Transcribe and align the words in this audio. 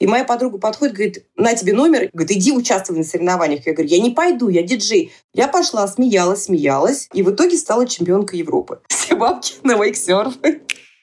И 0.00 0.06
моя 0.06 0.24
подруга 0.24 0.58
подходит, 0.58 0.94
говорит, 0.94 1.24
на 1.36 1.54
тебе 1.54 1.72
номер, 1.72 2.08
говорит, 2.12 2.36
иди 2.36 2.52
участвуй 2.52 2.98
на 2.98 3.04
соревнованиях. 3.04 3.66
Я 3.66 3.72
говорю, 3.72 3.88
я 3.88 4.00
не 4.00 4.10
пойду, 4.10 4.48
я 4.48 4.62
диджей. 4.62 5.12
Я 5.34 5.48
пошла, 5.48 5.88
смеялась, 5.88 6.44
смеялась, 6.44 7.08
и 7.12 7.22
в 7.22 7.30
итоге 7.32 7.56
стала 7.56 7.86
чемпионкой 7.86 8.38
Европы. 8.38 8.80
Все 8.88 9.16
бабки 9.16 9.54
на 9.64 9.74
вейксерф. 9.74 10.34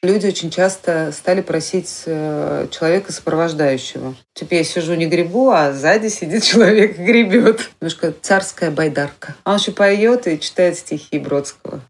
Люди 0.02 0.28
очень 0.28 0.52
часто 0.52 1.12
стали 1.12 1.42
просить 1.42 2.04
э, 2.06 2.68
человека 2.70 3.12
сопровождающего. 3.12 4.16
Типа 4.34 4.54
я 4.54 4.64
сижу 4.64 4.94
не 4.94 5.08
грибу, 5.08 5.50
а 5.50 5.74
сзади 5.74 6.10
сидит 6.10 6.44
человек 6.46 7.00
и 7.00 7.04
гребет. 7.04 7.72
Немножко 7.82 8.14
царская 8.22 8.72
байдарка. 8.72 9.36
А 9.44 9.54
он 9.54 9.58
еще 9.58 9.72
поет 9.72 10.28
и 10.28 10.40
читает 10.40 10.78
стихи 10.78 11.18
Бродского. 11.18 11.82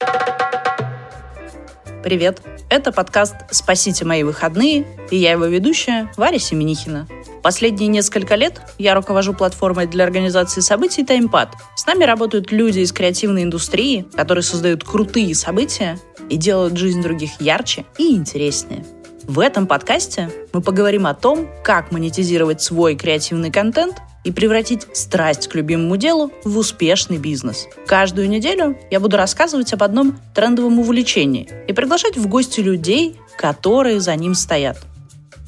Привет! 2.05 2.43
Это 2.69 2.91
подкаст 2.91 3.33
«Спасите 3.49 4.05
мои 4.05 4.21
выходные» 4.21 4.85
и 5.09 5.17
я 5.17 5.31
его 5.31 5.45
ведущая 5.45 6.11
Варя 6.17 6.37
Семенихина. 6.37 7.07
Последние 7.41 7.87
несколько 7.87 8.35
лет 8.35 8.61
я 8.77 8.93
руковожу 8.93 9.33
платформой 9.33 9.87
для 9.87 10.03
организации 10.03 10.61
событий 10.61 11.03
«Таймпад». 11.03 11.55
С 11.75 11.87
нами 11.87 12.03
работают 12.03 12.51
люди 12.51 12.81
из 12.81 12.91
креативной 12.91 13.41
индустрии, 13.41 14.05
которые 14.15 14.43
создают 14.43 14.83
крутые 14.83 15.33
события 15.33 15.97
и 16.29 16.37
делают 16.37 16.77
жизнь 16.77 17.01
других 17.01 17.41
ярче 17.41 17.85
и 17.97 18.15
интереснее. 18.15 18.85
В 19.23 19.39
этом 19.39 19.65
подкасте 19.65 20.29
мы 20.53 20.61
поговорим 20.61 21.07
о 21.07 21.15
том, 21.15 21.49
как 21.63 21.91
монетизировать 21.91 22.61
свой 22.61 22.95
креативный 22.95 23.49
контент 23.49 23.95
и 24.25 24.31
превратить 24.31 24.87
страсть 24.93 25.47
к 25.47 25.55
любимому 25.55 25.95
делу 25.95 26.33
в 26.43 26.57
успешный 26.57 27.17
бизнес. 27.17 27.67
Каждую 27.87 28.27
неделю 28.27 28.77
я 28.91 28.99
буду 28.99 29.15
рассказывать 29.15 29.71
об 29.71 29.83
одном 29.83 30.19
трендовом 30.33 30.79
увлечении 30.79 31.47
и 31.67 31.71
приглашать 31.71 32.17
в 32.17 32.27
гости 32.27 32.59
людей, 32.59 33.15
которые 33.37 34.01
за 34.01 34.13
ним 34.17 34.35
стоят– 34.35 34.77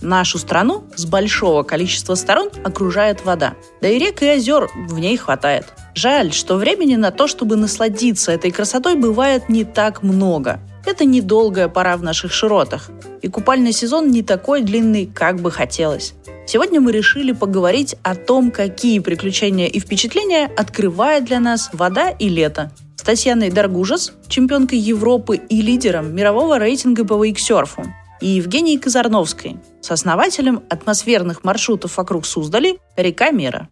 Нашу 0.02 0.38
страну 0.38 0.84
с 0.96 1.06
большого 1.06 1.64
количества 1.64 2.14
сторон 2.16 2.52
окружает 2.64 3.26
вода. 3.26 3.56
Да 3.82 3.88
и 3.88 3.98
рек 3.98 4.22
и 4.22 4.28
озер 4.28 4.70
в 4.88 5.00
ней 5.00 5.18
хватает. 5.18 5.74
Жаль, 5.98 6.32
что 6.32 6.58
времени 6.58 6.96
на 6.96 7.10
то, 7.10 7.26
чтобы 7.26 7.56
насладиться 7.56 8.32
этой 8.32 8.52
красотой, 8.52 8.94
бывает 8.94 9.50
не 9.50 9.64
так 9.64 10.04
много. 10.04 10.60
Это 10.86 11.06
недолгая 11.06 11.70
пора 11.70 11.98
в 11.98 12.04
наших 12.04 12.32
широтах. 12.32 12.92
И 13.24 13.28
купальный 13.30 13.72
сезон 13.72 14.12
не 14.12 14.22
такой 14.22 14.62
длинный, 14.62 15.08
как 15.08 15.40
бы 15.42 15.50
хотелось. 15.50 16.14
Сегодня 16.46 16.80
мы 16.82 16.92
решили 16.92 17.32
поговорить 17.32 17.96
о 18.04 18.14
том, 18.14 18.52
какие 18.52 19.00
приключения 19.00 19.66
и 19.66 19.80
впечатления 19.80 20.46
открывает 20.46 21.26
для 21.26 21.40
нас 21.40 21.72
вода 21.74 22.12
и 22.12 22.30
лето. 22.30 22.72
С 22.96 23.02
Татьяной 23.02 23.50
Даргужес, 23.50 24.14
чемпионкой 24.28 24.78
Европы 24.78 25.38
и 25.38 25.64
лидером 25.64 26.14
мирового 26.16 26.60
рейтинга 26.60 27.06
по 27.06 27.26
вейксерфу 27.26 27.86
и 28.22 28.28
Евгенией 28.28 28.78
Казарновской, 28.78 29.58
с 29.82 29.90
основателем 29.90 30.62
атмосферных 30.70 31.44
маршрутов 31.44 31.98
вокруг 31.98 32.28
Суздали 32.28 32.78
«Река 32.96 33.32
Мира». 33.32 33.70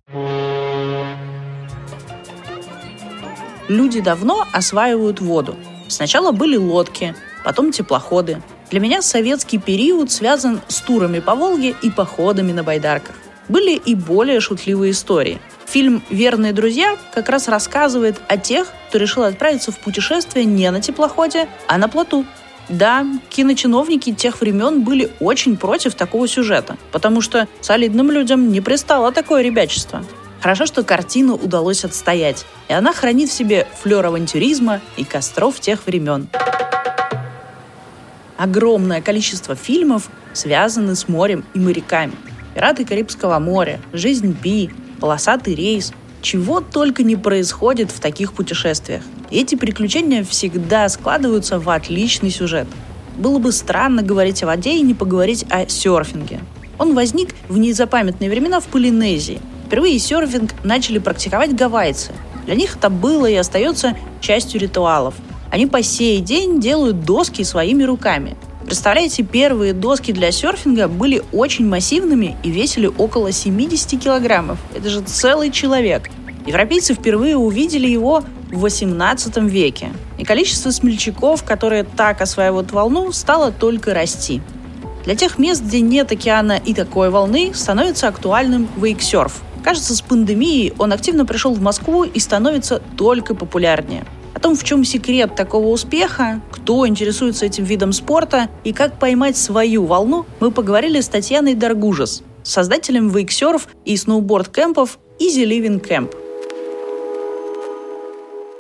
Люди 3.67 4.01
давно 4.01 4.45
осваивают 4.53 5.21
воду. 5.21 5.55
Сначала 5.87 6.31
были 6.31 6.57
лодки, 6.57 7.15
потом 7.43 7.71
теплоходы. 7.71 8.41
Для 8.71 8.79
меня 8.79 9.01
советский 9.01 9.57
период 9.57 10.11
связан 10.11 10.61
с 10.67 10.81
турами 10.81 11.19
по 11.19 11.35
Волге 11.35 11.75
и 11.81 11.89
походами 11.89 12.51
на 12.51 12.63
байдарках. 12.63 13.15
Были 13.47 13.75
и 13.75 13.93
более 13.95 14.39
шутливые 14.39 14.91
истории. 14.91 15.39
Фильм 15.67 16.03
«Верные 16.09 16.53
друзья» 16.53 16.97
как 17.13 17.29
раз 17.29 17.47
рассказывает 17.47 18.19
о 18.27 18.37
тех, 18.37 18.67
кто 18.89 18.97
решил 18.97 19.23
отправиться 19.23 19.71
в 19.71 19.79
путешествие 19.79 20.45
не 20.45 20.69
на 20.71 20.81
теплоходе, 20.81 21.47
а 21.67 21.77
на 21.77 21.87
плоту– 21.87 22.25
да, 22.69 23.05
киночиновники 23.29 24.13
тех 24.13 24.41
времен 24.41 24.81
были 24.81 25.11
очень 25.19 25.57
против 25.57 25.93
такого 25.95 26.27
сюжета, 26.27 26.77
потому 26.91 27.21
что 27.21 27.47
солидным 27.61 28.11
людям 28.11 28.51
не 28.51 28.61
пристало 28.61 29.11
такое 29.11 29.43
ребячество. 29.43 30.03
Хорошо, 30.45 30.67
что 30.67 30.83
картину 30.83 31.33
удалось 31.33 31.83
отстоять, 31.85 32.45
и 32.69 32.73
она 32.73 32.93
хранит 32.93 33.29
в 33.29 33.33
себе 33.33 33.67
флер 33.81 34.05
авантюризма 34.05 34.79
и 34.95 35.03
костров 35.03 35.59
тех 35.59 35.87
времен. 35.87 36.27
Огромное 38.37 39.01
количество 39.01 39.55
фильмов 39.55 40.07
связаны 40.33 40.95
с 40.95 41.07
морем 41.07 41.45
и 41.55 41.59
моряками. 41.59 42.13
«Пираты 42.53 42.85
Карибского 42.85 43.39
моря», 43.39 43.81
«Жизнь 43.91 44.37
Би», 44.39 44.69
«Полосатый 44.99 45.55
рейс», 45.55 45.91
чего 46.21 46.61
только 46.61 47.01
не 47.01 47.15
происходит 47.15 47.89
в 47.89 47.99
таких 47.99 48.33
путешествиях. 48.33 49.01
Эти 49.31 49.55
приключения 49.55 50.23
всегда 50.23 50.87
складываются 50.89 51.57
в 51.57 51.67
отличный 51.71 52.29
сюжет. 52.29 52.67
Было 53.17 53.39
бы 53.39 53.51
странно 53.51 54.03
говорить 54.03 54.43
о 54.43 54.45
воде 54.45 54.75
и 54.75 54.83
не 54.83 54.93
поговорить 54.93 55.43
о 55.49 55.67
серфинге. 55.67 56.41
Он 56.77 56.93
возник 56.93 57.33
в 57.49 57.57
незапамятные 57.57 58.29
времена 58.29 58.59
в 58.59 58.65
Полинезии. 58.65 59.41
Впервые 59.65 59.97
серфинг 59.97 60.51
начали 60.63 60.99
практиковать 60.99 61.55
гавайцы. 61.55 62.11
Для 62.45 62.55
них 62.55 62.75
это 62.75 62.89
было 62.89 63.25
и 63.25 63.35
остается 63.35 63.97
частью 64.21 64.61
ритуалов. 64.61 65.15
Они 65.51 65.65
по 65.65 65.81
сей 65.81 66.19
день 66.19 66.59
делают 66.59 67.03
доски 67.03 67.43
своими 67.43 67.83
руками. 67.83 68.35
Представляете, 68.65 69.23
первые 69.23 69.73
доски 69.73 70.11
для 70.11 70.31
серфинга 70.31 70.87
были 70.87 71.23
очень 71.31 71.67
массивными 71.67 72.35
и 72.43 72.51
весили 72.51 72.91
около 72.97 73.31
70 73.31 73.99
килограммов. 74.01 74.59
Это 74.75 74.89
же 74.89 75.01
целый 75.01 75.51
человек. 75.51 76.09
Европейцы 76.45 76.93
впервые 76.93 77.35
увидели 77.37 77.87
его 77.87 78.23
в 78.51 78.59
18 78.59 79.37
веке. 79.37 79.91
И 80.19 80.23
количество 80.23 80.69
смельчаков, 80.69 81.43
которые 81.43 81.83
так 81.83 82.21
осваивают 82.21 82.71
волну, 82.71 83.11
стало 83.11 83.51
только 83.51 83.93
расти. 83.93 84.41
Для 85.05 85.15
тех 85.15 85.37
мест, 85.37 85.63
где 85.63 85.81
нет 85.81 86.11
океана 86.11 86.59
и 86.63 86.73
такой 86.73 87.09
волны, 87.09 87.51
становится 87.53 88.07
актуальным 88.07 88.67
вейксерф. 88.77 89.41
Кажется, 89.65 89.95
с 89.95 90.01
пандемией 90.03 90.73
он 90.77 90.93
активно 90.93 91.25
пришел 91.25 91.51
в 91.51 91.59
Москву 91.59 92.03
и 92.03 92.19
становится 92.19 92.83
только 92.97 93.33
популярнее. 93.33 94.05
О 94.35 94.39
том, 94.39 94.55
в 94.55 94.63
чем 94.63 94.85
секрет 94.85 95.35
такого 95.35 95.69
успеха, 95.69 96.39
кто 96.51 96.87
интересуется 96.87 97.47
этим 97.47 97.63
видом 97.63 97.91
спорта 97.91 98.47
и 98.63 98.73
как 98.73 98.99
поймать 98.99 99.37
свою 99.37 99.85
волну, 99.85 100.27
мы 100.39 100.51
поговорили 100.51 101.01
с 101.01 101.07
Татьяной 101.07 101.55
Даргужес, 101.55 102.21
создателем 102.43 103.09
вейксерф 103.09 103.67
и 103.85 103.97
сноуборд-кемпов 103.97 104.99
Easy 105.19 105.43
Living 105.43 105.83
Camp– 105.83 106.13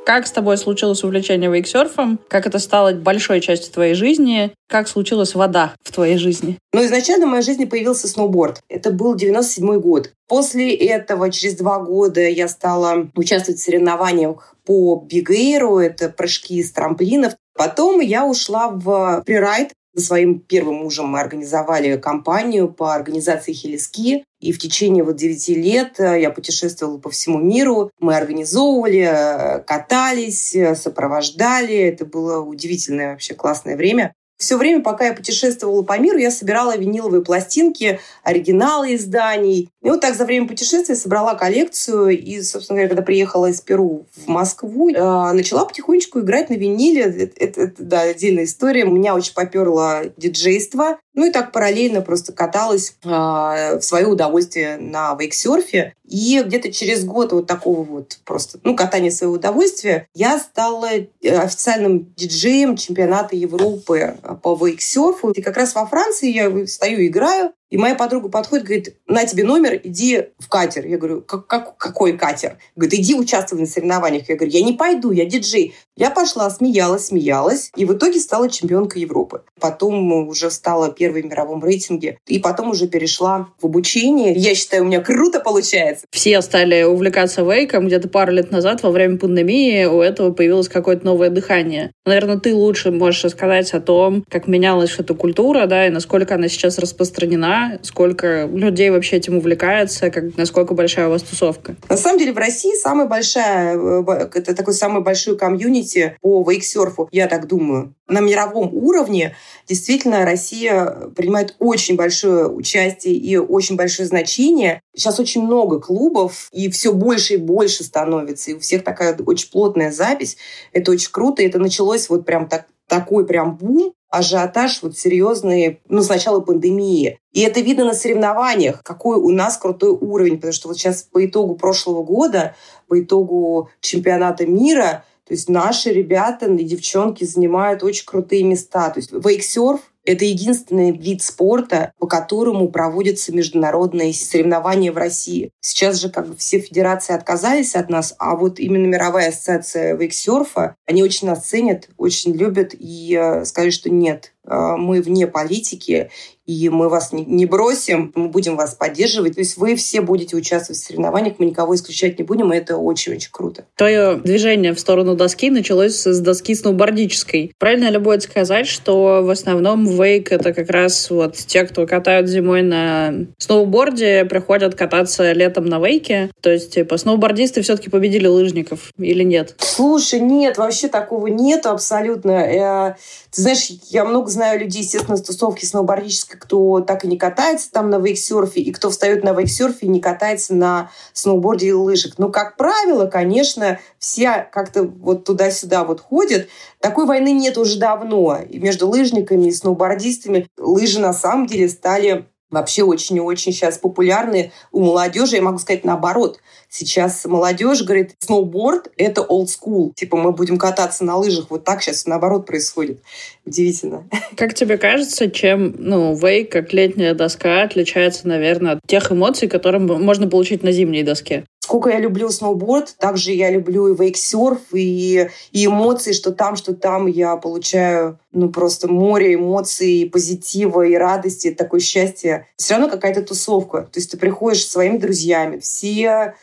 как 0.05 0.27
с 0.27 0.31
тобой 0.31 0.57
случилось 0.57 1.03
увлечение 1.03 1.49
вейксерфом? 1.51 2.19
Как 2.29 2.45
это 2.45 2.59
стало 2.59 2.93
большой 2.93 3.41
частью 3.41 3.73
твоей 3.73 3.95
жизни? 3.95 4.53
Как 4.69 4.87
случилась 4.87 5.33
вода 5.33 5.73
в 5.83 5.91
твоей 5.91 6.17
жизни? 6.17 6.59
Ну, 6.73 6.85
изначально 6.85 7.25
в 7.25 7.29
моей 7.29 7.43
жизни 7.43 7.65
появился 7.65 8.07
сноуборд. 8.07 8.61
Это 8.69 8.91
был 8.91 9.15
97 9.15 9.79
год. 9.79 10.11
После 10.27 10.73
этого, 10.75 11.31
через 11.31 11.55
два 11.55 11.79
года, 11.79 12.21
я 12.21 12.47
стала 12.47 13.09
участвовать 13.15 13.59
в 13.59 13.63
соревнованиях 13.63 14.55
по 14.65 15.03
бигейру, 15.05 15.79
это 15.79 16.09
прыжки 16.09 16.63
с 16.63 16.71
трамплинов. 16.71 17.33
Потом 17.55 17.99
я 17.99 18.25
ушла 18.25 18.69
в 18.69 19.23
фрирайд. 19.25 19.71
Со 19.95 20.01
своим 20.01 20.39
первым 20.39 20.75
мужем 20.75 21.07
мы 21.07 21.21
организовали 21.21 21.95
компанию 21.95 22.67
по 22.67 22.93
организации 22.93 23.53
хелиски. 23.53 24.25
И 24.41 24.51
в 24.51 24.59
течение 24.59 25.05
вот 25.05 25.15
9 25.15 25.47
лет 25.49 25.99
э, 25.99 26.21
я 26.21 26.31
путешествовала 26.31 26.97
по 26.97 27.09
всему 27.09 27.39
миру. 27.39 27.91
Мы 27.99 28.15
организовывали, 28.15 29.07
э, 29.09 29.59
катались, 29.61 30.53
э, 30.53 30.75
сопровождали. 30.75 31.75
Это 31.77 32.05
было 32.05 32.41
удивительное 32.41 33.11
вообще 33.11 33.33
классное 33.35 33.77
время. 33.77 34.13
Все 34.37 34.57
время, 34.57 34.81
пока 34.81 35.05
я 35.07 35.13
путешествовала 35.13 35.81
по 35.83 35.97
миру, 35.97 36.17
я 36.17 36.29
собирала 36.29 36.77
виниловые 36.77 37.23
пластинки, 37.23 37.99
оригиналы 38.23 38.95
изданий. 38.95 39.69
И 39.81 39.89
вот 39.89 40.01
так 40.01 40.15
за 40.15 40.25
время 40.25 40.47
путешествия 40.47 40.95
собрала 40.95 41.35
коллекцию. 41.35 42.09
И, 42.09 42.41
собственно 42.41 42.77
говоря, 42.77 42.89
когда 42.89 43.03
приехала 43.03 43.47
из 43.47 43.61
Перу 43.61 44.05
в 44.15 44.27
Москву, 44.27 44.89
э, 44.89 45.31
начала 45.31 45.65
потихонечку 45.65 46.19
играть 46.19 46.49
на 46.49 46.55
виниле. 46.55 47.03
Это, 47.03 47.33
это, 47.37 47.61
это 47.61 47.83
да, 47.83 48.01
отдельная 48.01 48.43
история. 48.43 48.83
Меня 48.83 49.15
очень 49.15 49.33
поперло 49.33 50.03
диджейство. 50.17 50.97
Ну 51.15 51.25
и 51.25 51.31
так 51.31 51.51
параллельно 51.51 52.01
просто 52.01 52.33
каталась 52.33 52.95
э, 53.03 53.07
в 53.07 53.81
свое 53.81 54.05
удовольствие 54.05 54.77
на 54.77 55.15
вейксерфе. 55.15 55.93
И 56.03 56.43
где-то 56.45 56.71
через 56.71 57.03
год 57.05 57.31
вот 57.31 57.47
такого 57.47 57.83
вот 57.83 58.19
просто, 58.25 58.59
ну, 58.63 58.75
катания 58.75 59.09
своего 59.09 59.35
удовольствия, 59.35 60.07
я 60.13 60.37
стала 60.37 60.89
э, 60.91 61.07
официальным 61.23 62.13
диджеем 62.15 62.75
чемпионата 62.75 63.35
Европы 63.35 64.17
по 64.43 64.55
вейксерфу. 64.55 65.31
И 65.31 65.41
как 65.41 65.57
раз 65.57 65.73
во 65.73 65.85
Франции 65.87 66.29
я 66.31 66.67
стою, 66.67 67.07
играю, 67.07 67.53
и 67.69 67.77
моя 67.77 67.95
подруга 67.95 68.29
подходит, 68.29 68.65
говорит, 68.65 68.95
на 69.07 69.25
тебе 69.25 69.43
номер, 69.43 69.79
иди 69.83 70.25
в 70.39 70.47
катер. 70.49 70.85
Я 70.85 70.97
говорю, 70.97 71.21
как, 71.21 71.47
как, 71.47 71.77
какой 71.77 72.13
катер? 72.13 72.57
Говорит, 72.75 72.99
иди 72.99 73.15
участвуй 73.15 73.59
на 73.59 73.65
соревнованиях. 73.65 74.29
Я 74.29 74.35
говорю, 74.35 74.51
я 74.51 74.63
не 74.63 74.73
пойду, 74.73 75.11
я 75.11 75.25
диджей. 75.25 75.73
Я 75.97 76.11
пошла, 76.11 76.49
смеялась, 76.49 77.07
смеялась, 77.07 77.71
и 77.75 77.85
в 77.85 77.93
итоге 77.93 78.19
стала 78.19 78.49
чемпионкой 78.49 79.01
Европы. 79.01 79.43
Потом 79.59 80.27
уже 80.27 80.51
стала 80.51 80.91
первой 80.91 81.21
в 81.21 81.25
мировом 81.25 81.63
рейтинге, 81.63 82.19
и 82.27 82.37
потом 82.39 82.71
уже 82.71 82.87
перешла 82.87 83.47
в 83.61 83.65
обучение. 83.65 84.33
Я 84.33 84.55
считаю, 84.55 84.83
у 84.83 84.85
меня 84.87 85.01
круто 85.01 85.39
получается. 85.39 86.05
Все 86.11 86.41
стали 86.41 86.83
увлекаться 86.83 87.41
вейком. 87.41 87.87
Где-то 87.87 88.09
пару 88.09 88.33
лет 88.33 88.51
назад, 88.51 88.83
во 88.83 88.91
время 88.91 89.17
пандемии, 89.17 89.85
у 89.85 90.01
этого 90.01 90.31
появилось 90.31 90.69
какое-то 90.69 91.05
новое 91.05 91.29
дыхание. 91.29 91.91
Наверное, 92.05 92.39
ты 92.39 92.53
лучше 92.53 92.91
можешь 92.91 93.23
рассказать 93.23 93.73
о 93.73 93.79
том, 93.79 94.23
как 94.29 94.47
менялась 94.47 94.95
эта 94.97 95.13
культура, 95.13 95.65
да, 95.65 95.87
и 95.87 95.89
насколько 95.89 96.35
она 96.35 96.49
сейчас 96.49 96.77
распространена, 96.77 97.64
сколько 97.81 98.45
людей 98.45 98.89
вообще 98.89 99.17
этим 99.17 99.37
увлекается, 99.37 100.09
как, 100.09 100.37
насколько 100.37 100.73
большая 100.73 101.07
у 101.07 101.11
вас 101.11 101.23
тусовка? 101.23 101.75
На 101.89 101.97
самом 101.97 102.19
деле 102.19 102.33
в 102.33 102.37
России 102.37 102.73
самая 102.75 103.07
большая, 103.07 103.77
э, 103.77 104.29
это 104.33 104.55
такой 104.55 104.73
самый 104.73 105.01
большой 105.01 105.37
комьюнити 105.37 106.17
по 106.21 106.43
вейксерфу, 106.49 107.09
я 107.11 107.27
так 107.27 107.47
думаю. 107.47 107.93
На 108.07 108.19
мировом 108.19 108.69
уровне 108.73 109.35
действительно 109.67 110.25
Россия 110.25 111.09
принимает 111.15 111.55
очень 111.59 111.95
большое 111.95 112.47
участие 112.47 113.15
и 113.15 113.35
очень 113.37 113.75
большое 113.75 114.07
значение. 114.07 114.81
Сейчас 114.95 115.19
очень 115.19 115.43
много 115.43 115.79
клубов, 115.79 116.49
и 116.51 116.69
все 116.69 116.93
больше 116.93 117.33
и 117.35 117.37
больше 117.37 117.83
становится. 117.83 118.51
И 118.51 118.53
у 118.53 118.59
всех 118.59 118.83
такая 118.83 119.17
очень 119.25 119.49
плотная 119.49 119.91
запись. 119.91 120.37
Это 120.71 120.91
очень 120.91 121.09
круто. 121.11 121.41
И 121.41 121.47
это 121.47 121.57
началось 121.57 122.07
вот 122.09 122.25
прям 122.25 122.47
так, 122.47 122.67
такой 122.87 123.25
прям 123.25 123.57
бум, 123.57 123.93
ажиотаж 124.17 124.81
вот 124.81 124.97
серьезный, 124.97 125.81
ну, 125.89 126.01
с 126.01 126.09
начала 126.09 126.39
пандемии. 126.39 127.19
И 127.33 127.41
это 127.41 127.59
видно 127.59 127.85
на 127.85 127.93
соревнованиях, 127.93 128.81
какой 128.83 129.17
у 129.17 129.29
нас 129.29 129.57
крутой 129.57 129.91
уровень, 129.91 130.35
потому 130.35 130.53
что 130.53 130.67
вот 130.69 130.77
сейчас 130.77 131.03
по 131.03 131.25
итогу 131.25 131.55
прошлого 131.55 132.03
года, 132.03 132.55
по 132.87 133.01
итогу 133.01 133.69
чемпионата 133.81 134.45
мира, 134.45 135.03
то 135.27 135.33
есть 135.33 135.49
наши 135.49 135.91
ребята 135.91 136.45
и 136.45 136.63
девчонки 136.63 137.23
занимают 137.23 137.83
очень 137.83 138.05
крутые 138.05 138.43
места. 138.43 138.89
То 138.91 138.99
есть 138.99 139.11
вейксерф 139.11 139.81
это 140.05 140.25
единственный 140.25 140.91
вид 140.91 141.21
спорта, 141.21 141.91
по 141.99 142.07
которому 142.07 142.69
проводятся 142.69 143.33
международные 143.33 144.13
соревнования 144.13 144.91
в 144.91 144.97
России. 144.97 145.51
Сейчас 145.61 145.99
же 145.99 146.09
как 146.09 146.27
бы 146.27 146.35
все 146.35 146.59
федерации 146.59 147.13
отказались 147.13 147.75
от 147.75 147.89
нас, 147.89 148.15
а 148.19 148.35
вот 148.35 148.59
именно 148.59 148.85
мировая 148.85 149.29
ассоциация 149.29 149.95
вейксерфа, 149.95 150.75
они 150.85 151.03
очень 151.03 151.27
нас 151.27 151.45
ценят, 151.45 151.89
очень 151.97 152.33
любят 152.33 152.73
и 152.77 153.17
э, 153.19 153.45
сказали, 153.45 153.71
что 153.71 153.89
нет, 153.89 154.33
э, 154.45 154.75
мы 154.77 155.01
вне 155.01 155.27
политики, 155.27 156.09
и 156.45 156.69
мы 156.69 156.89
вас 156.89 157.11
не 157.11 157.45
бросим, 157.45 158.11
мы 158.15 158.27
будем 158.27 158.55
вас 158.55 158.75
поддерживать. 158.75 159.35
То 159.35 159.41
есть 159.41 159.57
вы 159.57 159.75
все 159.75 160.01
будете 160.01 160.35
участвовать 160.35 160.79
в 160.79 160.85
соревнованиях, 160.85 161.35
мы 161.39 161.45
никого 161.45 161.75
исключать 161.75 162.19
не 162.19 162.23
будем, 162.23 162.53
и 162.53 162.57
это 162.57 162.77
очень-очень 162.77 163.29
круто. 163.31 163.65
Твое 163.75 164.15
движение 164.15 164.73
в 164.73 164.79
сторону 164.79 165.15
доски 165.15 165.49
началось 165.49 166.05
с 166.05 166.19
доски 166.19 166.55
сноубордической. 166.55 167.53
Правильно 167.57 167.89
ли 167.89 167.97
будет 167.97 168.23
сказать, 168.23 168.67
что 168.67 169.21
в 169.23 169.29
основном 169.29 169.85
вейк— 169.85 170.31
это 170.31 170.53
как 170.53 170.69
раз 170.69 171.09
вот 171.09 171.35
те, 171.35 171.63
кто 171.63 171.85
катают 171.87 172.27
зимой 172.27 172.61
на 172.61 173.13
сноуборде, 173.37 174.25
приходят 174.25 174.75
кататься 174.75 175.31
летом 175.31 175.65
на 175.65 175.79
вейке? 175.79 176.31
То 176.41 176.51
есть, 176.51 176.73
типа, 176.73 176.97
сноубордисты 176.97 177.61
все-таки 177.61 177.89
победили 177.89 178.27
лыжников 178.27 178.91
или 178.97 179.23
нет? 179.23 179.55
Слушай, 179.59 180.19
нет, 180.19 180.57
вообще 180.57 180.87
такого 180.87 181.27
нет 181.27 181.65
абсолютно. 181.65 182.31
Э, 182.31 182.95
ты 183.31 183.41
знаешь, 183.41 183.69
я 183.89 184.05
много 184.05 184.29
знаю 184.29 184.59
людей, 184.59 184.81
естественно, 184.81 185.17
с 185.17 185.21
тусовки 185.21 185.65
сноубордической, 185.65 186.34
кто 186.39 186.81
так 186.81 187.05
и 187.05 187.07
не 187.07 187.17
катается 187.17 187.71
там 187.71 187.89
на 187.89 187.99
вейксерфе, 187.99 188.61
и 188.61 188.71
кто 188.71 188.89
встает 188.89 189.23
на 189.23 189.33
вейксерфе 189.33 189.85
и 189.85 189.89
не 189.89 190.01
катается 190.01 190.55
на 190.55 190.91
сноуборде 191.13 191.67
и 191.67 191.71
лыжах. 191.71 192.17
Но, 192.17 192.29
как 192.29 192.57
правило, 192.57 193.07
конечно, 193.07 193.79
все 193.99 194.47
как-то 194.51 194.83
вот 194.83 195.25
туда-сюда 195.25 195.83
вот 195.83 196.01
ходят. 196.01 196.47
Такой 196.79 197.05
войны 197.05 197.31
нет 197.31 197.57
уже 197.57 197.79
давно. 197.79 198.39
И 198.47 198.59
между 198.59 198.87
лыжниками 198.87 199.47
и 199.47 199.51
сноубордистами 199.51 200.47
лыжи 200.57 200.99
на 200.99 201.13
самом 201.13 201.47
деле 201.47 201.69
стали 201.69 202.27
вообще 202.49 202.83
очень 202.83 203.17
и 203.17 203.21
очень 203.21 203.51
сейчас 203.51 203.77
популярны 203.77 204.51
у 204.71 204.83
молодежи. 204.83 205.35
Я 205.35 205.41
могу 205.41 205.57
сказать 205.57 205.83
наоборот. 205.83 206.39
Сейчас 206.69 207.25
молодежь 207.25 207.83
говорит, 207.83 208.15
сноуборд— 208.19 208.91
это 208.97 209.21
old 209.21 209.47
school. 209.47 209.93
Типа 209.95 210.17
мы 210.17 210.31
будем 210.31 210.57
кататься 210.57 211.03
на 211.03 211.17
лыжах. 211.17 211.47
Вот 211.49 211.63
так 211.63 211.81
сейчас 211.81 212.05
наоборот 212.05 212.45
происходит. 212.45 213.01
Удивительно. 213.45 214.07
Как 214.35 214.53
тебе 214.53 214.77
кажется, 214.77 215.29
чем 215.29 215.75
ну, 215.77 216.15
вейк, 216.15 216.51
как 216.51 216.73
летняя 216.73 217.13
доска, 217.13 217.63
отличается, 217.63 218.27
наверное, 218.27 218.73
от 218.73 218.79
тех 218.87 219.11
эмоций, 219.11 219.47
которые 219.47 219.81
можно 219.81 220.27
получить 220.27 220.63
на 220.63 220.71
зимней 220.71 221.03
доске? 221.03 221.45
Сколько 221.65 221.89
я 221.89 221.97
люблю 221.97 222.29
сноуборд, 222.29 222.95
также 222.99 223.31
я 223.31 223.49
люблю 223.49 223.87
и 223.87 223.97
вейксерф, 223.97 224.59
и, 224.71 225.31
и 225.51 225.65
эмоции, 225.65 226.11
что 226.11 226.31
там, 226.31 226.57
что 226.57 226.75
там 226.75 227.07
я 227.07 227.37
получаю 227.37 228.19
ну 228.31 228.51
просто 228.51 228.87
море 228.87 229.33
эмоций, 229.33 230.01
и 230.01 230.07
позитива, 230.07 230.83
и 230.83 230.93
радости, 230.93 231.47
и 231.47 231.55
такое 231.55 231.79
счастье. 231.79 232.45
Все 232.55 232.75
равно 232.75 232.87
какая-то 232.87 233.23
тусовка. 233.23 233.81
То 233.81 233.99
есть 233.99 234.11
ты 234.11 234.17
приходишь 234.17 234.63
со 234.63 234.73
своими 234.73 234.97
друзьями, 234.97 235.57
все 235.57 236.35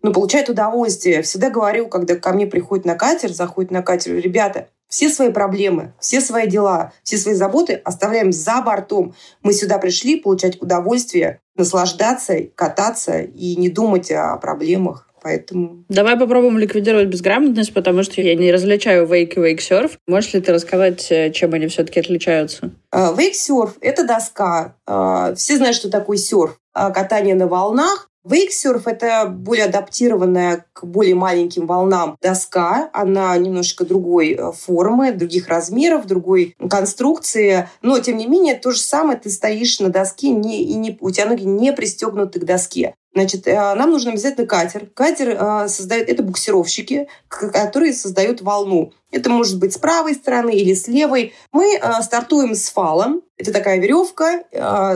ну, 0.00 0.12
получают 0.12 0.48
удовольствие. 0.48 1.22
Всегда 1.22 1.50
говорю, 1.50 1.88
когда 1.88 2.14
ко 2.14 2.32
мне 2.32 2.46
приходит 2.46 2.84
на 2.84 2.94
катер, 2.94 3.32
заходит 3.32 3.72
на 3.72 3.82
катер, 3.82 4.14
ребята, 4.14 4.68
все 4.88 5.08
свои 5.10 5.30
проблемы, 5.30 5.92
все 5.98 6.20
свои 6.20 6.46
дела, 6.46 6.92
все 7.02 7.18
свои 7.18 7.34
заботы 7.34 7.74
оставляем 7.74 8.30
за 8.30 8.62
бортом. 8.62 9.16
Мы 9.42 9.52
сюда 9.54 9.78
пришли 9.78 10.20
получать 10.20 10.62
удовольствие, 10.62 11.40
наслаждаться, 11.58 12.34
кататься 12.54 13.20
и 13.20 13.56
не 13.56 13.68
думать 13.68 14.10
о 14.10 14.36
проблемах. 14.36 15.08
Поэтому... 15.20 15.84
Давай 15.88 16.16
попробуем 16.16 16.58
ликвидировать 16.58 17.08
безграмотность, 17.08 17.74
потому 17.74 18.02
что 18.04 18.20
я 18.20 18.34
не 18.34 18.52
различаю 18.52 19.06
вейк 19.06 19.36
и 19.36 19.40
вейксерф. 19.40 19.98
Можешь 20.06 20.32
ли 20.32 20.40
ты 20.40 20.52
рассказать, 20.52 21.10
э, 21.10 21.32
чем 21.32 21.54
они 21.54 21.66
все-таки 21.66 22.00
отличаются? 22.00 22.70
Вейксерф— 22.92 23.76
это 23.80 24.06
доска. 24.06 24.76
А, 24.86 25.34
все 25.34 25.56
знают, 25.56 25.76
что 25.76 25.90
такое 25.90 26.16
серф. 26.16 26.58
Катание 26.72 27.34
на 27.34 27.48
волнах. 27.48 28.08
Вейксерф– 28.28 28.86
это 28.86 29.26
более 29.26 29.66
адаптированная 29.66 30.66
к 30.72 30.84
более 30.84 31.14
маленьким 31.14 31.66
волнам 31.66 32.16
доска. 32.20 32.90
Она 32.92 33.36
немножко 33.38 33.84
другой 33.84 34.32
э, 34.32 34.52
формы, 34.52 35.12
других 35.12 35.48
размеров, 35.48 36.06
другой 36.06 36.54
конструкции. 36.68 37.68
Но, 37.82 37.98
тем 37.98 38.16
не 38.16 38.26
менее, 38.26 38.54
то 38.54 38.70
же 38.70 38.80
самое 38.80 39.18
ты 39.18 39.30
стоишь 39.30 39.80
на 39.80 39.88
доске, 39.88 40.30
не, 40.30 40.62
и 40.62 40.74
не, 40.74 40.96
у 41.00 41.10
тебя 41.10 41.26
ноги 41.26 41.44
не 41.44 41.72
пристегнуты 41.72 42.40
к 42.40 42.44
доске. 42.44 42.94
Значит, 43.14 43.48
э, 43.48 43.74
нам 43.74 43.90
нужен 43.90 44.12
обязательно 44.12 44.46
катер. 44.46 44.86
Катер 44.94 45.30
э, 45.30 45.68
создает, 45.68 46.08
это 46.08 46.22
буксировщики, 46.22 47.08
которые 47.28 47.92
создают 47.92 48.42
волну. 48.42 48.92
Это 49.10 49.30
может 49.30 49.58
быть 49.58 49.72
с 49.72 49.78
правой 49.78 50.14
стороны 50.14 50.54
или 50.54 50.74
с 50.74 50.86
левой. 50.86 51.34
Мы 51.50 51.76
э, 51.76 52.02
стартуем 52.02 52.54
с 52.54 52.68
фалом. 52.68 53.22
Это 53.36 53.52
такая 53.52 53.78
веревка, 53.78 54.42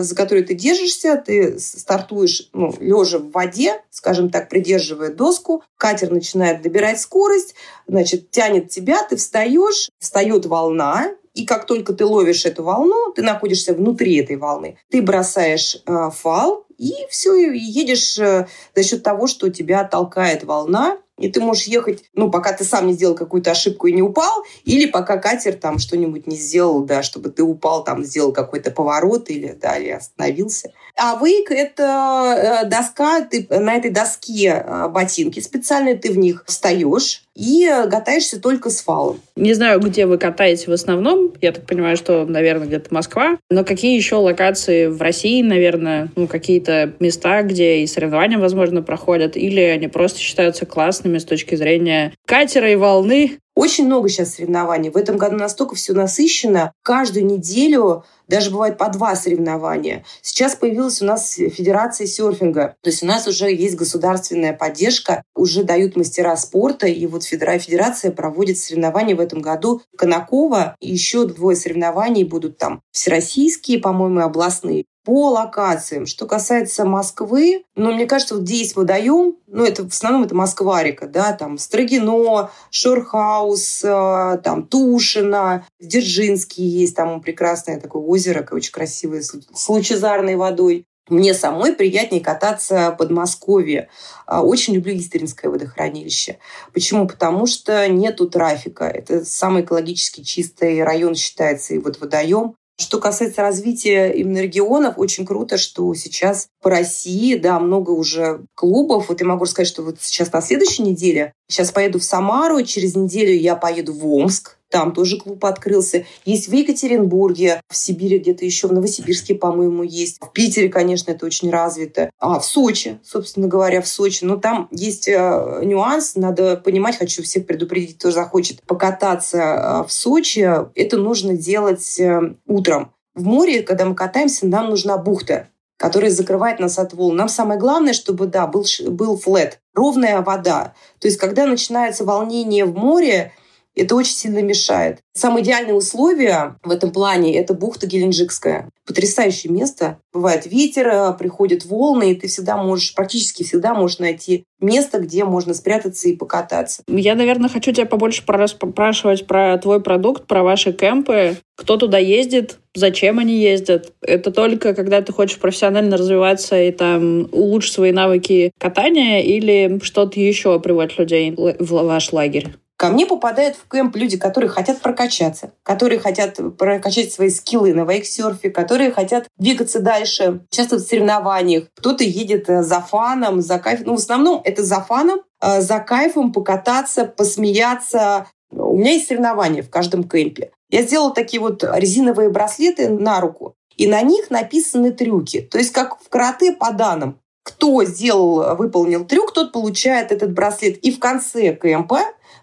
за 0.02 0.16
которой 0.16 0.42
ты 0.42 0.54
держишься. 0.54 1.16
Ты 1.16 1.60
стартуешь 1.60 2.50
ну, 2.52 2.74
лежа 2.80 3.18
в 3.18 3.30
воде, 3.30 3.82
скажем 3.90 4.30
так, 4.30 4.48
придерживая 4.48 5.10
доску. 5.10 5.62
Катер 5.76 6.10
начинает 6.10 6.60
добирать 6.60 7.00
скорость, 7.00 7.54
значит, 7.86 8.32
тянет 8.32 8.68
тебя, 8.68 9.04
ты 9.04 9.14
встаешь, 9.14 9.90
встает 10.00 10.46
волна, 10.46 11.12
и 11.34 11.46
как 11.46 11.66
только 11.66 11.92
ты 11.92 12.04
ловишь 12.04 12.44
эту 12.44 12.62
волну, 12.62 13.12
ты 13.12 13.22
находишься 13.22 13.74
внутри 13.74 14.16
этой 14.16 14.36
волны, 14.36 14.78
ты 14.90 15.02
бросаешь 15.02 15.78
э, 15.86 16.10
фал, 16.10 16.66
и 16.78 16.94
все, 17.10 17.34
и 17.34 17.58
едешь 17.58 18.18
э, 18.18 18.46
за 18.74 18.82
счет 18.82 19.02
того, 19.02 19.26
что 19.26 19.48
тебя 19.48 19.84
толкает 19.84 20.44
волна, 20.44 20.98
и 21.18 21.30
ты 21.30 21.40
можешь 21.40 21.64
ехать, 21.64 22.04
ну, 22.14 22.30
пока 22.30 22.52
ты 22.52 22.64
сам 22.64 22.86
не 22.88 22.94
сделал 22.94 23.14
какую-то 23.14 23.52
ошибку 23.52 23.86
и 23.86 23.92
не 23.92 24.02
упал, 24.02 24.44
или 24.64 24.86
пока 24.86 25.18
катер 25.18 25.54
там 25.54 25.78
что-нибудь 25.78 26.26
не 26.26 26.36
сделал, 26.36 26.82
да, 26.82 27.02
чтобы 27.02 27.30
ты 27.30 27.42
упал, 27.42 27.84
там, 27.84 28.02
сделал 28.02 28.32
какой-то 28.32 28.70
поворот 28.70 29.30
или, 29.30 29.52
да, 29.52 29.78
или 29.78 29.90
остановился. 29.90 30.72
А 31.04 31.18
вейк– 31.20 31.50
это 31.50 32.62
э, 32.62 32.68
доска, 32.68 33.22
ты 33.22 33.44
на 33.50 33.74
этой 33.74 33.90
доске 33.90 34.64
э, 34.64 34.88
ботинки 34.88 35.40
специальные, 35.40 35.96
ты 35.96 36.12
в 36.12 36.16
них 36.16 36.44
встаешь, 36.46 37.24
и 37.34 37.68
катаешься 37.90 38.40
только 38.40 38.70
с 38.70 38.82
фалом. 38.82 39.20
Не 39.34 39.54
знаю, 39.54 39.80
где 39.80 40.06
вы 40.06 40.16
катаете 40.18 40.70
в 40.70 40.72
основном. 40.74 41.32
Я 41.40 41.50
так 41.50 41.66
понимаю, 41.66 41.96
что, 41.96 42.24
наверное, 42.24 42.68
где-то 42.68 42.94
Москва. 42.94 43.38
Но 43.50 43.64
какие 43.64 43.96
еще 43.96 44.16
локации 44.16 44.86
в 44.86 45.00
России, 45.02 45.42
наверное, 45.42 46.08
ну, 46.14 46.28
какие-то 46.28 46.92
места, 47.00 47.42
где 47.42 47.78
и 47.78 47.86
соревнования, 47.88 48.38
возможно, 48.38 48.82
проходят, 48.82 49.36
или 49.36 49.60
они 49.60 49.88
просто 49.88 50.20
считаются 50.20 50.66
классными 50.66 51.18
с 51.18 51.24
точки 51.24 51.56
зрения 51.56 52.12
катера 52.26 52.70
и 52.70 52.76
волны? 52.76 53.38
Очень 53.54 53.86
много 53.86 54.08
сейчас 54.08 54.34
соревнований. 54.34 54.90
В 54.90 54.96
этом 54.96 55.18
году 55.18 55.36
настолько 55.36 55.74
все 55.74 55.92
насыщено. 55.92 56.72
Каждую 56.82 57.26
неделю 57.26 58.04
даже 58.26 58.50
бывает 58.50 58.78
по 58.78 58.88
два 58.88 59.14
соревнования. 59.14 60.04
Сейчас 60.22 60.56
появилась 60.56 61.02
у 61.02 61.04
нас 61.04 61.34
Федерация 61.34 62.06
серфинга. 62.06 62.76
То 62.80 62.88
есть 62.88 63.02
у 63.02 63.06
нас 63.06 63.28
уже 63.28 63.52
есть 63.52 63.76
государственная 63.76 64.54
поддержка, 64.54 65.22
уже 65.34 65.64
дают 65.64 65.96
мастера 65.96 66.34
спорта, 66.36 66.86
и 66.86 67.06
вот 67.06 67.24
Федерация 67.24 68.10
проводит 68.10 68.56
соревнования 68.56 69.14
в 69.14 69.20
этом 69.20 69.42
году. 69.42 69.82
Конакова 69.98 70.76
еще 70.80 71.26
двое 71.26 71.54
соревнований 71.54 72.24
будут 72.24 72.56
там 72.56 72.80
всероссийские, 72.90 73.80
по-моему, 73.80 74.20
областные 74.20 74.84
по 75.04 75.30
локациям. 75.30 76.06
Что 76.06 76.26
касается 76.26 76.84
Москвы, 76.84 77.64
ну, 77.74 77.92
мне 77.92 78.06
кажется, 78.06 78.36
вот 78.36 78.44
здесь 78.44 78.76
водоем, 78.76 79.36
ну, 79.46 79.64
это 79.64 79.84
в 79.84 79.92
основном 79.92 80.24
это 80.24 80.34
Москва-река, 80.34 81.06
да, 81.06 81.32
там 81.32 81.58
Строгино, 81.58 82.50
Шорхаус, 82.70 83.84
э, 83.84 84.38
там 84.44 84.66
Тушино, 84.66 85.66
Дзержинский 85.80 86.64
есть, 86.64 86.96
там 86.96 87.20
прекрасное 87.20 87.80
такое 87.80 88.02
озеро, 88.02 88.46
очень 88.50 88.72
красивое, 88.72 89.22
с 89.22 89.68
лучезарной 89.68 90.36
водой. 90.36 90.86
Мне 91.08 91.34
самой 91.34 91.74
приятнее 91.74 92.22
кататься 92.22 92.92
в 92.92 92.96
Подмосковье. 92.96 93.88
А, 94.24 94.42
очень 94.42 94.74
люблю 94.74 94.96
Истринское 94.96 95.50
водохранилище. 95.50 96.38
Почему? 96.72 97.08
Потому 97.08 97.46
что 97.46 97.88
нету 97.88 98.30
трафика. 98.30 98.84
Это 98.84 99.24
самый 99.24 99.62
экологически 99.62 100.22
чистый 100.22 100.82
район 100.84 101.16
считается. 101.16 101.74
И 101.74 101.78
вот 101.78 102.00
водоем 102.00 102.54
Что 102.78 102.98
касается 102.98 103.42
развития 103.42 104.10
именно 104.12 104.38
регионов, 104.38 104.94
очень 104.96 105.26
круто, 105.26 105.58
что 105.58 105.92
сейчас 105.94 106.48
по 106.62 106.70
России, 106.70 107.36
да, 107.36 107.60
много 107.60 107.90
уже 107.90 108.44
клубов. 108.54 109.08
Вот 109.08 109.20
я 109.20 109.26
могу 109.26 109.46
сказать, 109.46 109.68
что 109.68 109.82
вот 109.82 109.96
сейчас 110.00 110.32
на 110.32 110.40
следующей 110.40 110.82
неделе, 110.82 111.32
сейчас 111.52 111.70
поеду 111.70 111.98
в 111.98 112.04
Самару, 112.04 112.62
через 112.64 112.96
неделю 112.96 113.32
я 113.32 113.56
поеду 113.56 113.92
в 113.92 114.06
Омск, 114.06 114.56
там 114.72 114.92
тоже 114.92 115.18
клуб 115.18 115.44
открылся. 115.44 116.06
Есть 116.24 116.48
в 116.48 116.52
Екатеринбурге, 116.52 117.60
в 117.68 117.76
Сибири 117.76 118.18
где-то 118.18 118.46
еще, 118.46 118.68
в 118.68 118.72
Новосибирске, 118.72 119.34
по-моему, 119.34 119.82
есть. 119.82 120.16
В 120.20 120.32
Питере, 120.32 120.70
конечно, 120.70 121.10
это 121.10 121.26
очень 121.26 121.50
развито. 121.50 122.10
А 122.18 122.40
в 122.40 122.44
Сочи, 122.46 122.98
собственно 123.04 123.48
говоря, 123.48 123.82
в 123.82 123.86
Сочи. 123.86 124.24
Но 124.24 124.36
там 124.38 124.68
есть 124.70 125.08
э, 125.08 125.60
нюанс, 125.62 126.16
надо 126.16 126.56
понимать, 126.56 126.96
хочу 126.96 127.22
всех 127.22 127.46
предупредить, 127.46 127.98
кто 127.98 128.10
захочет 128.10 128.62
покататься 128.62 129.38
э, 129.38 129.86
в 129.86 129.92
Сочи, 129.92 130.48
это 130.74 130.96
нужно 130.96 131.36
делать 131.36 132.00
э, 132.00 132.34
утром. 132.46 132.92
В 133.14 133.24
море, 133.24 133.62
когда 133.62 133.84
мы 133.84 133.94
катаемся, 133.94 134.46
нам 134.46 134.70
нужна 134.70 134.96
бухта 134.96 135.48
которая 135.82 136.12
закрывает 136.12 136.60
нас 136.60 136.78
от 136.78 136.94
волн. 136.94 137.16
Нам 137.16 137.28
самое 137.28 137.58
главное, 137.58 137.92
чтобы, 137.92 138.28
да, 138.28 138.46
был, 138.46 138.64
был 138.86 139.18
флет, 139.18 139.58
ровная 139.74 140.22
вода. 140.22 140.74
То 141.00 141.08
есть, 141.08 141.18
когда 141.18 141.44
начинается 141.44 142.04
волнение 142.04 142.64
в 142.64 142.76
море, 142.76 143.32
это 143.74 143.94
очень 143.94 144.14
сильно 144.14 144.42
мешает. 144.42 144.98
Самые 145.14 145.44
идеальные 145.44 145.74
условия 145.74 146.56
в 146.62 146.70
этом 146.70 146.90
плане– 146.90 147.34
это 147.36 147.54
бухта 147.54 147.86
Геленджикская. 147.86 148.68
Потрясающее 148.86 149.52
место. 149.52 149.98
Бывает 150.12 150.46
ветер, 150.46 150.88
э, 150.88 151.12
приходят 151.18 151.64
волны, 151.64 152.12
и 152.12 152.14
ты 152.14 152.28
всегда 152.28 152.56
можешь, 152.56 152.94
практически 152.94 153.42
всегда 153.42 153.74
можешь 153.74 153.98
найти 153.98 154.44
место, 154.60 154.98
где 154.98 155.24
можно 155.24 155.54
спрятаться 155.54 156.08
и 156.08 156.16
покататься. 156.16 156.82
Я, 156.86 157.14
наверное, 157.14 157.48
хочу 157.48 157.72
тебя 157.72 157.86
побольше 157.86 158.22
спрашивать 158.22 159.26
про 159.26 159.56
твой 159.58 159.80
продукт, 159.80 160.26
про 160.26 160.42
ваши 160.42 160.72
кемпы. 160.72 161.36
Кто 161.56 161.76
туда 161.76 161.98
ездит, 161.98 162.58
зачем 162.74 163.18
они 163.18 163.36
ездят? 163.36 163.92
Это 164.00 164.30
только 164.32 164.74
когда 164.74 165.00
ты 165.00 165.12
хочешь 165.12 165.38
профессионально 165.38 165.96
развиваться 165.96 166.60
и 166.60 166.72
там 166.72 167.28
улучшить 167.32 167.74
свои 167.74 167.92
навыки 167.92 168.52
катания 168.58 169.20
или 169.20 169.78
что-то 169.82 170.18
еще 170.18 170.58
приводит 170.60 170.98
людей 170.98 171.32
в 171.36 171.84
ваш 171.84 172.12
лагерь? 172.12 172.48
Ко 172.82 172.88
мне 172.88 173.06
попадают 173.06 173.54
в 173.54 173.70
кемп 173.70 173.94
люди, 173.94 174.16
которые 174.16 174.50
хотят 174.50 174.80
прокачаться, 174.80 175.52
которые 175.62 176.00
хотят 176.00 176.40
прокачать 176.58 177.12
свои 177.12 177.30
скиллы 177.30 177.72
на 177.74 177.84
вейксерфе, 177.84 178.50
которые 178.50 178.90
хотят 178.90 179.28
двигаться 179.38 179.78
дальше, 179.78 180.40
участвовать 180.50 180.84
в 180.84 180.88
соревнованиях. 180.88 181.68
Кто-то 181.76 182.02
едет 182.02 182.50
э, 182.50 182.64
за 182.64 182.80
фаном, 182.80 183.40
за 183.40 183.60
кайфом. 183.60 183.86
Ну, 183.86 183.92
в 183.94 183.98
основном 184.00 184.40
это 184.42 184.64
за 184.64 184.80
фаном, 184.80 185.20
э, 185.40 185.60
за 185.60 185.78
кайфом 185.78 186.32
покататься, 186.32 187.04
посмеяться. 187.04 188.26
У 188.50 188.76
меня 188.76 188.94
есть 188.94 189.06
соревнования 189.06 189.62
в 189.62 189.70
каждом 189.70 190.02
кемпе. 190.02 190.50
Я 190.68 190.82
сделала 190.82 191.14
такие 191.14 191.40
вот 191.40 191.62
резиновые 191.62 192.30
браслеты 192.30 192.88
на 192.88 193.20
руку, 193.20 193.54
и 193.76 193.86
на 193.86 194.02
них 194.02 194.28
написаны 194.28 194.90
трюки. 194.90 195.40
То 195.42 195.58
есть 195.58 195.70
как 195.70 196.00
в 196.00 196.08
карате 196.08 196.50
по 196.50 196.72
данным. 196.72 197.20
Кто 197.44 197.84
сделал, 197.84 198.56
выполнил 198.56 199.04
трюк, 199.04 199.32
тот 199.32 199.52
получает 199.52 200.10
этот 200.10 200.32
браслет. 200.32 200.78
И 200.78 200.90
в 200.90 200.98
конце 200.98 201.52
КМП 201.52 201.92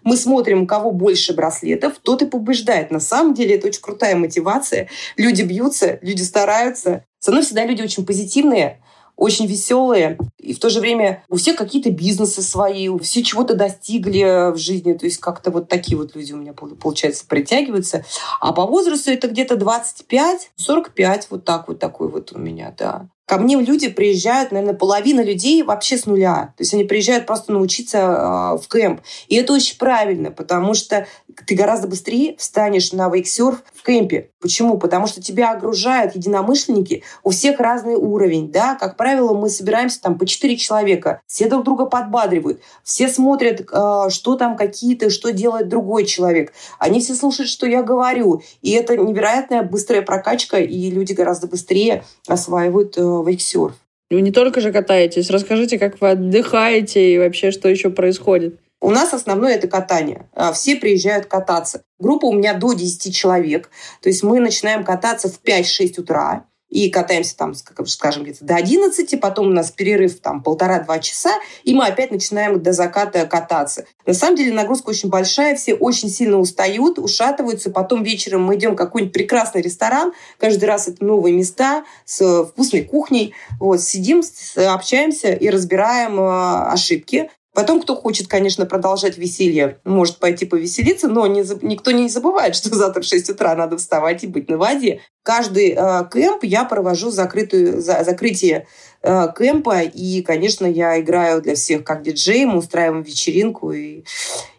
мы 0.04 0.16
смотрим, 0.16 0.62
у 0.62 0.66
кого 0.66 0.90
больше 0.90 1.34
браслетов, 1.34 1.94
тот 2.02 2.22
и 2.22 2.26
побеждает. 2.26 2.90
На 2.90 3.00
самом 3.00 3.34
деле 3.34 3.56
это 3.56 3.68
очень 3.68 3.82
крутая 3.82 4.16
мотивация. 4.16 4.88
Люди 5.16 5.42
бьются, 5.42 5.98
люди 6.02 6.22
стараются. 6.22 7.04
Со 7.18 7.30
мной 7.30 7.42
всегда 7.42 7.64
люди 7.64 7.82
очень 7.82 8.06
позитивные, 8.06 8.82
очень 9.16 9.46
веселые. 9.46 10.18
И 10.38 10.54
в 10.54 10.58
то 10.58 10.70
же 10.70 10.80
время 10.80 11.22
у 11.28 11.36
всех 11.36 11.56
какие-то 11.56 11.90
бизнесы 11.90 12.40
свои, 12.40 12.88
все 13.00 13.22
чего-то 13.22 13.54
достигли 13.54 14.52
в 14.52 14.56
жизни. 14.56 14.94
То 14.94 15.04
есть 15.04 15.18
как-то 15.18 15.50
вот 15.50 15.68
такие 15.68 15.98
вот 15.98 16.16
люди 16.16 16.32
у 16.32 16.36
меня, 16.36 16.54
получается, 16.54 17.26
притягиваются. 17.28 18.04
А 18.40 18.52
по 18.52 18.66
возрасту 18.66 19.10
это 19.10 19.28
где-то 19.28 19.56
25-45, 19.56 21.26
вот 21.28 21.44
так 21.44 21.68
вот 21.68 21.78
такой 21.78 22.08
вот 22.08 22.32
у 22.32 22.38
меня, 22.38 22.74
да. 22.76 23.08
Ко 23.30 23.38
мне 23.38 23.54
люди 23.54 23.88
приезжают, 23.88 24.50
наверное, 24.50 24.74
половина 24.74 25.20
людей 25.20 25.62
вообще 25.62 25.96
с 25.96 26.04
нуля. 26.04 26.52
То 26.56 26.62
есть 26.62 26.74
они 26.74 26.82
приезжают 26.82 27.26
просто 27.26 27.52
научиться 27.52 27.98
э, 27.98 28.58
в 28.58 28.66
кемп. 28.68 29.02
И 29.28 29.36
это 29.36 29.52
очень 29.52 29.78
правильно, 29.78 30.32
потому 30.32 30.74
что 30.74 31.06
ты 31.46 31.54
гораздо 31.54 31.86
быстрее 31.86 32.34
встанешь 32.38 32.92
на 32.92 33.08
вейксерф 33.08 33.62
в 33.72 33.86
кемпе. 33.86 34.30
Почему? 34.40 34.78
Потому 34.78 35.06
что 35.06 35.22
тебя 35.22 35.52
огружают 35.52 36.16
единомышленники, 36.16 37.04
у 37.22 37.30
всех 37.30 37.60
разный 37.60 37.94
уровень, 37.94 38.50
да, 38.50 38.74
как 38.74 38.96
правило, 38.96 39.34
мы 39.34 39.50
собираемся 39.50 40.00
там 40.00 40.18
по 40.18 40.26
4 40.26 40.56
человека, 40.56 41.20
все 41.26 41.46
друг 41.48 41.64
друга 41.64 41.84
подбадривают, 41.84 42.60
все 42.82 43.08
смотрят, 43.08 43.60
э, 43.60 44.10
что 44.10 44.36
там 44.36 44.56
какие-то, 44.56 45.10
что 45.10 45.30
делает 45.30 45.68
другой 45.68 46.06
человек, 46.06 46.52
они 46.78 47.00
все 47.00 47.14
слушают, 47.14 47.50
что 47.50 47.66
я 47.66 47.82
говорю, 47.82 48.42
и 48.62 48.72
это 48.72 48.96
невероятная 48.96 49.62
быстрая 49.62 50.02
прокачка, 50.02 50.58
и 50.58 50.90
люди 50.90 51.12
гораздо 51.12 51.46
быстрее 51.46 52.04
осваивают 52.26 52.96
э, 53.22 53.30
вейксерф. 53.30 53.74
Вы 54.10 54.22
не 54.22 54.32
только 54.32 54.60
же 54.60 54.72
катаетесь, 54.72 55.30
расскажите, 55.30 55.78
как 55.78 56.00
вы 56.00 56.10
отдыхаете 56.10 57.14
и 57.14 57.18
вообще, 57.18 57.50
что 57.52 57.68
еще 57.68 57.90
происходит. 57.90 58.58
У 58.80 58.90
нас 58.90 59.12
основное 59.12 59.54
это 59.54 59.68
катание. 59.68 60.28
А, 60.34 60.52
все 60.52 60.74
приезжают 60.74 61.26
кататься. 61.26 61.82
Группа 61.98 62.24
у 62.26 62.32
меня 62.32 62.54
до 62.54 62.72
10 62.72 63.14
человек. 63.14 63.70
То 64.00 64.08
есть 64.08 64.22
мы 64.22 64.40
начинаем 64.40 64.84
кататься 64.84 65.28
в 65.28 65.40
5-6 65.42 66.00
утра 66.00 66.46
и 66.70 66.88
катаемся 66.88 67.36
там, 67.36 67.54
скажем, 67.86 68.22
где-то 68.22 68.44
до 68.44 68.54
11, 68.54 69.20
потом 69.20 69.48
у 69.48 69.50
нас 69.50 69.70
перерыв 69.70 70.20
там 70.20 70.42
полтора-два 70.42 71.00
часа, 71.00 71.32
и 71.64 71.74
мы 71.74 71.86
опять 71.86 72.10
начинаем 72.10 72.62
до 72.62 72.72
заката 72.72 73.26
кататься. 73.26 73.84
На 74.06 74.14
самом 74.14 74.36
деле 74.36 74.52
нагрузка 74.52 74.90
очень 74.90 75.08
большая, 75.08 75.56
все 75.56 75.74
очень 75.74 76.08
сильно 76.08 76.38
устают, 76.38 76.98
ушатываются, 76.98 77.70
потом 77.70 78.02
вечером 78.02 78.44
мы 78.44 78.54
идем 78.54 78.72
в 78.72 78.76
какой-нибудь 78.76 79.12
прекрасный 79.12 79.62
ресторан, 79.62 80.12
каждый 80.38 80.64
раз 80.64 80.88
это 80.88 81.04
новые 81.04 81.34
места 81.34 81.84
с 82.04 82.44
вкусной 82.44 82.84
кухней, 82.84 83.34
вот, 83.58 83.82
сидим, 83.82 84.22
общаемся 84.56 85.32
и 85.32 85.50
разбираем 85.50 86.20
э, 86.20 86.72
ошибки, 86.72 87.30
Потом, 87.52 87.82
кто 87.82 87.96
хочет, 87.96 88.28
конечно, 88.28 88.64
продолжать 88.64 89.18
веселье, 89.18 89.80
может 89.84 90.18
пойти 90.18 90.46
повеселиться, 90.46 91.08
но 91.08 91.26
не, 91.26 91.42
никто 91.62 91.90
не 91.90 92.08
забывает, 92.08 92.54
что 92.54 92.72
завтра 92.74 93.02
в 93.02 93.04
6 93.04 93.30
утра 93.30 93.56
надо 93.56 93.76
вставать 93.76 94.22
и 94.22 94.28
быть 94.28 94.48
на 94.48 94.56
воде. 94.56 95.00
Каждый 95.22 95.74
э, 95.76 96.04
кемп 96.10 96.44
я 96.44 96.64
провожу 96.64 97.10
закрытую, 97.10 97.82
за, 97.82 98.04
закрытие 98.04 98.66
э, 99.02 99.26
кемпа, 99.36 99.82
и, 99.82 100.22
конечно, 100.22 100.64
я 100.64 100.98
играю 100.98 101.42
для 101.42 101.54
всех 101.54 101.84
как 101.84 102.02
диджей, 102.02 102.46
мы 102.46 102.58
устраиваем 102.58 103.02
вечеринку, 103.02 103.70
и, 103.72 104.04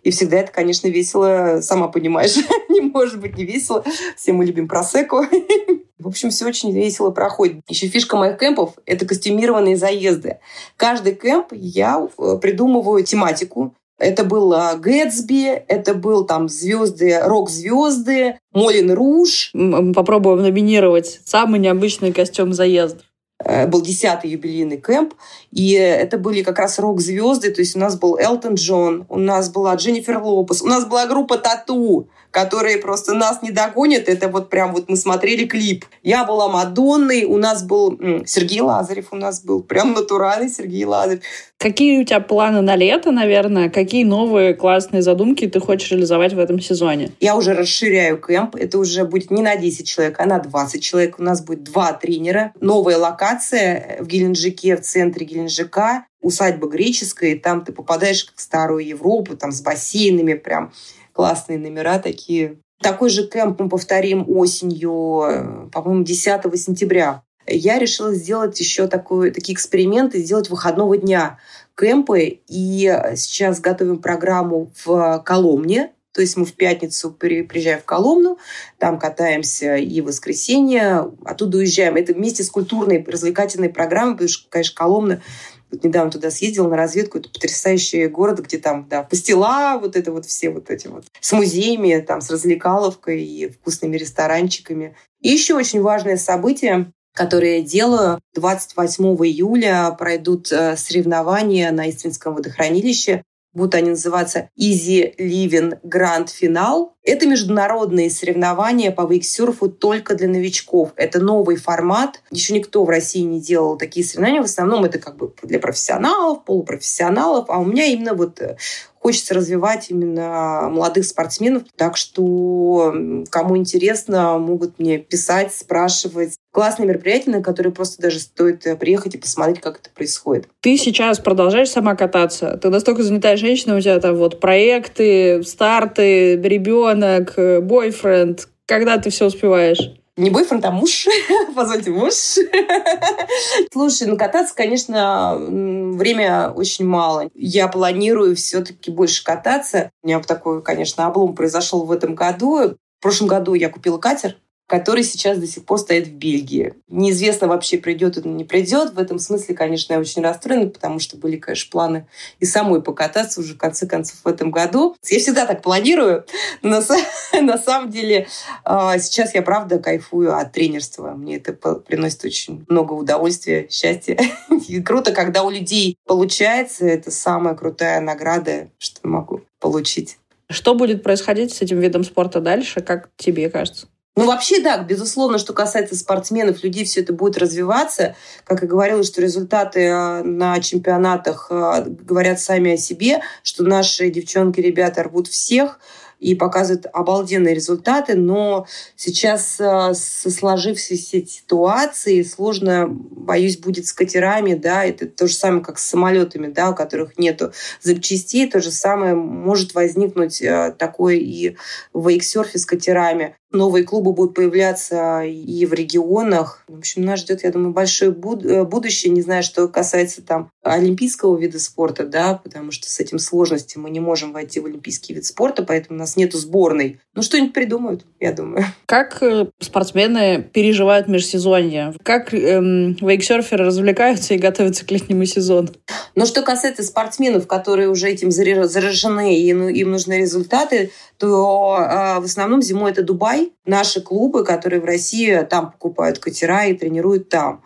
и 0.04 0.12
всегда 0.12 0.38
это, 0.38 0.52
конечно, 0.52 0.88
весело, 0.88 1.62
сама 1.62 1.88
понимаешь, 1.88 2.36
не 2.70 2.82
может 2.82 3.20
быть 3.20 3.38
не 3.38 3.46
весело. 3.46 3.84
Все 4.16 4.34
мы 4.34 4.46
любим 4.46 4.68
просеку. 4.68 5.26
В 6.02 6.08
общем, 6.08 6.32
все 6.32 6.46
очень 6.48 6.72
весело 6.72 7.12
проходит. 7.12 7.64
Еще 7.68 7.88
фишка 7.88 8.18
моих 8.18 8.40
кемпов– 8.40 8.74
это 8.86 9.06
костюмированные 9.06 9.78
заезды. 9.78 10.40
Каждый 10.76 11.14
кемп 11.14 11.54
я 11.54 12.08
э, 12.18 12.38
придумываю 12.42 13.04
тематику. 13.04 13.76
Это 14.02 14.24
был 14.24 14.52
а, 14.54 14.76
Гэтсби, 14.76 15.64
это 15.68 15.94
был 15.94 16.26
там 16.26 16.50
звезды, 16.50 17.20
рок-звезды, 17.22 18.40
Молин 18.52 18.92
Руж. 18.92 19.52
Попробуем 19.94 20.42
номинировать 20.42 21.22
самый 21.24 21.60
необычный 21.60 22.12
костюм 22.12 22.52
заездов 22.52 23.04
э, 23.46 23.68
был 23.68 23.82
десятый 23.84 24.32
юбилейный 24.32 24.82
кемп, 24.82 25.14
и 25.52 25.74
это 25.74 26.18
были 26.18 26.42
как 26.42 26.58
раз 26.58 26.80
рок-звезды, 26.80 27.52
то 27.52 27.62
есть 27.62 27.76
у 27.76 27.80
нас 27.80 27.96
был 27.96 28.18
Элтон 28.18 28.56
Джон, 28.56 29.06
у 29.08 29.20
нас 29.20 29.52
была 29.52 29.76
Дженнифер 29.76 30.18
Лопес, 30.18 30.64
у 30.64 30.68
нас 30.68 30.86
была 30.86 31.06
группа 31.06 31.38
Тату, 31.38 32.10
которые 32.32 32.78
просто 32.78 33.14
нас 33.14 33.42
не 33.42 33.52
догонят. 33.52 34.08
Это 34.08 34.30
вот 34.30 34.50
прям 34.50 34.74
вот 34.74 34.90
мы 34.90 34.96
смотрели 34.96 35.46
клип. 35.46 35.86
Я 36.02 36.24
была 36.24 36.48
Мадонной, 36.48 37.26
у 37.26 37.38
нас 37.38 37.64
был 37.64 38.00
Сергей 38.26 38.62
Лазарев, 38.62 39.08
у 39.12 39.16
нас 39.16 39.44
был 39.44 39.62
прям 39.62 39.94
натуральный 39.94 40.50
Сергей 40.50 40.86
Лазарев. 40.86 41.22
Какие 41.58 42.02
у 42.02 42.06
тебя 42.06 42.22
планы 42.22 42.62
на 42.62 42.76
лето, 42.76 43.12
наверное? 43.12 43.70
Какие 43.70 44.04
новые 44.04 44.56
классные 44.56 45.04
задумки 45.04 45.48
ты 45.48 45.60
хочешь 45.60 45.92
реализовать 45.92 46.34
в 46.34 46.40
этом 46.40 46.60
сезоне? 46.60 47.12
Я 47.20 47.36
уже 47.36 47.54
расширяю 47.54 48.18
кемп. 48.18 48.56
Это 48.56 48.80
уже 48.80 49.04
будет 49.04 49.30
не 49.30 49.44
на 49.44 49.56
10 49.56 49.88
человек, 49.88 50.20
а 50.20 50.26
на 50.26 50.40
20 50.40 50.82
человек. 50.82 51.20
У 51.20 51.24
нас 51.24 51.42
будет 51.42 51.64
два 51.64 51.94
тренера. 51.94 52.54
Новая 52.60 52.98
локация 52.98 53.98
в 54.00 54.08
Геленджике, 54.08 54.76
в 54.76 54.82
центре 54.82 55.26
Геленджика 55.26 56.06
усадьба 56.22 56.68
греческая, 56.68 57.32
и 57.32 57.40
там 57.40 57.66
ты 57.66 57.72
попадаешь 57.74 58.26
как 58.26 58.38
в 58.38 58.42
старую 58.42 58.86
Европу, 58.86 59.36
там 59.36 59.52
с 59.52 59.62
бассейнами 59.62 60.36
прям 60.36 60.72
классные 61.14 61.60
номера 61.60 62.00
такие. 62.00 62.58
Такой 62.82 63.10
же 63.10 63.28
кемп 63.28 63.60
мы 63.60 63.70
повторим 63.70 64.26
осенью, 64.28 65.22
э, 65.24 65.70
по-моему, 65.72 66.04
10 66.04 66.58
сентября. 66.58 67.24
Я 67.48 67.80
решила 67.80 68.14
сделать 68.14 68.60
еще 68.60 68.88
такой, 68.88 69.32
такие 69.32 69.56
эксперименты, 69.56 70.20
сделать 70.20 70.50
выходного 70.50 70.98
дня 70.98 71.40
кемпы. 71.76 72.40
И 72.48 73.00
сейчас 73.16 73.60
готовим 73.60 74.00
программу 74.00 74.72
в 74.84 75.22
Коломне. 75.26 75.92
То 76.14 76.20
есть 76.20 76.36
мы 76.36 76.46
в 76.46 76.54
пятницу 76.54 77.10
приезжаем 77.12 77.80
в 77.80 77.86
Коломну, 77.86 78.38
там 78.78 79.00
катаемся 79.00 79.78
и 79.78 80.02
в 80.02 80.06
воскресенье, 80.06 81.10
оттуда 81.24 81.60
уезжаем. 81.60 81.96
Это 81.96 82.14
вместе 82.14 82.44
с 82.44 82.50
культурной 82.50 83.02
развлекательной 83.02 83.70
программой, 83.70 84.14
потому 84.16 84.28
что, 84.28 84.50
конечно, 84.50 84.76
Коломна 84.76 85.22
Вот 85.72 85.84
недавно 85.84 86.12
туда 86.12 86.32
съездила 86.32 86.68
на 86.68 86.78
разведку. 86.78 87.18
Это 87.20 87.30
потрясающий 87.30 88.08
город, 88.08 88.40
где 88.40 88.58
там, 88.58 88.88
да, 88.90 89.04
пастила, 89.04 89.78
вот 89.80 89.96
это 89.96 90.12
вот 90.12 90.26
все 90.26 90.50
вот 90.50 90.70
эти 90.70 90.88
вот 90.88 91.06
с 91.20 91.32
музеями, 91.32 92.04
там, 92.06 92.22
с 92.22 92.30
развлекаловкой 92.30 93.24
и 93.24 93.50
вкусными 93.50 93.98
ресторанчиками. 93.98 94.96
И 95.22 95.30
еще 95.30 95.56
очень 95.56 95.82
важное 95.82 96.18
событие 96.18 96.92
которые 97.14 97.58
я 97.58 97.64
делаю. 97.64 98.20
28 98.36 99.04
июля 99.26 99.94
пройдут 100.00 100.50
э, 100.52 100.78
соревнования 100.78 101.72
на 101.72 101.90
Иствинском 101.90 102.36
водохранилище 102.36 103.24
будут 103.54 103.76
они 103.76 103.92
называться 103.92 104.50
Easy 104.60 105.16
Living 105.18 105.80
Grand 105.84 106.28
Final. 106.28 106.92
Это 107.04 107.28
международные 107.28 108.10
соревнования 108.10 108.92
по 108.92 109.06
вейксерфу 109.08 109.70
только 109.70 110.16
для 110.16 110.28
новичков. 110.28 110.92
Это 110.96 111.20
новый 111.20 111.56
формат. 111.56 112.22
Еще 112.32 112.54
никто 112.54 112.86
в 112.86 112.90
России 112.90 113.22
не 113.22 113.42
делал 113.42 113.78
такие 113.78 114.06
соревнования. 114.06 114.42
В 114.42 114.46
основном 114.46 114.86
это 114.86 115.00
как 115.00 115.18
бы 115.18 115.34
для 115.44 115.60
профессионалов, 115.60 116.46
полупрофессионалов. 116.46 117.50
А 117.50 117.58
у 117.58 117.66
меня 117.66 117.86
именно 117.86 118.14
вот 118.14 118.40
э, 118.42 118.58
хочется 119.02 119.34
развивать 119.34 119.90
именно 119.90 120.70
молодых 120.70 121.06
спортсменов. 121.06 121.64
Так 121.76 121.98
что, 121.98 122.94
кому 123.30 123.58
интересно, 123.58 124.38
могут 124.38 124.78
мне 124.80 125.00
писать, 125.00 125.54
спрашивать. 125.54 126.36
Классные 126.54 126.88
мероприятия, 126.88 127.32
на 127.32 127.42
которые 127.42 127.74
просто 127.74 128.02
даже 128.02 128.20
стоит 128.20 128.68
э, 128.68 128.76
приехать 128.76 129.16
и 129.16 129.18
посмотреть, 129.18 129.62
как 129.62 129.80
это 129.80 129.90
происходит. 129.90 130.50
Ты 130.60 130.78
сейчас 130.78 131.18
продолжаешь 131.20 131.70
сама 131.70 131.96
кататься? 131.96 132.60
Ты 132.62 132.70
настолько 132.70 133.04
занятая 133.04 133.38
женщина, 133.38 133.78
у 133.78 133.80
тебя 133.80 134.00
там 134.00 134.18
вот 134.18 134.42
проекты, 134.42 135.42
старты, 135.44 136.36
ребенок, 136.36 137.34
э, 137.38 137.62
бойфренд. 137.62 138.50
Когда 138.66 138.98
ты 138.98 139.10
все 139.10 139.28
успеваешь? 139.28 140.01
Не 140.18 140.30
бойфренд, 140.30 140.66
а 140.66 140.72
муж. 140.72 141.08
Позвольте, 141.56 141.92
муж. 141.92 142.14
Слушай, 143.72 144.08
ну 144.08 144.18
кататься, 144.18 144.54
конечно, 144.54 145.38
время 145.38 146.50
очень 146.50 146.86
мало. 146.86 147.30
Я 147.34 147.68
планирую 147.70 148.36
все-таки 148.36 148.92
больше 148.92 149.24
кататься. 149.24 149.90
У 150.04 150.08
меня 150.08 150.20
такой, 150.20 150.62
конечно, 150.62 151.06
облом 151.06 151.34
произошел 151.34 151.86
в 151.86 151.92
этом 151.92 152.16
году. 152.16 152.76
В 153.00 153.02
прошлом 153.02 153.28
году 153.28 153.54
я 153.54 153.70
купила 153.70 153.98
катер, 153.98 154.36
который 154.72 155.04
сейчас 155.04 155.38
до 155.38 155.48
сих 155.48 155.66
пор 155.66 155.80
стоит 155.80 156.08
в 156.08 156.14
Бельгии. 156.14 156.76
Неизвестно 156.88 157.50
вообще, 157.50 157.78
придет 157.78 158.16
или 158.16 158.30
не 158.30 158.46
придет. 158.46 158.94
В 158.94 159.00
этом 159.00 159.20
смысле, 159.20 159.54
конечно, 159.54 159.92
я 159.92 160.00
очень 160.00 160.24
расстроена, 160.24 160.68
потому 160.68 161.00
что 161.00 161.18
были, 161.18 161.36
конечно, 161.36 161.70
планы 161.70 162.08
и 162.40 162.46
самой 162.46 162.82
покататься 162.82 163.42
уже 163.42 163.56
в 163.56 163.58
конце 163.58 163.86
концов 163.86 164.20
в 164.24 164.28
этом 164.30 164.50
году. 164.50 164.96
Я 165.10 165.20
всегда 165.20 165.46
так 165.46 165.62
планирую, 165.62 166.26
но 166.62 166.82
на 167.42 167.58
самом 167.58 167.92
деле 167.92 168.30
а, 168.64 168.98
сейчас 168.98 169.36
я 169.36 169.42
правда 169.42 169.78
кайфую 169.78 170.38
от 170.38 170.54
тренерства. 170.54 171.16
Мне 171.16 171.36
это 171.36 171.52
приносит 171.52 172.24
очень 172.24 172.64
много 172.70 172.94
удовольствия, 172.94 173.68
счастья. 173.70 174.18
И 174.70 174.82
круто, 174.82 175.12
когда 175.12 175.44
у 175.44 175.50
людей 175.50 175.98
получается. 176.06 176.86
Это 176.86 177.12
самая 177.12 177.56
крутая 177.56 178.00
награда, 178.00 178.70
что 178.78 179.06
могу 179.06 179.42
получить. 179.60 180.18
Что 180.50 180.76
будет 180.76 181.04
происходить 181.04 181.54
с 181.54 181.62
этим 181.62 181.80
видом 181.80 182.06
спорта 182.06 182.40
дальше, 182.40 182.80
как 182.80 183.10
тебе 183.18 183.50
кажется? 183.50 183.88
Ну, 184.18 184.26
вообще, 184.26 184.60
да, 184.62 184.78
безусловно, 184.78 185.38
что 185.38 185.54
касается 185.54 185.96
спортсменов, 185.96 186.64
людей, 186.64 186.84
все 186.84 187.00
это 187.00 187.14
будет 187.14 187.38
развиваться. 187.38 188.16
Как 188.44 188.62
и 188.62 188.68
говорила, 188.68 189.04
что 189.04 189.22
результаты 189.22 189.88
а, 189.88 190.22
на 190.22 190.60
чемпионатах 190.60 191.48
а, 191.50 191.82
говорят 191.82 192.42
сами 192.42 192.74
о 192.74 192.78
себе, 192.78 193.22
что 193.42 193.64
наши 193.64 194.10
девчонки, 194.10 194.60
ребята 194.60 195.04
рвут 195.04 195.30
всех 195.30 195.80
и 196.22 196.36
показывают 196.36 196.86
обалденные 196.94 197.56
результаты, 197.56 198.16
но 198.16 198.68
сейчас 198.96 199.60
э, 199.60 199.94
со 199.96 200.30
сложившейся 200.30 201.26
ситуацией 201.26 202.24
сложно, 202.24 202.88
боюсь, 202.88 203.58
будет 203.58 203.88
с 203.88 203.94
катерами, 203.94 204.54
да, 204.54 204.86
это 204.86 205.08
то 205.08 205.28
же 205.28 205.34
самое, 205.34 205.64
как 205.64 205.80
с 205.80 205.88
самолетами, 205.88 206.48
да, 206.48 206.70
у 206.70 206.76
которых 206.76 207.18
нету 207.18 207.52
запчастей, 207.82 208.48
то 208.50 208.62
же 208.62 208.72
самое 208.72 209.16
может 209.16 209.74
возникнуть 209.74 210.42
э, 210.44 210.74
такое 210.78 211.16
и 211.16 211.56
в 211.92 212.08
вейксерфе 212.08 212.60
с 212.60 212.66
катерами. 212.68 213.36
Новые 213.52 213.84
клубы 213.84 214.14
будут 214.14 214.34
появляться 214.34 215.24
и 215.24 215.66
в 215.66 215.74
регионах. 215.74 216.64
В 216.70 216.78
общем, 216.78 217.04
нас 217.04 217.20
ждет, 217.20 217.44
я 217.44 217.52
думаю, 217.52 217.74
большое 217.74 218.12
э, 218.12 218.64
будущее. 218.64 219.12
Не 219.12 219.22
знаю, 219.22 219.44
что 219.44 219.68
касается 219.68 220.22
там 220.22 220.50
олимпийского 220.64 221.38
вида 221.38 221.60
спорта, 221.60 222.06
да, 222.06 222.36
потому 222.36 222.72
что 222.72 222.90
с 222.90 223.00
этим 223.02 223.20
сложности 223.20 223.78
мы 223.78 223.90
не 223.90 224.00
можем 224.00 224.32
войти 224.32 224.62
в 224.62 224.68
олимпийский 224.68 225.14
вид 225.14 225.26
спорта, 225.26 225.64
поэтому 225.64 225.98
у 225.98 226.00
нас 226.12 226.18
нету 226.18 226.38
сборной. 226.38 227.00
Ну, 227.14 227.22
что-нибудь 227.22 227.54
придумают, 227.54 228.06
я 228.20 228.32
думаю. 228.32 228.66
Как 228.86 229.22
э, 229.22 229.48
спортсмены 229.60 230.42
переживают 230.42 231.08
межсезонье? 231.08 231.94
Как 232.04 232.34
эм, 232.34 232.96
вейксерферы 233.02 233.66
развлекаются 233.66 234.34
и 234.34 234.38
готовятся 234.38 234.86
к 234.86 234.92
летнему 234.92 235.26
сезону? 235.26 235.70
Но 236.16 236.26
что 236.26 236.42
касается 236.42 236.84
спортсменов, 236.84 237.48
которые 237.48 237.90
уже 237.90 238.10
этим 238.10 238.32
заражены 238.32 239.38
и 239.38 239.54
ну, 239.54 239.68
им 239.68 239.92
нужны 239.92 240.20
результаты, 240.20 240.92
то 241.18 241.78
э, 241.80 242.20
в 242.20 242.26
основном 242.26 242.62
зимой 242.62 242.92
это 242.92 243.04
Дубай. 243.04 243.52
Наши 243.66 244.02
клубы, 244.02 244.44
которые 244.44 244.82
в 244.82 244.86
России 244.86 245.46
там 245.50 245.72
покупают 245.72 246.20
катера 246.20 246.66
и 246.66 246.74
тренируют 246.74 247.30
там. 247.30 247.64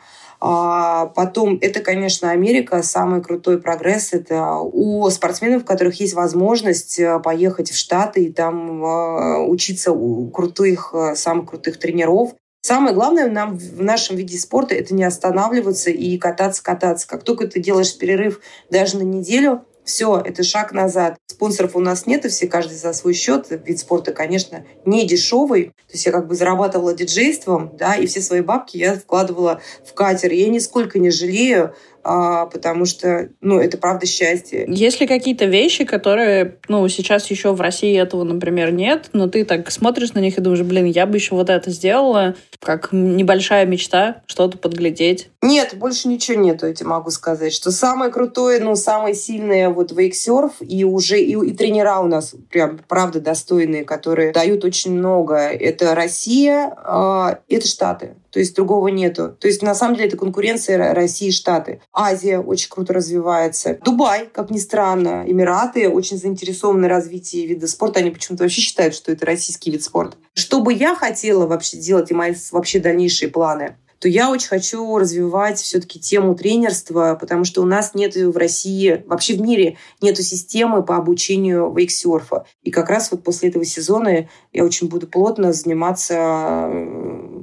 А 0.48 1.08
потом, 1.08 1.58
это, 1.60 1.80
конечно, 1.80 2.30
Америка. 2.30 2.84
Самый 2.84 3.24
крутой 3.24 3.60
прогресс– 3.60 4.10
это 4.14 4.58
у 4.60 5.10
спортсменов, 5.10 5.64
у 5.64 5.66
которых 5.66 6.00
есть 6.00 6.14
возможность 6.14 7.00
э, 7.00 7.20
поехать 7.20 7.72
в 7.72 7.76
Штаты 7.76 8.26
и 8.26 8.32
там 8.32 8.86
э, 8.86 9.48
учиться 9.48 9.92
у 9.92 10.30
крутых, 10.30 10.92
э, 10.94 11.16
самых 11.16 11.50
крутых 11.50 11.80
тренеров. 11.80 12.36
Самое 12.62 12.94
главное 12.94 13.28
нам 13.28 13.58
в 13.58 13.82
нашем 13.82 14.18
виде 14.18 14.38
спорта– 14.38 14.76
это 14.76 14.94
не 14.94 15.04
останавливаться 15.04 15.90
и 15.90 16.16
кататься, 16.20 16.62
кататься. 16.62 17.08
Как 17.08 17.24
только 17.24 17.48
ты 17.48 17.60
делаешь 17.60 17.98
перерыв 17.98 18.40
даже 18.70 19.00
на 19.00 19.04
неделю, 19.04 19.66
все, 19.86 20.20
это 20.20 20.44
шаг 20.44 20.74
назад. 20.74 21.18
Спонсоров 21.28 21.76
у 21.76 21.80
нас 21.80 22.08
нет, 22.08 22.26
и 22.26 22.30
все 22.30 22.48
каждый 22.48 22.76
за 22.76 22.92
свой 22.94 23.14
счет. 23.14 23.48
Вид 23.50 23.80
спорта, 23.80 24.12
конечно, 24.12 24.66
не 24.84 25.06
дешевый. 25.06 25.66
То 25.66 25.94
есть 25.94 26.06
я 26.06 26.12
как 26.12 26.28
бы 26.28 26.36
зарабатывала 26.36 26.94
диджейством, 26.94 27.72
да, 27.78 27.96
и 27.96 28.08
все 28.08 28.22
свои 28.22 28.42
бабки 28.42 28.78
я 28.78 28.96
вкладывала 28.96 29.62
в 29.86 29.94
катер. 29.94 30.34
Я 30.34 30.50
нисколько 30.50 31.00
не 31.00 31.12
жалею 31.12 31.76
потому 32.06 32.86
что, 32.86 33.30
ну, 33.42 33.60
это 33.60 33.78
правда 33.78 34.06
счастье. 34.06 34.66
Есть 34.68 35.02
ли 35.02 35.08
какие-то 35.08 35.46
вещи, 35.46 35.86
которые, 35.86 36.58
ну, 36.68 36.88
сейчас 36.88 37.30
еще 37.32 37.54
в 37.54 37.62
России 37.62 38.00
этого, 38.00 38.24
например, 38.24 38.72
нет, 38.72 39.10
но 39.14 39.28
ты 39.28 39.44
так 39.44 39.72
смотришь 39.72 40.14
на 40.14 40.20
них 40.20 40.38
и 40.38 40.42
думаешь, 40.42 40.62
блин, 40.62 40.86
я 40.86 41.08
бы 41.08 41.18
еще 41.18 41.34
вот 41.34 41.50
это 41.50 41.72
сделала, 41.72 42.36
как 42.60 42.90
небольшая 42.92 43.66
мечта, 43.66 44.22
что-то 44.28 44.58
подглядеть? 44.58 45.30
Нет, 45.42 45.76
больше 45.76 46.08
ничего 46.08 46.40
нету, 46.40 46.68
я 46.68 46.74
тебе 46.74 46.90
могу 46.90 47.10
сказать, 47.10 47.54
что 47.54 47.72
самое 47.72 48.12
крутое, 48.12 48.60
ну, 48.60 48.76
самое 48.76 49.16
сильное 49.16 49.70
вот 49.70 49.92
вейксерф, 49.92 50.54
и 50.60 50.84
уже 50.84 51.20
и, 51.20 51.34
и 51.34 51.54
тренера 51.54 52.00
у 52.00 52.08
нас 52.08 52.36
прям, 52.52 52.80
правда, 52.88 53.20
достойные, 53.20 53.84
которые 53.84 54.32
дают 54.32 54.64
очень 54.64 54.94
много. 54.94 55.36
Это 55.36 55.96
Россия, 55.96 56.76
э, 56.86 57.36
это 57.50 57.68
Штаты. 57.68 58.16
То 58.36 58.40
есть 58.40 58.54
другого 58.54 58.90
нету. 58.90 59.30
То 59.40 59.48
есть 59.48 59.62
на 59.62 59.74
самом 59.74 59.96
деле 59.96 60.10
это 60.10 60.18
конкуренция 60.18 60.94
России 60.94 61.30
и 61.30 61.32
Штаты. 61.32 61.80
Азия 61.94 62.40
очень 62.40 62.68
круто 62.70 62.92
развивается. 62.92 63.80
Дубай, 63.82 64.28
как 64.30 64.50
ни 64.50 64.58
странно, 64.58 65.24
Эмираты 65.26 65.88
очень 65.88 66.18
заинтересованы 66.18 66.88
в 66.88 66.90
развитии 66.90 67.48
вида 67.48 67.66
спорта. 67.66 68.02
Они 68.02 68.10
почему-то 68.10 68.44
вообще 68.44 68.60
считают, 68.60 68.94
что 68.94 69.14
это 69.14 69.26
российский 69.26 69.72
вид 69.72 69.84
спорта. 69.84 70.18
Что 70.34 70.60
бы 70.60 70.74
я 70.74 70.98
хотела 70.98 71.48
вообще 71.48 71.78
делать 71.78 72.12
и 72.12 72.14
мои 72.14 72.34
вообще 72.52 72.80
дальнейшие 72.80 73.30
планы? 73.30 73.78
То 74.00 74.08
я 74.08 74.30
очень 74.30 74.48
хочу 74.48 74.98
развивать 74.98 75.60
все-таки 75.60 76.00
тему 76.00 76.36
тренерства, 76.36 77.18
потому 77.20 77.44
что 77.44 77.62
у 77.62 77.66
нас 77.66 77.94
нет 77.94 78.16
в 78.16 78.38
России, 78.38 79.04
вообще 79.08 79.36
в 79.36 79.42
мире 79.42 79.78
нету 80.02 80.22
системы 80.22 80.84
по 80.84 80.98
обучению 80.98 81.74
вейксерфа. 81.74 82.46
И 82.64 82.72
как 82.72 82.90
раз 82.90 83.12
вот 83.12 83.24
после 83.24 83.50
этого 83.50 83.66
сезона 83.66 84.28
я 84.54 84.64
очень 84.64 84.88
буду 84.88 85.08
плотно 85.08 85.54
заниматься 85.54 86.70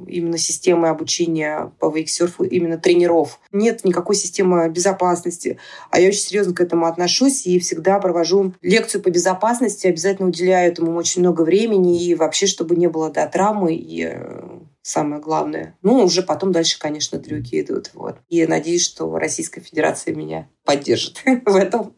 именно 0.07 0.39
системой 0.39 0.91
обучения 0.91 1.73
по 1.79 1.91
вейксерфу 1.91 2.45
именно 2.45 2.79
тренеров. 2.79 3.41
Нет 3.51 3.85
никакой 3.85 4.15
системы 4.15 4.69
безопасности. 4.69 5.59
А 5.91 6.01
я 6.01 6.09
очень 6.09 6.21
серьезно 6.21 6.55
к 6.55 6.61
этому 6.61 6.87
отношусь 6.87 7.47
и 7.47 7.59
всегда 7.59 7.99
провожу 7.99 8.55
лекцию 8.63 9.03
по 9.03 9.11
безопасности, 9.11 9.87
обязательно 9.87 10.29
уделяю 10.29 10.71
этому 10.71 10.97
очень 10.97 11.23
много 11.23 11.43
времени 11.43 12.05
и 12.05 12.15
вообще, 12.15 12.47
чтобы 12.47 12.77
не 12.77 12.89
было 12.89 13.11
да, 13.11 13.27
травмы 13.27 13.75
и 13.75 14.05
э, 14.05 14.43
самое 14.83 15.23
главное. 15.23 15.79
Ну, 15.83 16.05
уже 16.05 16.23
потом 16.23 16.53
дальше, 16.53 16.79
конечно, 16.79 17.19
трюки 17.19 17.61
идут. 17.61 17.91
Вот. 17.95 18.17
И 18.29 18.45
надеюсь, 18.47 18.85
что 18.85 19.17
Российская 19.17 19.61
Федерация 19.61 20.15
меня 20.15 20.49
поддержит 20.65 21.23
в 21.47 21.57
этом. 21.57 21.95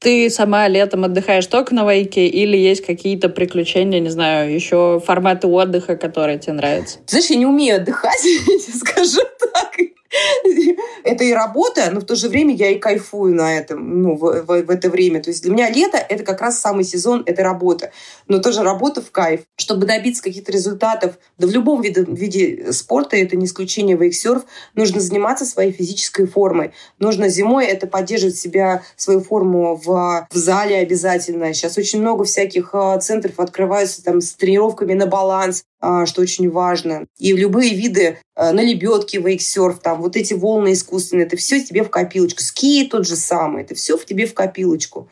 Ты 0.00 0.30
сама 0.30 0.68
летом 0.68 1.04
отдыхаешь 1.04 1.46
только 1.46 1.74
на 1.74 1.90
вейке 1.90 2.28
или 2.28 2.56
есть 2.56 2.86
какие-то 2.86 3.28
приключения, 3.28 3.98
не 3.98 4.10
знаю, 4.10 4.52
еще 4.52 5.02
форматы 5.04 5.48
отдыха, 5.48 5.96
которые 5.96 6.38
тебе 6.38 6.52
нравятся? 6.52 7.00
Знаешь, 7.06 7.30
я 7.30 7.36
не 7.36 7.46
умею 7.46 7.76
отдыхать, 7.76 8.20
скажу 8.76 9.22
так. 9.40 9.74
Это 11.04 11.24
и 11.24 11.32
работа, 11.32 11.90
но 11.90 12.00
в 12.00 12.04
то 12.04 12.14
же 12.14 12.28
время 12.28 12.54
я 12.54 12.70
и 12.70 12.78
кайфую 12.78 13.34
на 13.34 13.54
этом, 13.54 14.02
ну, 14.02 14.16
в, 14.16 14.42
в, 14.42 14.62
в 14.62 14.70
это 14.70 14.90
время. 14.90 15.22
То 15.22 15.30
есть 15.30 15.42
для 15.42 15.52
меня 15.52 15.70
лето— 15.70 15.98
это 16.08 16.24
как 16.24 16.40
раз 16.40 16.60
самый 16.60 16.84
сезон, 16.84 17.22
это 17.26 17.42
работа. 17.42 17.90
Но 18.26 18.38
тоже 18.38 18.62
работа 18.62 19.02
в 19.02 19.10
кайф. 19.10 19.42
Чтобы 19.56 19.86
добиться 19.86 20.22
каких-то 20.22 20.52
результатов, 20.52 21.18
да 21.38 21.46
в 21.46 21.50
любом 21.50 21.82
виде, 21.82 22.04
виде 22.06 22.72
спорта, 22.72 23.16
это 23.16 23.36
не 23.36 23.46
исключение 23.46 23.96
вейксерф, 23.96 24.44
нужно 24.74 25.00
заниматься 25.00 25.44
своей 25.44 25.72
физической 25.72 26.26
формой. 26.26 26.72
Нужно 26.98 27.28
зимой 27.28 27.66
это 27.66 27.86
поддерживать 27.86 28.36
себя, 28.36 28.82
свою 28.96 29.20
форму 29.20 29.76
в, 29.76 30.26
в 30.30 30.36
зале 30.36 30.76
обязательно. 30.76 31.52
Сейчас 31.52 31.78
очень 31.78 32.00
много 32.00 32.24
всяких 32.24 32.70
а, 32.72 32.98
центров 32.98 33.38
открываются 33.38 34.02
там 34.02 34.20
с 34.20 34.32
тренировками 34.32 34.94
на 34.94 35.06
баланс, 35.06 35.64
что 35.80 36.22
очень 36.22 36.50
важно. 36.50 37.06
И 37.18 37.32
любые 37.32 37.74
виды 37.74 38.18
а, 38.34 38.52
на 38.52 38.60
лебедке, 38.60 39.20
вейксерф, 39.20 39.78
там 39.80 40.02
вот 40.02 40.16
эти 40.16 40.34
волны 40.34 40.72
искусственные, 40.72 41.26
это 41.26 41.36
все 41.36 41.62
тебе 41.62 41.84
в 41.84 41.90
копилочку. 41.90 42.42
Ски 42.42 42.84
тот 42.90 43.06
же 43.06 43.16
самый, 43.16 43.62
это 43.62 43.74
все 43.74 43.96
в 43.96 44.04
тебе 44.04 44.26
в 44.26 44.34
копилочку. 44.34 45.08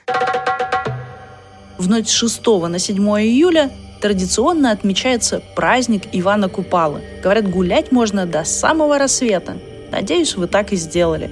В 1.79 1.89
ночь 1.89 2.09
с 2.09 2.13
6 2.13 2.47
на 2.69 2.79
7 2.79 2.97
июля 2.97 3.71
традиционно 4.01 4.73
отмечается 4.73 5.43
праздник 5.55 6.03
Ивана 6.13 6.49
Купалы. 6.49 7.03
Говорят, 7.23 7.49
гулять 7.51 7.93
можно 7.93 8.27
до 8.27 8.45
самого 8.45 8.99
рассвета. 8.99 9.59
Надеюсь, 9.93 10.35
вы 10.35 10.49
так 10.49 10.73
и 10.73 10.77
сделали. 10.77 11.31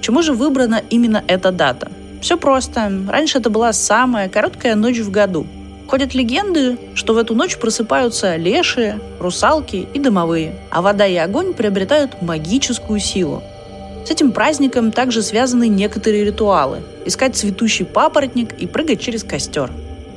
Чему 0.00 0.22
же 0.22 0.32
выбрана 0.32 0.82
именно 0.90 1.22
эта 1.28 1.52
дата? 1.52 1.92
Все 2.20 2.36
просто. 2.36 2.90
Раньше 3.08 3.38
это 3.38 3.50
была 3.50 3.72
самая 3.72 4.28
короткая 4.28 4.74
ночь 4.74 4.98
в 4.98 5.10
году– 5.10 5.46
Ходят 5.92 6.14
легенды, 6.14 6.78
что 6.94 7.12
в 7.12 7.18
эту 7.18 7.34
ночь 7.34 7.58
просыпаются 7.58 8.36
лешие, 8.36 8.98
русалки 9.20 9.86
и 9.92 9.98
домовые, 9.98 10.54
а 10.70 10.80
вода 10.80 11.06
и 11.06 11.16
огонь 11.16 11.52
приобретают 11.52 12.22
магическую 12.22 12.98
силу. 12.98 13.42
С 14.06 14.10
этим 14.10 14.32
праздником 14.32 14.90
также 14.90 15.20
связаны 15.20 15.68
некоторые 15.68 16.24
ритуалы– 16.24 16.78
искать 17.04 17.36
цветущий 17.36 17.84
папоротник 17.84 18.54
и 18.54 18.66
прыгать 18.66 19.02
через 19.02 19.22
костер. 19.22 19.70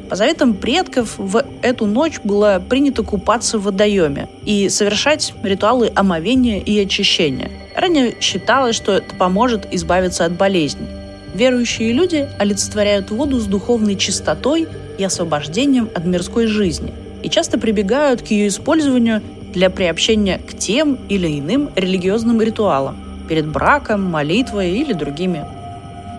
По 0.10 0.16
заветам 0.16 0.54
предков 0.54 1.16
в 1.18 1.44
эту 1.62 1.88
ночь 1.88 2.22
было 2.24 2.64
принято 2.70 3.04
купаться 3.04 3.60
в 3.60 3.64
водоеме 3.64 4.30
и 4.46 4.70
совершать 4.70 5.34
ритуалы 5.44 5.92
омовения 5.94 6.62
и 6.62 6.80
очищения. 6.80 7.52
Ранее 7.76 8.16
считалось, 8.22 8.78
что 8.78 8.94
это 8.94 9.14
поможет 9.16 9.68
избавиться 9.74 10.24
от 10.24 10.38
болезней. 10.38 10.88
Верующие 11.34 11.92
люди 11.92 12.30
олицетворяют 12.40 13.12
воду 13.12 13.42
с 13.42 13.46
духовной 13.46 13.98
чистотой 13.98 14.70
и 14.98 15.04
освобождением 15.04 15.90
от 15.94 16.06
мирской 16.06 16.48
жизни 16.48 16.94
и 17.26 17.30
часто 17.30 17.58
прибегают 17.58 18.22
к 18.22 18.28
ее 18.28 18.48
использованию 18.48 19.22
для 19.54 19.72
приобщения 19.72 20.38
к 20.38 20.56
тем 20.58 21.00
или 21.10 21.40
иным 21.40 21.72
религиозным 21.76 22.40
ритуалам 22.42 22.98
перед 23.28 23.48
браком, 23.48 24.04
молитвой 24.04 24.72
или 24.72 24.94
другими. 24.94 25.44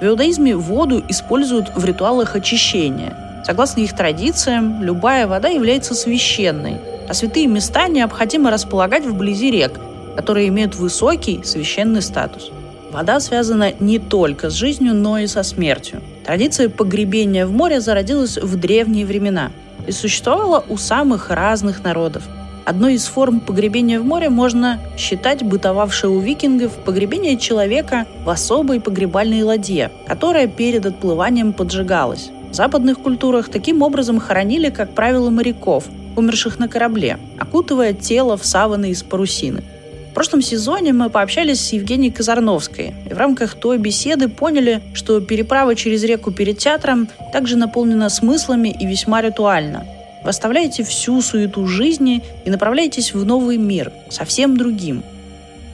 В 0.01 0.05
иудаизме 0.05 0.57
воду 0.57 1.03
используют 1.09 1.71
в 1.77 1.85
ритуалах 1.85 2.35
очищения. 2.35 3.43
Согласно 3.47 3.83
их 3.83 3.95
традициям, 3.95 4.83
любая 4.83 5.29
вода 5.29 5.49
является 5.49 5.95
священной, 5.95 6.79
а 7.09 7.15
святые 7.15 7.47
места 7.47 7.87
необходимо 7.87 8.51
располагать 8.51 9.07
вблизи 9.07 9.53
рек, 9.53 9.79
которые 10.17 10.49
имеют 10.49 10.75
высокий 10.75 11.43
священный 11.45 12.03
статус. 12.03 12.51
Вода 12.91 13.21
связана 13.21 13.73
не 13.79 14.01
только 14.01 14.51
с 14.51 14.55
жизнью, 14.55 14.95
но 14.95 15.19
и 15.19 15.29
со 15.29 15.45
смертью– 15.45 16.01
Традиция 16.27 16.69
погребения 16.69 17.47
в 17.47 17.53
море 17.53 17.81
зародилась 17.81 18.37
в 18.37 18.57
древние 18.57 19.07
времена 19.07 19.53
и 19.87 19.93
существовала 19.93 20.65
у 20.69 20.77
самых 20.77 21.31
разных 21.31 21.85
народов. 21.85 22.25
Одной 22.65 22.95
из 22.95 23.05
форм 23.05 23.39
погребения 23.39 24.01
в 24.01 24.05
море 24.05 24.29
можно 24.29 24.81
считать 24.99 25.45
бытовавшее 25.45 26.11
у 26.11 26.19
викингов 26.19 26.73
погребение 26.85 27.37
человека 27.37 28.07
в 28.25 28.31
особой 28.31 28.81
погребальной 28.81 29.45
ладье, 29.45 29.93
которая 30.05 30.49
перед 30.49 30.85
отплыванием 30.85 31.53
поджигалась. 31.53 32.31
В 32.51 32.55
западных 32.55 32.99
культурах 32.99 33.49
таким 33.49 33.83
образом 33.83 34.19
хоронили, 34.19 34.71
как 34.71 34.97
правило, 34.97 35.31
моряков, 35.31 35.85
умерших 36.17 36.59
на 36.59 36.67
корабле, 36.67 37.19
окутывая 37.39 37.93
тело 37.93 38.37
в 38.37 38.45
саваны 38.45 38.91
из 38.91 39.05
парусины– 39.05 39.63
прошлом 40.17 40.41
сезоне 40.41 40.95
мы 40.95 41.11
пообщались 41.11 41.61
с 41.61 41.75
Евгенией 41.75 42.11
Казарновской. 42.11 42.95
И 43.11 43.13
в 43.13 43.19
рамках 43.19 43.55
той 43.55 43.77
беседы 43.77 44.31
поняли, 44.31 44.81
что 44.95 45.21
переправа 45.21 45.75
через 45.75 46.03
реку 46.05 46.33
перед 46.33 46.57
театром 46.57 47.07
также 47.35 47.59
наполнена 47.59 48.09
смыслами 48.09 48.75
и 48.81 48.87
весьма 48.87 49.21
ритуально. 49.21 49.87
Вы 50.25 50.31
оставляете 50.31 50.85
всю 50.85 51.21
суету 51.21 51.67
жизни 51.67 52.23
и 52.47 52.51
направляетесь 52.51 53.13
в 53.13 53.27
новый 53.27 53.59
мир, 53.59 53.93
совсем 54.09 54.57
другим. 54.57 55.03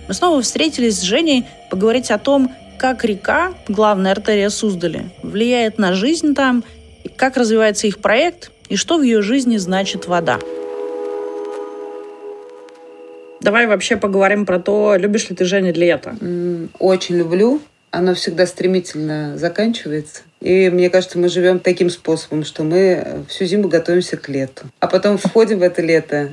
Мы 0.08 0.14
снова 0.14 0.42
встретились 0.42 0.98
с 0.98 1.02
Женей 1.02 1.44
поговорить 1.70 2.10
о 2.10 2.18
том, 2.18 2.50
как 2.78 3.04
река, 3.04 3.54
главная 3.68 4.10
артерия 4.10 4.48
Суздали, 4.48 5.08
влияет 5.22 5.78
на 5.78 5.94
жизнь 5.94 6.34
там, 6.34 6.64
как 7.14 7.36
развивается 7.36 7.86
их 7.86 8.00
проект, 8.00 8.50
и 8.68 8.74
что 8.74 8.98
в 8.98 9.02
ее 9.02 9.22
жизни 9.22 9.56
значит 9.56 10.08
вода. 10.08 10.40
Давай 13.42 13.66
вообще 13.66 13.96
поговорим 13.96 14.46
про 14.46 14.60
то, 14.60 14.94
любишь 14.96 15.28
ли 15.28 15.34
ты 15.34 15.44
Женя 15.44 15.72
лето. 15.72 16.14
Очень 16.78 17.16
люблю. 17.16 17.60
Оно 17.90 18.14
всегда 18.14 18.46
стремительно 18.46 19.36
заканчивается. 19.36 20.22
И 20.40 20.70
мне 20.70 20.88
кажется, 20.88 21.18
мы 21.18 21.28
живем 21.28 21.58
таким 21.58 21.90
способом, 21.90 22.44
что 22.44 22.62
мы 22.62 23.24
всю 23.28 23.44
зиму 23.44 23.68
готовимся 23.68 24.16
к 24.16 24.28
лету. 24.28 24.62
А 24.78 24.86
потом 24.86 25.18
входим 25.18 25.58
в 25.58 25.62
это 25.62 25.82
лето, 25.82 26.30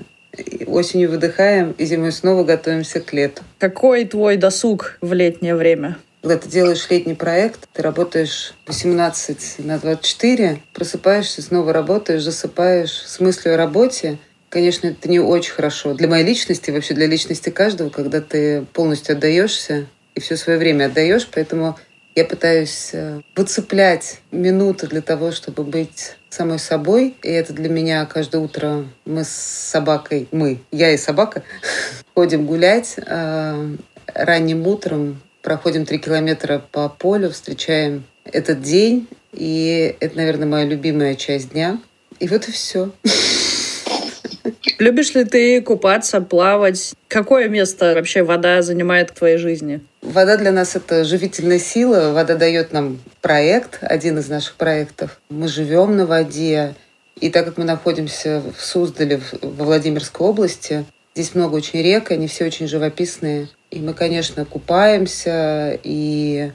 осенью 0.67 1.09
выдыхаем, 1.09 1.71
и 1.71 1.85
зимой 1.85 2.11
снова 2.11 2.43
готовимся 2.43 3.01
к 3.01 3.11
лету. 3.11 3.41
Какой 3.57 4.05
твой 4.05 4.37
досуг 4.37 4.97
в 5.01 5.11
летнее 5.13 5.55
время? 5.55 5.97
Когда 6.21 6.37
ты 6.37 6.49
делаешь 6.49 6.85
летний 6.89 7.13
проект, 7.13 7.67
ты 7.73 7.81
работаешь 7.81 8.53
18 8.67 9.65
на 9.65 9.79
24, 9.79 10.59
просыпаешься, 10.73 11.41
снова 11.41 11.73
работаешь, 11.73 12.23
засыпаешь 12.23 12.91
с 12.91 13.19
мыслью 13.19 13.55
о 13.55 13.57
работе, 13.57 14.17
Конечно, 14.49 14.87
это 14.87 15.09
не 15.09 15.19
очень 15.19 15.53
хорошо 15.53 15.93
для 15.93 16.07
моей 16.07 16.25
личности, 16.25 16.71
вообще 16.71 16.95
для 16.95 17.05
личности 17.05 17.49
каждого, 17.49 17.89
когда 17.89 18.19
ты 18.19 18.65
полностью 18.73 19.13
отдаешься 19.15 19.85
и 20.15 20.19
все 20.19 20.35
свое 20.37 20.57
время 20.57 20.85
отдаешь, 20.85 21.27
поэтому 21.31 21.77
я 22.15 22.25
пытаюсь 22.25 22.89
э, 22.93 23.21
выцеплять 23.35 24.21
минуты 24.31 24.87
для 24.87 25.01
того, 25.01 25.31
чтобы 25.31 25.63
быть 25.63 26.17
самой 26.29 26.59
собой. 26.59 27.15
И 27.21 27.29
это 27.29 27.53
для 27.53 27.69
меня 27.69 28.05
каждое 28.05 28.41
утро 28.41 28.85
мы 29.05 29.23
с 29.23 29.29
собакой, 29.29 30.27
мы, 30.31 30.59
я 30.71 30.91
и 30.91 30.97
собака, 30.97 31.43
ходим 32.15 32.45
гулять 32.45 32.95
э, 32.97 33.75
ранним 34.07 34.67
утром, 34.67 35.21
проходим 35.43 35.85
три 35.85 35.99
километра 35.99 36.61
по 36.71 36.89
полю, 36.89 37.29
встречаем 37.29 38.03
этот 38.25 38.61
день. 38.61 39.07
И 39.31 39.95
это, 39.99 40.17
наверное, 40.17 40.47
моя 40.47 40.65
любимая 40.65 41.13
часть 41.13 41.51
дня. 41.51 41.79
И 42.19 42.27
вот 42.27 42.47
и 42.47 42.51
все. 42.51 42.91
Любишь 44.77 45.13
ли 45.13 45.23
ты 45.23 45.61
купаться, 45.61 46.21
плавать? 46.21 46.93
Какое 47.07 47.47
место 47.49 47.93
вообще 47.95 48.23
вода 48.23 48.61
занимает 48.61 49.11
в 49.11 49.13
твоей 49.13 49.37
жизни? 49.37 49.81
Вода 50.01 50.37
для 50.37 50.51
нас 50.51 50.75
это 50.75 51.03
живительная 51.03 51.59
сила. 51.59 52.11
Вода 52.13 52.35
дает 52.35 52.71
нам 52.73 52.99
проект, 53.21 53.79
один 53.81 54.17
из 54.19 54.29
наших 54.29 54.55
проектов. 54.55 55.19
Мы 55.29 55.47
живем 55.47 55.97
на 55.97 56.05
воде. 56.05 56.75
И 57.19 57.29
так 57.29 57.45
как 57.45 57.57
мы 57.57 57.65
находимся 57.65 58.41
в 58.57 58.63
Суздале, 58.63 59.19
во 59.41 59.65
Владимирской 59.65 60.25
области, 60.25 60.85
здесь 61.13 61.35
много 61.35 61.55
очень 61.55 61.81
рек, 61.81 62.11
они 62.11 62.27
все 62.27 62.45
очень 62.45 62.67
живописные. 62.67 63.49
И 63.71 63.79
мы, 63.79 63.93
конечно, 63.93 64.45
купаемся 64.45 65.77
и 65.83 66.51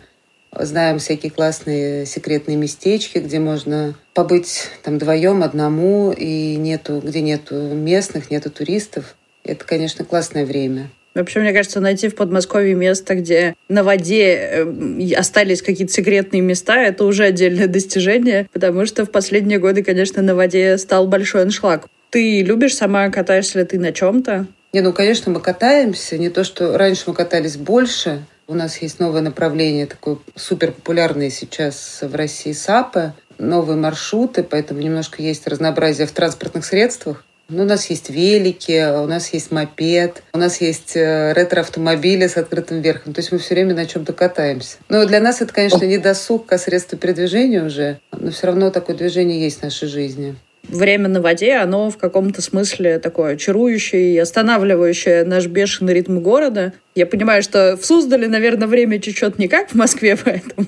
знаем 0.60 0.98
всякие 0.98 1.30
классные 1.30 2.06
секретные 2.06 2.56
местечки, 2.56 3.18
где 3.18 3.38
можно 3.38 3.94
побыть 4.14 4.68
там 4.82 4.96
вдвоем, 4.96 5.42
одному, 5.42 6.12
и 6.12 6.56
нету, 6.56 7.00
где 7.04 7.20
нету 7.20 7.56
местных, 7.56 8.30
нету 8.30 8.50
туристов. 8.50 9.16
Это, 9.44 9.64
конечно, 9.64 10.04
классное 10.04 10.44
время. 10.44 10.90
Вообще, 11.14 11.38
мне 11.38 11.52
кажется, 11.52 11.80
найти 11.80 12.08
в 12.08 12.16
Подмосковье 12.16 12.74
место, 12.74 13.14
где 13.14 13.54
на 13.68 13.84
воде 13.84 14.34
э, 14.34 15.14
остались 15.14 15.62
какие-то 15.62 15.92
секретные 15.92 16.42
места, 16.42 16.82
это 16.82 17.04
уже 17.04 17.24
отдельное 17.24 17.68
достижение, 17.68 18.48
потому 18.52 18.84
что 18.84 19.04
в 19.04 19.12
последние 19.12 19.60
годы, 19.60 19.84
конечно, 19.84 20.22
на 20.22 20.34
воде 20.34 20.76
стал 20.76 21.06
большой 21.06 21.42
аншлаг. 21.42 21.86
Ты 22.10 22.42
любишь 22.42 22.74
сама, 22.74 23.08
катаешься 23.10 23.60
ли 23.60 23.64
ты 23.64 23.78
на 23.78 23.92
чем-то? 23.92 24.46
Не, 24.72 24.80
ну, 24.80 24.92
конечно, 24.92 25.30
мы 25.30 25.40
катаемся. 25.40 26.18
Не 26.18 26.30
то, 26.30 26.42
что 26.42 26.76
раньше 26.76 27.04
мы 27.06 27.14
катались 27.14 27.56
больше, 27.56 28.24
у 28.46 28.54
нас 28.54 28.78
есть 28.78 29.00
новое 29.00 29.20
направление, 29.20 29.86
такое 29.86 30.18
супер 30.36 30.72
популярное 30.72 31.30
сейчас 31.30 32.00
в 32.02 32.14
России 32.14 32.52
САПы, 32.52 33.14
новые 33.38 33.76
маршруты, 33.76 34.42
поэтому 34.42 34.80
немножко 34.80 35.22
есть 35.22 35.46
разнообразие 35.46 36.06
в 36.06 36.12
транспортных 36.12 36.64
средствах. 36.64 37.24
Ну, 37.48 37.64
у 37.64 37.66
нас 37.66 37.90
есть 37.90 38.08
велики, 38.08 39.02
у 39.02 39.06
нас 39.06 39.34
есть 39.34 39.50
мопед, 39.50 40.22
у 40.32 40.38
нас 40.38 40.62
есть 40.62 40.96
э, 40.96 41.34
ретро-автомобили 41.34 42.26
с 42.26 42.38
открытым 42.38 42.80
верхом. 42.80 43.12
То 43.12 43.20
есть 43.20 43.32
мы 43.32 43.38
все 43.38 43.54
время 43.54 43.74
на 43.74 43.84
чем-то 43.84 44.14
катаемся. 44.14 44.78
Но 44.88 45.04
для 45.04 45.20
нас 45.20 45.42
это, 45.42 45.52
конечно, 45.52 45.84
не 45.84 45.98
досуг, 45.98 46.50
а 46.50 46.56
средство 46.56 46.96
передвижения 46.96 47.62
уже, 47.62 48.00
но 48.12 48.30
все 48.30 48.46
равно 48.46 48.70
такое 48.70 48.96
движение 48.96 49.42
есть 49.42 49.60
в 49.60 49.62
нашей 49.62 49.88
жизни. 49.88 50.36
Время 50.68 51.08
на 51.08 51.20
воде, 51.20 51.54
оно 51.54 51.90
в 51.90 51.96
каком-то 51.96 52.42
смысле 52.42 52.98
такое 52.98 53.36
чарующее 53.36 54.14
и 54.14 54.18
останавливающее 54.18 55.24
наш 55.24 55.46
бешеный 55.46 55.94
ритм 55.94 56.20
города. 56.20 56.72
Я 56.94 57.06
понимаю, 57.06 57.42
что 57.42 57.76
в 57.76 57.84
Суздале, 57.84 58.28
наверное, 58.28 58.68
время 58.68 58.98
течет 58.98 59.38
не 59.38 59.48
как 59.48 59.70
в 59.70 59.74
Москве, 59.74 60.16
поэтому 60.24 60.66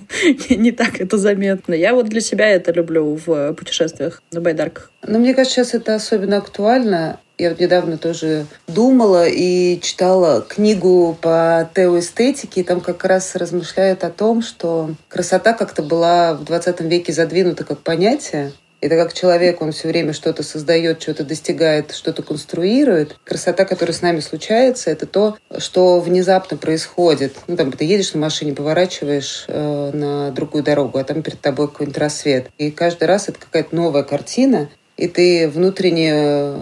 не 0.48 0.72
так 0.72 1.00
это 1.00 1.18
заметно. 1.18 1.74
Я 1.74 1.94
вот 1.94 2.08
для 2.08 2.20
себя 2.20 2.48
это 2.48 2.72
люблю 2.72 3.18
в 3.24 3.54
путешествиях 3.54 4.22
на 4.32 4.40
байдарках. 4.40 4.90
Но 5.06 5.18
мне 5.18 5.34
кажется, 5.34 5.56
сейчас 5.56 5.74
это 5.74 5.94
особенно 5.94 6.38
актуально. 6.38 7.20
Я 7.38 7.50
вот 7.50 7.60
недавно 7.60 7.98
тоже 7.98 8.46
думала 8.66 9.28
и 9.28 9.78
читала 9.82 10.40
книгу 10.40 11.16
по 11.20 11.68
теоэстетике, 11.74 12.62
и 12.62 12.64
там 12.64 12.80
как 12.80 13.04
раз 13.04 13.36
размышляют 13.36 14.04
о 14.04 14.10
том, 14.10 14.40
что 14.40 14.94
красота 15.08 15.52
как-то 15.52 15.82
была 15.82 16.32
в 16.32 16.44
20 16.44 16.80
веке 16.80 17.12
задвинута 17.12 17.64
как 17.64 17.80
понятие, 17.80 18.52
это 18.80 18.96
как 18.96 19.14
человек, 19.14 19.62
он 19.62 19.72
все 19.72 19.88
время 19.88 20.12
что-то 20.12 20.42
создает, 20.42 21.00
что-то 21.00 21.24
достигает, 21.24 21.92
что-то 21.92 22.22
конструирует. 22.22 23.16
Красота, 23.24 23.64
которая 23.64 23.94
с 23.94 24.02
нами 24.02 24.20
случается, 24.20 24.90
это 24.90 25.06
то, 25.06 25.36
что 25.58 26.00
внезапно 26.00 26.56
происходит. 26.56 27.36
Ну, 27.46 27.56
там, 27.56 27.72
ты 27.72 27.84
едешь 27.84 28.14
на 28.14 28.20
машине, 28.20 28.52
поворачиваешь 28.52 29.46
э, 29.48 29.90
на 29.92 30.30
другую 30.30 30.62
дорогу, 30.62 30.98
а 30.98 31.04
там 31.04 31.22
перед 31.22 31.40
тобой 31.40 31.68
какой-нибудь 31.68 31.98
рассвет. 31.98 32.50
И 32.58 32.70
каждый 32.70 33.04
раз 33.04 33.28
это 33.28 33.38
какая-то 33.38 33.74
новая 33.74 34.02
картина, 34.02 34.68
и 34.96 35.08
ты 35.08 35.48
внутренне... 35.48 36.56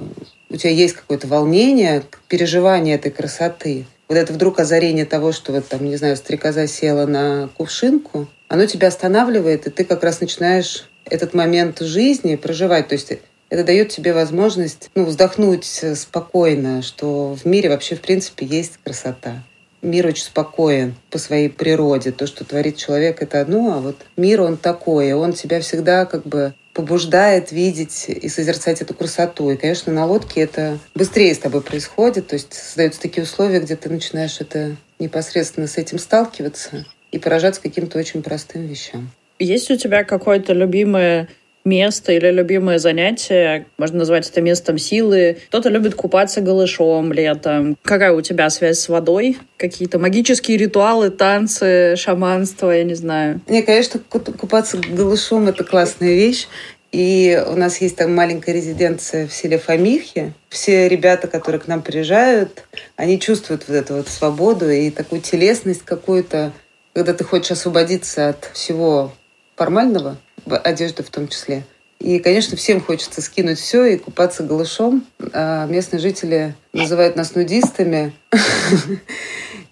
У 0.50 0.56
тебя 0.56 0.70
есть 0.70 0.94
какое-то 0.94 1.26
волнение, 1.26 2.04
переживание 2.28 2.94
этой 2.94 3.10
красоты. 3.10 3.86
Вот 4.08 4.16
это 4.16 4.32
вдруг 4.32 4.60
озарение 4.60 5.04
того, 5.04 5.32
что 5.32 5.50
вот 5.52 5.66
там, 5.66 5.84
не 5.84 5.96
знаю, 5.96 6.16
стрекоза 6.16 6.68
села 6.68 7.06
на 7.06 7.48
кувшинку, 7.56 8.28
оно 8.48 8.66
тебя 8.66 8.88
останавливает, 8.88 9.66
и 9.66 9.70
ты 9.70 9.84
как 9.84 10.04
раз 10.04 10.20
начинаешь 10.20 10.88
этот 11.04 11.34
момент 11.34 11.80
жизни 11.80 12.36
проживать. 12.36 12.88
То 12.88 12.94
есть 12.94 13.12
это 13.50 13.64
дает 13.64 13.90
тебе 13.90 14.12
возможность 14.12 14.90
ну, 14.94 15.04
вздохнуть 15.04 15.84
спокойно, 15.94 16.82
что 16.82 17.34
в 17.34 17.44
мире 17.44 17.68
вообще, 17.68 17.94
в 17.94 18.00
принципе, 18.00 18.46
есть 18.46 18.78
красота. 18.82 19.42
Мир 19.82 20.06
очень 20.06 20.24
спокоен 20.24 20.94
по 21.10 21.18
своей 21.18 21.50
природе. 21.50 22.10
То, 22.10 22.26
что 22.26 22.44
творит 22.44 22.76
человек, 22.76 23.20
это 23.20 23.40
одно, 23.40 23.74
а 23.74 23.80
вот 23.80 23.96
мир, 24.16 24.40
он 24.40 24.56
такой. 24.56 25.12
Он 25.12 25.34
тебя 25.34 25.60
всегда 25.60 26.06
как 26.06 26.24
бы 26.24 26.54
побуждает 26.72 27.52
видеть 27.52 28.06
и 28.08 28.28
созерцать 28.28 28.80
эту 28.80 28.94
красоту. 28.94 29.50
И, 29.50 29.56
конечно, 29.56 29.92
на 29.92 30.06
лодке 30.06 30.40
это 30.40 30.78
быстрее 30.94 31.34
с 31.34 31.38
тобой 31.38 31.60
происходит. 31.60 32.28
То 32.28 32.34
есть 32.34 32.52
создаются 32.52 33.00
такие 33.00 33.22
условия, 33.22 33.60
где 33.60 33.76
ты 33.76 33.90
начинаешь 33.90 34.40
это 34.40 34.76
непосредственно 34.98 35.66
с 35.66 35.76
этим 35.76 35.98
сталкиваться 35.98 36.86
и 37.12 37.18
поражаться 37.18 37.60
каким-то 37.60 37.98
очень 37.98 38.22
простым 38.22 38.66
вещам. 38.66 39.10
Есть 39.38 39.70
у 39.70 39.76
тебя 39.76 40.04
какое-то 40.04 40.52
любимое 40.52 41.28
место 41.64 42.12
или 42.12 42.30
любимое 42.30 42.78
занятие, 42.78 43.66
можно 43.78 43.98
назвать 43.98 44.28
это 44.28 44.40
местом 44.40 44.78
силы. 44.78 45.38
Кто-то 45.48 45.70
любит 45.70 45.94
купаться 45.94 46.40
голышом 46.40 47.12
летом. 47.12 47.76
Какая 47.82 48.12
у 48.12 48.20
тебя 48.20 48.50
связь 48.50 48.78
с 48.80 48.88
водой? 48.88 49.38
Какие-то 49.56 49.98
магические 49.98 50.58
ритуалы, 50.58 51.10
танцы, 51.10 51.96
шаманство, 51.96 52.70
я 52.70 52.84
не 52.84 52.94
знаю. 52.94 53.40
Не, 53.48 53.62
конечно, 53.62 53.98
купаться 53.98 54.76
голышом— 54.76 55.48
это 55.48 55.64
классная 55.64 56.14
вещь. 56.14 56.48
И 56.92 57.42
у 57.48 57.56
нас 57.56 57.80
есть 57.80 57.96
там 57.96 58.14
маленькая 58.14 58.52
резиденция 58.52 59.26
в 59.26 59.32
селе 59.32 59.58
Фомихи. 59.58 60.32
Все 60.48 60.88
ребята, 60.88 61.26
которые 61.26 61.60
к 61.60 61.66
нам 61.66 61.82
приезжают, 61.82 62.62
они 62.94 63.18
чувствуют 63.18 63.64
вот 63.66 63.74
эту 63.74 63.94
вот 63.94 64.08
свободу 64.08 64.70
и 64.70 64.90
такую 64.90 65.20
телесность 65.20 65.82
какую-то, 65.82 66.52
когда 66.92 67.12
ты 67.12 67.24
хочешь 67.24 67.50
освободиться 67.50 68.28
от 68.28 68.48
всего 68.52 69.12
формального, 69.56 70.16
одежды 70.46 71.02
в 71.02 71.10
том 71.10 71.28
числе. 71.28 71.64
И, 72.00 72.18
конечно, 72.18 72.56
всем 72.56 72.80
хочется 72.80 73.22
скинуть 73.22 73.58
все 73.58 73.84
и 73.86 73.96
купаться 73.96 74.42
голышом. 74.42 75.06
А 75.32 75.66
местные 75.66 76.00
жители 76.00 76.54
называют 76.72 77.16
нас 77.16 77.34
нудистами 77.34 78.12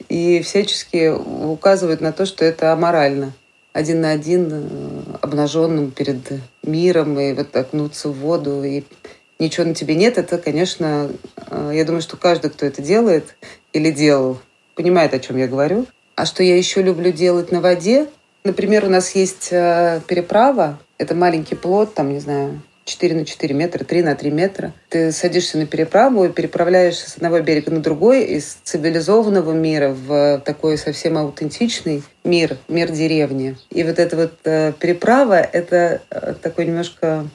и 0.08 0.40
всячески 0.42 1.08
указывают 1.08 2.00
на 2.00 2.12
то, 2.12 2.24
что 2.24 2.44
это 2.44 2.72
аморально. 2.72 3.32
Один 3.72 4.02
на 4.02 4.10
один, 4.10 4.48
э, 4.50 5.16
обнаженным 5.22 5.90
перед 5.90 6.20
миром, 6.62 7.18
и 7.18 7.32
вот 7.32 7.54
окунуться 7.56 8.10
в 8.10 8.18
воду, 8.18 8.62
и 8.62 8.84
ничего 9.38 9.66
на 9.66 9.74
тебе 9.74 9.94
нет, 9.94 10.18
это, 10.18 10.36
конечно, 10.36 11.10
э, 11.50 11.72
я 11.74 11.84
думаю, 11.84 12.02
что 12.02 12.18
каждый, 12.18 12.50
кто 12.50 12.66
это 12.66 12.82
делает 12.82 13.34
или 13.72 13.90
делал, 13.90 14.38
понимает, 14.74 15.14
о 15.14 15.18
чем 15.18 15.38
я 15.38 15.48
говорю. 15.48 15.86
А 16.16 16.26
что 16.26 16.42
я 16.42 16.56
еще 16.56 16.82
люблю 16.82 17.12
делать 17.12 17.50
на 17.50 17.62
воде, 17.62 18.08
Например, 18.44 18.84
у 18.84 18.88
нас 18.88 19.14
есть 19.14 19.48
э, 19.52 20.00
переправа. 20.06 20.78
Это 20.98 21.14
маленький 21.14 21.54
плод, 21.54 21.94
там, 21.94 22.12
не 22.12 22.18
знаю, 22.18 22.60
4 22.84 23.14
на 23.14 23.24
4 23.24 23.54
метра, 23.54 23.84
3 23.84 24.02
на 24.02 24.16
3 24.16 24.30
метра. 24.30 24.72
Ты 24.88 25.12
садишься 25.12 25.58
на 25.58 25.66
переправу 25.66 26.24
и 26.24 26.32
переправляешься 26.32 27.08
с 27.08 27.16
одного 27.16 27.40
берега 27.40 27.70
на 27.70 27.80
другой 27.80 28.24
из 28.24 28.58
цивилизованного 28.64 29.52
мира 29.52 29.90
в 29.90 30.42
такой 30.44 30.76
совсем 30.76 31.16
аутентичный 31.16 32.02
мир, 32.24 32.56
мир 32.68 32.90
деревни. 32.90 33.56
И 33.70 33.84
вот 33.84 33.98
эта 33.98 34.16
вот 34.16 34.32
э, 34.44 34.72
переправа— 34.78 35.40
это 35.52 36.02
э, 36.10 36.34
такой 36.42 36.66
немножко 36.66 37.26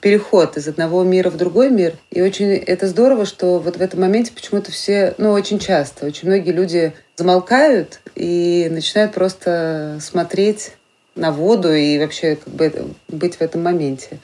переход 0.00 0.56
из 0.56 0.66
одного 0.66 1.04
мира 1.04 1.30
в 1.30 1.36
другой 1.36 1.70
мир. 1.70 1.94
И 2.10 2.20
очень 2.20 2.48
это 2.48 2.88
здорово, 2.88 3.26
что 3.26 3.60
вот 3.60 3.76
в 3.76 3.80
этом 3.80 4.00
моменте 4.00 4.32
почему-то 4.32 4.72
все, 4.72 5.14
ну, 5.18 5.30
очень 5.30 5.60
часто, 5.60 6.06
очень 6.06 6.26
многие 6.26 6.50
люди 6.50 6.92
замолкают 7.20 8.00
и 8.14 8.68
начинают 8.70 9.12
просто 9.12 9.98
смотреть 10.00 10.72
на 11.14 11.32
воду 11.32 11.70
и 11.70 11.98
вообще 11.98 12.36
как 12.36 12.54
бы 12.54 12.72
быть 13.08 13.36
в 13.36 13.42
этом 13.42 13.62
моменте. 13.62 14.18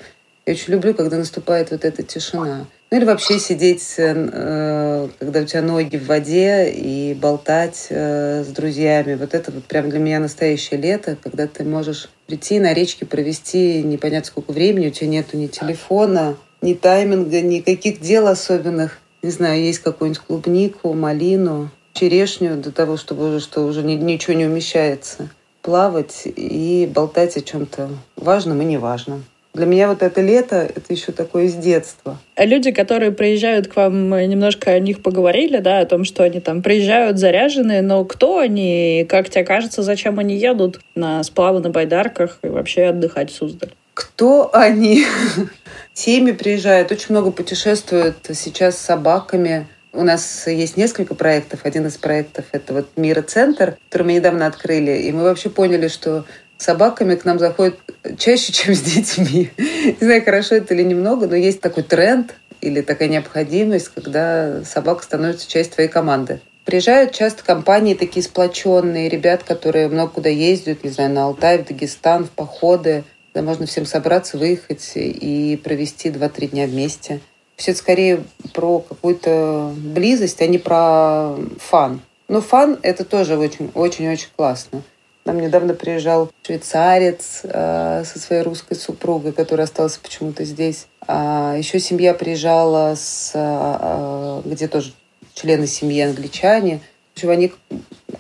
Я 0.47 0.55
очень 0.55 0.73
люблю, 0.73 0.95
когда 0.95 1.19
наступает 1.19 1.73
вот 1.73 1.85
эта 1.85 2.03
тишина. 2.03 2.67
Ну 2.91 2.97
или 2.97 3.05
вообще 3.05 3.39
сидеть, 3.39 3.97
э, 3.99 5.09
когда 5.19 5.41
у 5.41 5.45
тебя 5.45 5.61
ноги 5.61 5.97
в 5.99 6.07
воде 6.07 6.71
и 6.71 7.15
болтать 7.15 7.89
э, 7.91 8.45
с 8.45 8.47
друзьями. 8.47 9.15
Вот 9.17 9.35
это 9.35 9.51
вот 9.51 9.65
прям 9.65 9.91
для 9.91 9.99
меня 9.99 10.21
настоящее 10.21 10.81
лето, 10.81 11.19
когда 11.21 11.47
ты 11.49 11.65
можешь 11.65 12.09
прийти 12.27 12.61
на 12.61 12.73
речке, 12.73 13.05
провести 13.05 13.83
непонятно 13.83 14.29
сколько 14.29 14.53
времени, 14.53 14.87
у 14.87 14.91
тебя 14.91 15.09
нету 15.09 15.37
ни 15.37 15.49
телефона, 15.49 16.37
ни 16.63 16.73
тайминга, 16.73 17.43
никаких 17.43 18.01
дел 18.01 18.27
особенных. 18.27 19.01
Не 19.23 19.31
знаю, 19.31 19.61
есть 19.61 19.81
какую-нибудь 19.81 20.23
клубнику, 20.23 20.95
малину, 20.95 21.71
черешню 21.97 22.57
до 22.57 22.71
того, 22.71 22.97
чтобы 22.97 23.29
уже, 23.29 23.41
что 23.41 23.63
уже 23.63 23.83
ничего 23.83 24.35
не 24.35 24.47
умещается. 24.47 25.29
Плавать 25.63 26.23
и 26.25 26.89
болтать 26.93 27.37
о 27.37 27.41
чем-то 27.41 27.89
важном 28.17 28.63
и 28.63 28.65
неважном. 28.65 29.25
Для 29.57 29.65
меня 29.65 29.89
вот 29.89 30.03
это 30.03 30.21
лето— 30.21 30.57
это 30.77 30.93
еще 30.93 31.13
такое 31.13 31.45
из 31.45 31.55
детства. 31.55 32.19
А 32.35 32.45
люди, 32.45 32.73
которые 32.73 33.11
приезжают 33.11 33.69
к 33.69 33.77
вам, 33.77 34.11
немножко 34.29 34.71
о 34.71 34.79
них 34.79 35.03
поговорили, 35.03 35.61
да, 35.61 35.79
о 35.79 35.87
том, 35.87 36.05
что 36.05 36.25
они 36.25 36.41
там 36.41 36.63
приезжают 36.63 37.19
заряженные, 37.19 37.81
но 37.81 38.05
кто 38.05 38.39
они, 38.39 39.07
как 39.09 39.31
тебе 39.31 39.45
кажется, 39.45 39.83
зачем 39.83 40.19
они 40.19 40.37
едут 40.37 40.81
на 40.95 41.23
сплавы 41.25 41.61
на 41.61 41.71
байдарках 41.71 42.39
и 42.43 42.49
вообще 42.49 42.85
отдыхать 42.85 43.31
в 43.31 43.35
Суздаль? 43.35 43.73
Кто 43.95 44.51
они? 44.53 45.07
Семьи 45.95 46.33
приезжают, 46.33 46.93
очень 46.93 47.07
много 47.09 47.31
путешествуют 47.31 48.17
сейчас 48.35 48.77
с 48.77 48.83
собаками. 48.83 49.67
У 49.97 50.03
нас 50.03 50.47
есть 50.47 50.77
несколько 50.77 51.15
проектов. 51.15 51.61
Один 51.65 51.87
из 51.87 51.97
проектов— 51.97 52.45
это 52.53 52.75
вот 52.75 52.89
Мира-центр, 52.97 53.79
который 53.89 54.03
мы 54.03 54.13
недавно 54.13 54.47
открыли. 54.47 54.91
И 54.91 55.13
мы 55.13 55.23
вообще 55.23 55.49
поняли, 55.49 55.89
что 55.89 56.27
собаками 56.59 57.15
к 57.15 57.25
нам 57.25 57.39
заходят 57.39 57.79
чаще, 58.19 58.53
чем 58.53 58.75
с 58.75 58.83
детьми. 58.83 59.51
Не 59.57 59.97
знаю, 59.99 60.23
хорошо 60.23 60.57
это 60.57 60.75
или 60.75 60.83
немного, 60.83 61.27
но 61.27 61.35
есть 61.35 61.63
такой 61.63 61.83
тренд 61.83 62.35
или 62.61 62.83
такая 62.83 63.09
необходимость, 63.09 63.89
когда 63.89 64.63
собака 64.65 65.03
становится 65.03 65.49
частью 65.49 65.75
твоей 65.75 65.89
команды. 65.89 66.41
Приезжают 66.67 67.13
часто 67.13 67.43
компании 67.43 67.95
такие 67.95 68.23
сплоченные, 68.23 69.09
ребят, 69.09 69.45
которые 69.45 69.89
много 69.89 70.13
куда 70.13 70.29
ездят, 70.29 70.85
не 70.85 70.91
знаю, 70.91 71.11
на 71.11 71.25
Алтай, 71.25 71.59
в 71.59 71.67
Дагестан, 71.67 72.25
в 72.25 72.31
походы, 72.31 73.05
да 73.33 73.43
можно 73.43 73.67
всем 73.67 73.87
собраться, 73.87 74.37
выехать 74.37 74.93
и 74.95 75.59
провести 75.63 76.11
2-3 76.11 76.49
дня 76.49 76.67
вместе. 76.67 77.21
Все 77.57 77.71
это 77.73 77.81
скорее 77.81 78.25
про 78.53 78.81
какую-то 78.81 79.73
близость, 79.77 80.41
а 80.43 80.47
не 80.47 80.59
про 80.59 81.35
фан. 81.59 82.01
Но 82.29 82.41
фан— 82.41 82.79
это 82.83 83.05
тоже 83.05 83.39
очень-очень-очень 83.39 84.29
классно. 84.37 84.83
Нам 85.25 85.41
недавно 85.41 85.75
приезжал 85.75 86.31
швейцарец 86.45 87.41
э, 87.43 88.05
со 88.05 88.19
своей 88.21 88.43
русской 88.43 88.75
супругой, 88.75 89.33
которая 89.33 89.65
осталась 89.65 89.97
почему-то 89.97 90.45
здесь. 90.45 90.87
А 91.09 91.57
еще 91.57 91.81
семья 91.81 92.15
приезжала, 92.15 92.95
с, 92.95 93.33
э, 93.35 94.43
где 94.45 94.69
тоже 94.69 94.93
члены 95.35 95.67
семьи 95.67 96.01
англичане. 96.01 96.81
В 97.13 97.17
общем, 97.17 97.31
они 97.31 97.53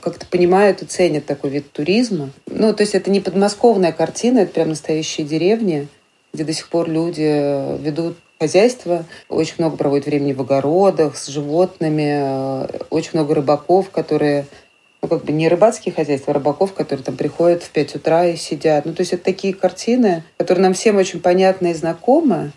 как-то 0.00 0.26
понимают 0.26 0.82
и 0.82 0.86
ценят 0.86 1.26
такой 1.26 1.50
вид 1.50 1.70
туризма. 1.70 2.30
Ну, 2.46 2.74
то 2.74 2.82
есть 2.82 2.94
это 2.94 3.10
не 3.10 3.20
подмосковная 3.20 3.92
картина, 3.92 4.40
это 4.40 4.52
прям 4.52 4.70
настоящие 4.70 5.26
деревни, 5.26 5.86
где 6.32 6.42
до 6.44 6.52
сих 6.52 6.68
пор 6.68 6.88
люди 6.88 7.78
ведут 7.82 8.16
хозяйство, 8.38 9.04
очень 9.28 9.54
много 9.58 9.76
проводят 9.76 10.06
времени 10.06 10.32
в 10.32 10.40
огородах, 10.40 11.16
с 11.16 11.26
животными, 11.28 12.64
э, 12.64 12.68
очень 12.90 13.10
много 13.14 13.34
рыбаков, 13.34 13.90
которые 13.90 14.46
ну, 15.02 15.08
как 15.08 15.24
бы 15.24 15.32
не 15.32 15.48
рыбацкие 15.48 15.94
хозяйства, 15.94 16.32
а 16.32 16.34
рыбаков, 16.34 16.72
которые 16.72 17.04
там 17.04 17.16
приходят 17.16 17.62
в 17.62 17.70
5 17.70 17.96
утра 17.96 18.26
и 18.26 18.36
сидят. 18.36 18.84
Ну, 18.84 18.92
то 18.92 19.02
есть 19.02 19.12
это 19.12 19.24
такие 19.24 19.54
картины, 19.54 20.24
которые 20.36 20.64
нам 20.64 20.74
всем 20.74 20.96
очень 20.96 21.20
понятны 21.20 21.70
и 21.70 21.74
знакомы, 21.74 22.52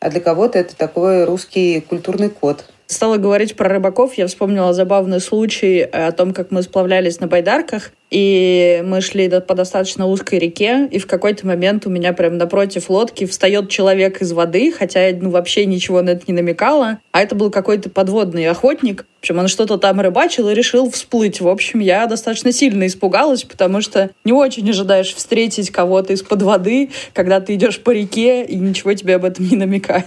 а 0.00 0.10
для 0.10 0.20
кого-то 0.20 0.58
это 0.58 0.76
такой 0.76 1.24
русский 1.24 1.80
культурный 1.80 2.28
код. 2.28 2.64
Стала 2.86 3.16
говорить 3.16 3.56
про 3.56 3.68
рыбаков, 3.68 4.14
я 4.14 4.26
вспомнила 4.26 4.72
забавный 4.72 5.20
случай 5.20 5.80
о 5.80 6.12
том, 6.12 6.34
как 6.34 6.50
мы 6.50 6.62
сплавлялись 6.62 7.20
на 7.20 7.26
байдарках. 7.26 7.92
И 8.12 8.82
мы 8.84 9.00
шли 9.00 9.26
по 9.40 9.54
достаточно 9.54 10.06
узкой 10.06 10.38
реке, 10.38 10.86
и 10.90 10.98
в 10.98 11.06
какой-то 11.06 11.46
момент 11.46 11.86
у 11.86 11.90
меня 11.90 12.12
прям 12.12 12.36
напротив 12.36 12.90
лодки 12.90 13.24
встает 13.24 13.70
человек 13.70 14.20
из 14.20 14.32
воды, 14.32 14.70
хотя 14.70 15.08
я 15.08 15.16
ну, 15.18 15.30
вообще 15.30 15.64
ничего 15.64 16.02
на 16.02 16.10
это 16.10 16.24
не 16.26 16.34
намекала. 16.34 16.98
А 17.10 17.22
это 17.22 17.34
был 17.34 17.50
какой-то 17.50 17.88
подводный 17.88 18.46
охотник. 18.48 19.06
В 19.16 19.22
общем, 19.22 19.38
он 19.38 19.48
что-то 19.48 19.78
там 19.78 19.98
рыбачил 19.98 20.50
и 20.50 20.54
решил 20.54 20.90
всплыть. 20.90 21.40
В 21.40 21.48
общем, 21.48 21.80
я 21.80 22.06
достаточно 22.06 22.52
сильно 22.52 22.86
испугалась, 22.86 23.44
потому 23.44 23.80
что 23.80 24.10
не 24.24 24.32
очень 24.32 24.68
ожидаешь 24.68 25.14
встретить 25.14 25.70
кого-то 25.70 26.12
из-под 26.12 26.42
воды, 26.42 26.90
когда 27.14 27.40
ты 27.40 27.54
идешь 27.54 27.80
по 27.80 27.92
реке, 27.92 28.44
и 28.44 28.56
ничего 28.56 28.92
тебе 28.92 29.14
об 29.14 29.24
этом 29.24 29.48
не 29.48 29.56
намекает. 29.56 30.04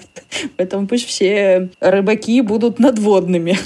Поэтому 0.58 0.88
пусть 0.88 1.08
все 1.08 1.70
рыбаки 1.80 2.42
будут 2.42 2.78
надводными. 2.78 3.58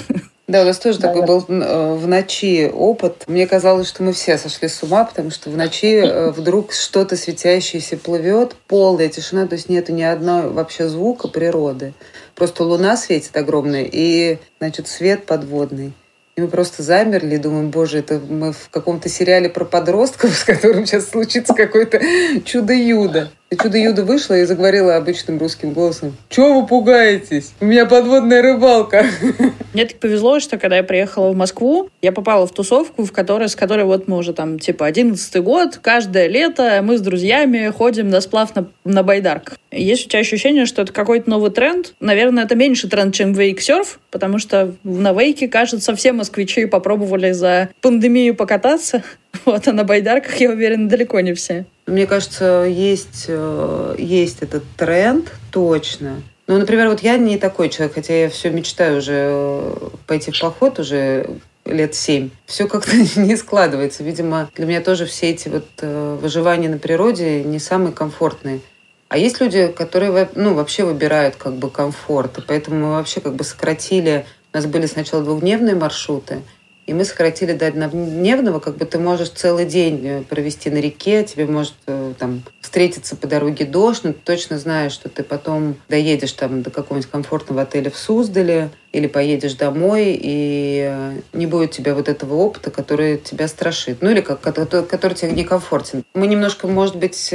Да, 0.50 0.62
у 0.62 0.64
нас 0.64 0.80
тоже 0.80 0.98
да, 0.98 1.06
такой 1.06 1.20
да. 1.20 1.26
был 1.28 1.44
э, 1.48 1.94
в 1.94 2.08
ночи 2.08 2.68
опыт. 2.74 3.22
Мне 3.28 3.46
казалось, 3.46 3.86
что 3.88 4.02
мы 4.02 4.12
все 4.12 4.36
сошли 4.36 4.66
с 4.66 4.82
ума, 4.82 5.04
потому 5.04 5.30
что 5.30 5.48
в 5.48 5.56
ночи 5.56 6.02
э, 6.04 6.30
вдруг 6.36 6.72
что-то 6.72 7.16
светящееся 7.16 7.96
плывет, 7.96 8.56
полная 8.66 9.08
тишина, 9.08 9.46
то 9.46 9.54
есть 9.54 9.68
нету 9.68 9.92
ни 9.92 10.02
одного 10.02 10.50
вообще 10.50 10.88
звука 10.88 11.28
природы. 11.28 11.92
Просто 12.34 12.64
луна 12.64 12.96
светит 12.96 13.36
огромная 13.36 13.84
и, 13.84 14.38
значит, 14.58 14.88
свет 14.88 15.24
подводный. 15.24 15.92
И 16.34 16.40
мы 16.40 16.48
просто 16.48 16.82
замерли 16.82 17.36
и 17.36 17.38
думаем, 17.38 17.70
боже, 17.70 17.98
это 17.98 18.18
мы 18.18 18.52
в 18.52 18.70
каком-то 18.70 19.08
сериале 19.08 19.50
про 19.50 19.64
подростков, 19.64 20.34
с 20.36 20.42
которым 20.42 20.84
сейчас 20.84 21.10
случится 21.10 21.54
какое-то 21.54 22.00
чудо-юдо. 22.44 23.30
И 23.52 23.56
чудо-юдо 23.56 24.04
вышла 24.04 24.34
и 24.34 24.44
заговорила 24.44 24.94
обычным 24.94 25.38
русским 25.38 25.72
голосом. 25.72 26.16
Чего 26.28 26.60
вы 26.60 26.68
пугаетесь? 26.68 27.52
У 27.58 27.64
меня 27.64 27.84
подводная 27.84 28.42
рыбалка. 28.42 29.04
Мне 29.74 29.86
так 29.86 29.98
повезло, 29.98 30.38
что 30.38 30.56
когда 30.56 30.76
я 30.76 30.84
приехала 30.84 31.32
в 31.32 31.36
Москву, 31.36 31.90
я 32.00 32.12
попала 32.12 32.46
в 32.46 32.52
тусовку, 32.52 33.04
в 33.04 33.10
которой, 33.10 33.48
с 33.48 33.56
которой 33.56 33.86
вот 33.86 34.06
мы 34.06 34.18
уже 34.18 34.34
там 34.34 34.60
типа 34.60 34.86
одиннадцатый 34.86 35.42
год, 35.42 35.80
каждое 35.82 36.28
лето 36.28 36.80
мы 36.84 36.96
с 36.96 37.00
друзьями 37.00 37.72
ходим 37.76 38.08
на 38.08 38.20
сплав 38.20 38.54
на, 38.54 38.68
на 38.84 39.02
байдарках. 39.02 39.58
Есть 39.70 40.06
у 40.06 40.08
тебя 40.08 40.20
ощущение, 40.20 40.66
что 40.66 40.82
это 40.82 40.92
какой-то 40.92 41.30
новый 41.30 41.50
тренд? 41.50 41.94
Наверное, 42.00 42.44
это 42.44 42.56
меньше 42.56 42.88
тренд, 42.88 43.14
чем 43.14 43.32
вейксерф, 43.32 44.00
потому 44.10 44.38
что 44.38 44.74
на 44.82 45.12
вейке, 45.12 45.48
кажется, 45.48 45.94
все 45.94 46.12
москвичи 46.12 46.66
попробовали 46.66 47.32
за 47.32 47.70
пандемию 47.80 48.34
покататься. 48.34 49.02
Вот, 49.44 49.68
а 49.68 49.72
на 49.72 49.84
байдарках, 49.84 50.40
я 50.40 50.50
уверена, 50.50 50.88
далеко 50.88 51.20
не 51.20 51.34
все. 51.34 51.64
Мне 51.86 52.08
кажется, 52.08 52.66
есть, 52.68 53.26
э, 53.28 53.94
есть 53.96 54.42
этот 54.42 54.64
тренд 54.76 55.32
точно. 55.52 56.20
Ну, 56.48 56.58
например, 56.58 56.88
вот 56.88 57.00
я 57.00 57.16
не 57.16 57.38
такой 57.38 57.68
человек, 57.68 57.94
хотя 57.94 58.22
я 58.22 58.28
все 58.28 58.50
мечтаю 58.50 58.98
уже 58.98 59.28
э, 59.30 59.88
пойти 60.08 60.32
в 60.32 60.40
поход 60.40 60.80
уже 60.80 61.30
лет 61.64 61.94
семь. 61.94 62.30
Все 62.46 62.66
как-то 62.66 62.96
не 63.20 63.36
складывается. 63.36 64.02
Видимо, 64.02 64.50
для 64.56 64.66
меня 64.66 64.80
тоже 64.80 65.06
все 65.06 65.30
эти 65.30 65.48
вот 65.48 65.66
э, 65.80 66.18
выживания 66.20 66.68
на 66.68 66.78
природе 66.78 67.44
не 67.44 67.60
самые 67.60 67.92
комфортные. 67.92 68.60
А 69.10 69.18
есть 69.18 69.40
люди, 69.40 69.66
которые 69.66 70.28
ну, 70.36 70.54
вообще 70.54 70.84
выбирают 70.84 71.34
как 71.34 71.56
бы 71.56 71.68
комфорт. 71.68 72.38
И 72.38 72.42
поэтому 72.42 72.76
мы 72.86 72.92
вообще 72.92 73.20
как 73.20 73.34
бы 73.34 73.42
сократили. 73.42 74.24
У 74.52 74.56
нас 74.56 74.66
были 74.66 74.86
сначала 74.86 75.24
двухдневные 75.24 75.74
маршруты, 75.74 76.42
и 76.86 76.92
мы 76.92 77.04
сократили 77.04 77.52
до 77.52 77.68
однодневного, 77.68 78.58
как 78.58 78.76
бы 78.76 78.84
ты 78.84 78.98
можешь 78.98 79.30
целый 79.30 79.64
день 79.64 80.00
э, 80.02 80.22
провести 80.22 80.70
на 80.70 80.78
реке, 80.78 81.22
тебе 81.22 81.46
может 81.46 81.74
э, 81.86 82.14
там 82.18 82.42
встретиться 82.60 83.14
по 83.14 83.26
дороге 83.26 83.64
дождь, 83.64 84.00
но 84.02 84.12
ты 84.12 84.18
точно 84.24 84.58
знаешь, 84.58 84.92
что 84.92 85.08
ты 85.08 85.22
потом 85.22 85.76
доедешь 85.88 86.32
там 86.32 86.62
до 86.62 86.70
какого-нибудь 86.70 87.10
комфортного 87.10 87.62
отеля 87.62 87.90
в 87.90 87.96
Суздале 87.96 88.70
или 88.92 89.06
поедешь 89.06 89.54
домой, 89.54 90.18
и 90.20 90.88
э, 90.90 91.20
не 91.32 91.46
будет 91.46 91.70
у 91.70 91.72
тебя 91.74 91.94
вот 91.94 92.08
этого 92.08 92.34
опыта, 92.34 92.72
который 92.72 93.18
тебя 93.18 93.46
страшит, 93.46 94.02
ну 94.02 94.10
или 94.10 94.20
как, 94.20 94.40
который, 94.40 94.84
который 94.84 95.14
тебе 95.14 95.30
некомфортен. 95.30 96.02
Мы 96.14 96.26
немножко, 96.26 96.66
может 96.66 96.96
быть, 96.96 97.32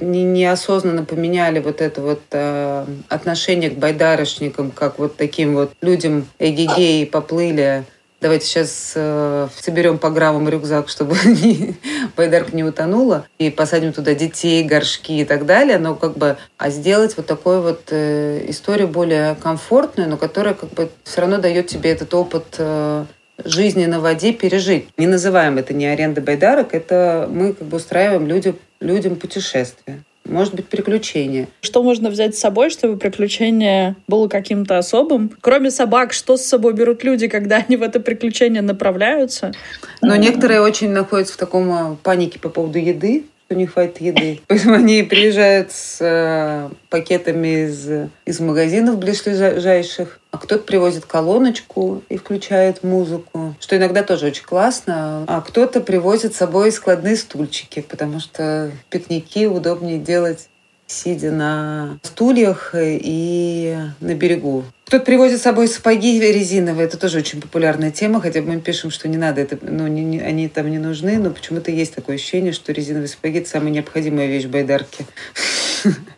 неосознанно 0.00 1.04
поменяли 1.04 1.60
вот 1.60 1.80
это 1.80 2.00
вот 2.00 2.22
э, 2.32 2.86
отношение 3.08 3.70
к 3.70 3.74
байдарочникам, 3.74 4.72
как 4.72 4.98
вот 4.98 5.16
таким 5.16 5.54
вот 5.54 5.72
людям 5.80 6.26
эгегей 6.40 7.06
поплыли 7.06 7.84
давайте 8.22 8.46
сейчас 8.46 8.92
э, 8.94 9.48
соберем 9.60 9.98
по 9.98 10.08
граммам 10.08 10.48
рюкзак, 10.48 10.88
чтобы 10.88 11.16
не, 11.24 11.74
байдарка 12.16 12.56
не 12.56 12.64
утонула, 12.64 13.26
и 13.38 13.50
посадим 13.50 13.92
туда 13.92 14.14
детей, 14.14 14.62
горшки 14.64 15.20
и 15.20 15.24
так 15.24 15.44
далее, 15.44 15.78
но 15.78 15.94
как 15.94 16.16
бы, 16.16 16.38
а 16.56 16.70
сделать 16.70 17.16
вот 17.16 17.26
такую 17.26 17.60
вот 17.60 17.88
э, 17.90 18.44
историю 18.48 18.88
более 18.88 19.34
комфортную, 19.34 20.08
но 20.08 20.16
которая 20.16 20.54
как 20.54 20.70
бы 20.70 20.88
все 21.04 21.20
равно 21.20 21.38
дает 21.38 21.66
тебе 21.66 21.90
этот 21.90 22.14
опыт 22.14 22.54
э, 22.58 23.04
жизни 23.44 23.86
на 23.86 24.00
воде 24.00 24.32
пережить. 24.32 24.88
Не 24.96 25.08
называем 25.08 25.58
это 25.58 25.74
не 25.74 25.86
аренда 25.86 26.20
байдарок, 26.20 26.74
это 26.74 27.28
мы 27.30 27.52
как 27.52 27.66
бы 27.66 27.76
устраиваем 27.76 28.26
людям, 28.26 28.56
людям 28.80 29.16
путешествия 29.16 30.02
может 30.24 30.54
быть, 30.54 30.68
приключение. 30.68 31.48
Что 31.60 31.82
можно 31.82 32.10
взять 32.10 32.36
с 32.36 32.40
собой, 32.40 32.70
чтобы 32.70 32.96
приключение 32.96 33.96
было 34.06 34.28
каким-то 34.28 34.78
особым? 34.78 35.32
Кроме 35.40 35.70
собак, 35.70 36.12
что 36.12 36.36
с 36.36 36.42
собой 36.42 36.74
берут 36.74 37.04
люди, 37.04 37.28
когда 37.28 37.56
они 37.56 37.76
в 37.76 37.82
это 37.82 38.00
приключение 38.00 38.62
направляются? 38.62 39.52
Но 40.00 40.16
некоторые 40.16 40.60
очень 40.60 40.90
находятся 40.90 41.34
в 41.34 41.36
таком 41.36 41.72
а, 41.72 41.96
панике 42.02 42.38
по 42.38 42.48
поводу 42.48 42.78
еды, 42.78 43.24
что 43.52 43.58
не 43.58 43.66
хватит 43.66 44.00
еды. 44.00 44.40
Поэтому 44.48 44.76
они 44.76 45.02
приезжают 45.02 45.72
с 45.72 45.98
э, 46.00 46.70
пакетами 46.88 47.66
из, 47.66 48.08
из 48.24 48.40
магазинов 48.40 48.98
ближайших, 48.98 50.18
а 50.30 50.38
кто-то 50.38 50.62
привозит 50.64 51.04
колоночку 51.04 52.02
и 52.08 52.16
включает 52.16 52.82
музыку, 52.82 53.54
что 53.60 53.76
иногда 53.76 54.02
тоже 54.02 54.26
очень 54.26 54.44
классно. 54.44 55.24
А 55.28 55.42
кто-то 55.42 55.80
привозит 55.80 56.34
с 56.34 56.38
собой 56.38 56.72
складные 56.72 57.16
стульчики, 57.16 57.80
потому 57.80 58.20
что 58.20 58.70
пикники 58.88 59.46
удобнее 59.46 59.98
делать 59.98 60.48
сидя 60.92 61.30
на 61.30 61.98
стульях 62.02 62.74
и 62.74 63.76
на 64.00 64.14
берегу. 64.14 64.64
Кто-то 64.86 65.04
привозит 65.04 65.38
с 65.40 65.42
собой 65.42 65.68
сапоги 65.68 66.20
резиновые, 66.20 66.86
это 66.86 66.98
тоже 66.98 67.18
очень 67.18 67.40
популярная 67.40 67.90
тема, 67.90 68.20
хотя 68.20 68.42
мы 68.42 68.60
пишем, 68.60 68.90
что 68.90 69.08
не 69.08 69.16
надо, 69.16 69.40
это, 69.40 69.58
ну, 69.62 69.86
не, 69.86 70.04
не, 70.04 70.20
они 70.20 70.48
там 70.48 70.70
не 70.70 70.78
нужны, 70.78 71.18
но 71.18 71.30
почему-то 71.30 71.70
есть 71.70 71.94
такое 71.94 72.16
ощущение, 72.16 72.52
что 72.52 72.72
резиновые 72.72 73.08
сапоги– 73.08 73.38
это 73.40 73.48
самая 73.48 73.70
необходимая 73.70 74.26
вещь 74.26 74.44
в 74.44 74.50
байдарке. 74.50 75.06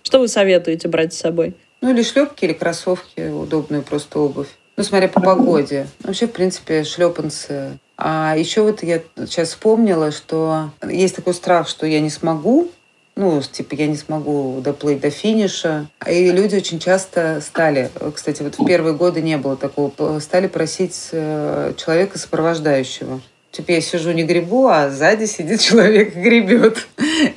Что 0.02 0.18
вы 0.18 0.28
советуете 0.28 0.88
брать 0.88 1.14
с 1.14 1.18
собой? 1.18 1.54
Ну, 1.80 1.90
или 1.90 2.02
шлепки, 2.02 2.44
или 2.44 2.52
кроссовки, 2.52 3.30
удобную 3.30 3.82
просто 3.82 4.18
обувь. 4.18 4.48
Ну, 4.76 4.82
смотря 4.82 5.06
по 5.06 5.20
погоде. 5.20 5.87
Вообще, 6.02 6.26
в 6.26 6.32
принципе, 6.32 6.82
шлепанцы. 6.82 7.78
А 7.96 8.34
еще 8.37 8.62
вот 8.62 8.82
я 8.82 9.02
сейчас 9.18 9.50
вспомнила, 9.50 10.10
что 10.10 10.70
есть 10.88 11.14
такой 11.14 11.34
страх, 11.34 11.68
что 11.68 11.87
я 11.87 12.00
не 12.00 12.10
смогу 12.10 12.70
ну, 13.16 13.40
типа, 13.40 13.74
я 13.74 13.87
не 13.87 13.96
смогу 13.96 14.61
доплыть 14.61 15.00
до 15.00 15.11
финиша. 15.11 15.87
И 16.09 16.31
люди 16.31 16.57
очень 16.57 16.81
часто 16.81 17.40
стали, 17.40 17.90
кстати, 18.14 18.42
вот 18.42 18.59
в 18.59 18.64
первые 18.66 18.94
годы 18.94 19.22
не 19.22 19.38
было 19.38 19.57
такого, 19.57 20.18
стали 20.18 20.48
просить 20.48 21.11
э, 21.12 21.74
человека 21.77 22.18
сопровождающего. 22.18 23.20
Типа, 23.53 23.70
я 23.70 23.81
сижу 23.81 24.11
не 24.11 24.24
грибу, 24.24 24.66
а 24.66 24.90
сзади 24.90 25.27
сидит 25.27 25.61
человек 25.62 26.16
и 26.16 26.20
гребет. 26.20 26.88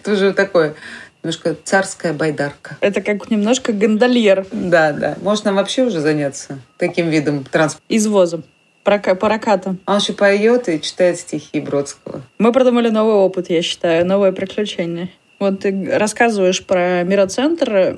Это 0.01 0.13
уже 0.13 0.33
такое 0.33 0.75
немножко 1.23 1.55
царская 1.63 2.13
байдарка. 2.13 2.77
Это 2.79 3.01
как 3.01 3.29
немножко 3.29 3.73
гондольер. 3.73 4.47
Да, 4.51 4.93
да. 4.93 5.17
Может, 5.21 5.45
нам 5.45 5.55
вообще 5.55 5.83
уже 5.83 5.99
заняться 5.99 6.59
таким 6.77 7.09
видом 7.09 7.43
транспорта? 7.43 7.85
Извозом. 7.89 8.43
Паракатом. 8.83 9.79
Он 9.85 9.97
еще 9.97 10.13
поет 10.13 10.69
и 10.69 10.81
читает 10.81 11.19
стихи 11.19 11.59
Бродского. 11.59 12.21
Мы 12.39 12.53
продумали 12.53 12.87
новый 12.89 13.15
опыт, 13.15 13.49
я 13.49 13.61
считаю, 13.61 14.05
новое 14.05 14.31
приключение. 14.31 15.09
Вот 15.39 15.59
ты 15.59 15.89
рассказываешь 15.91 16.65
про 16.65 17.03
мироцентр. 17.03 17.95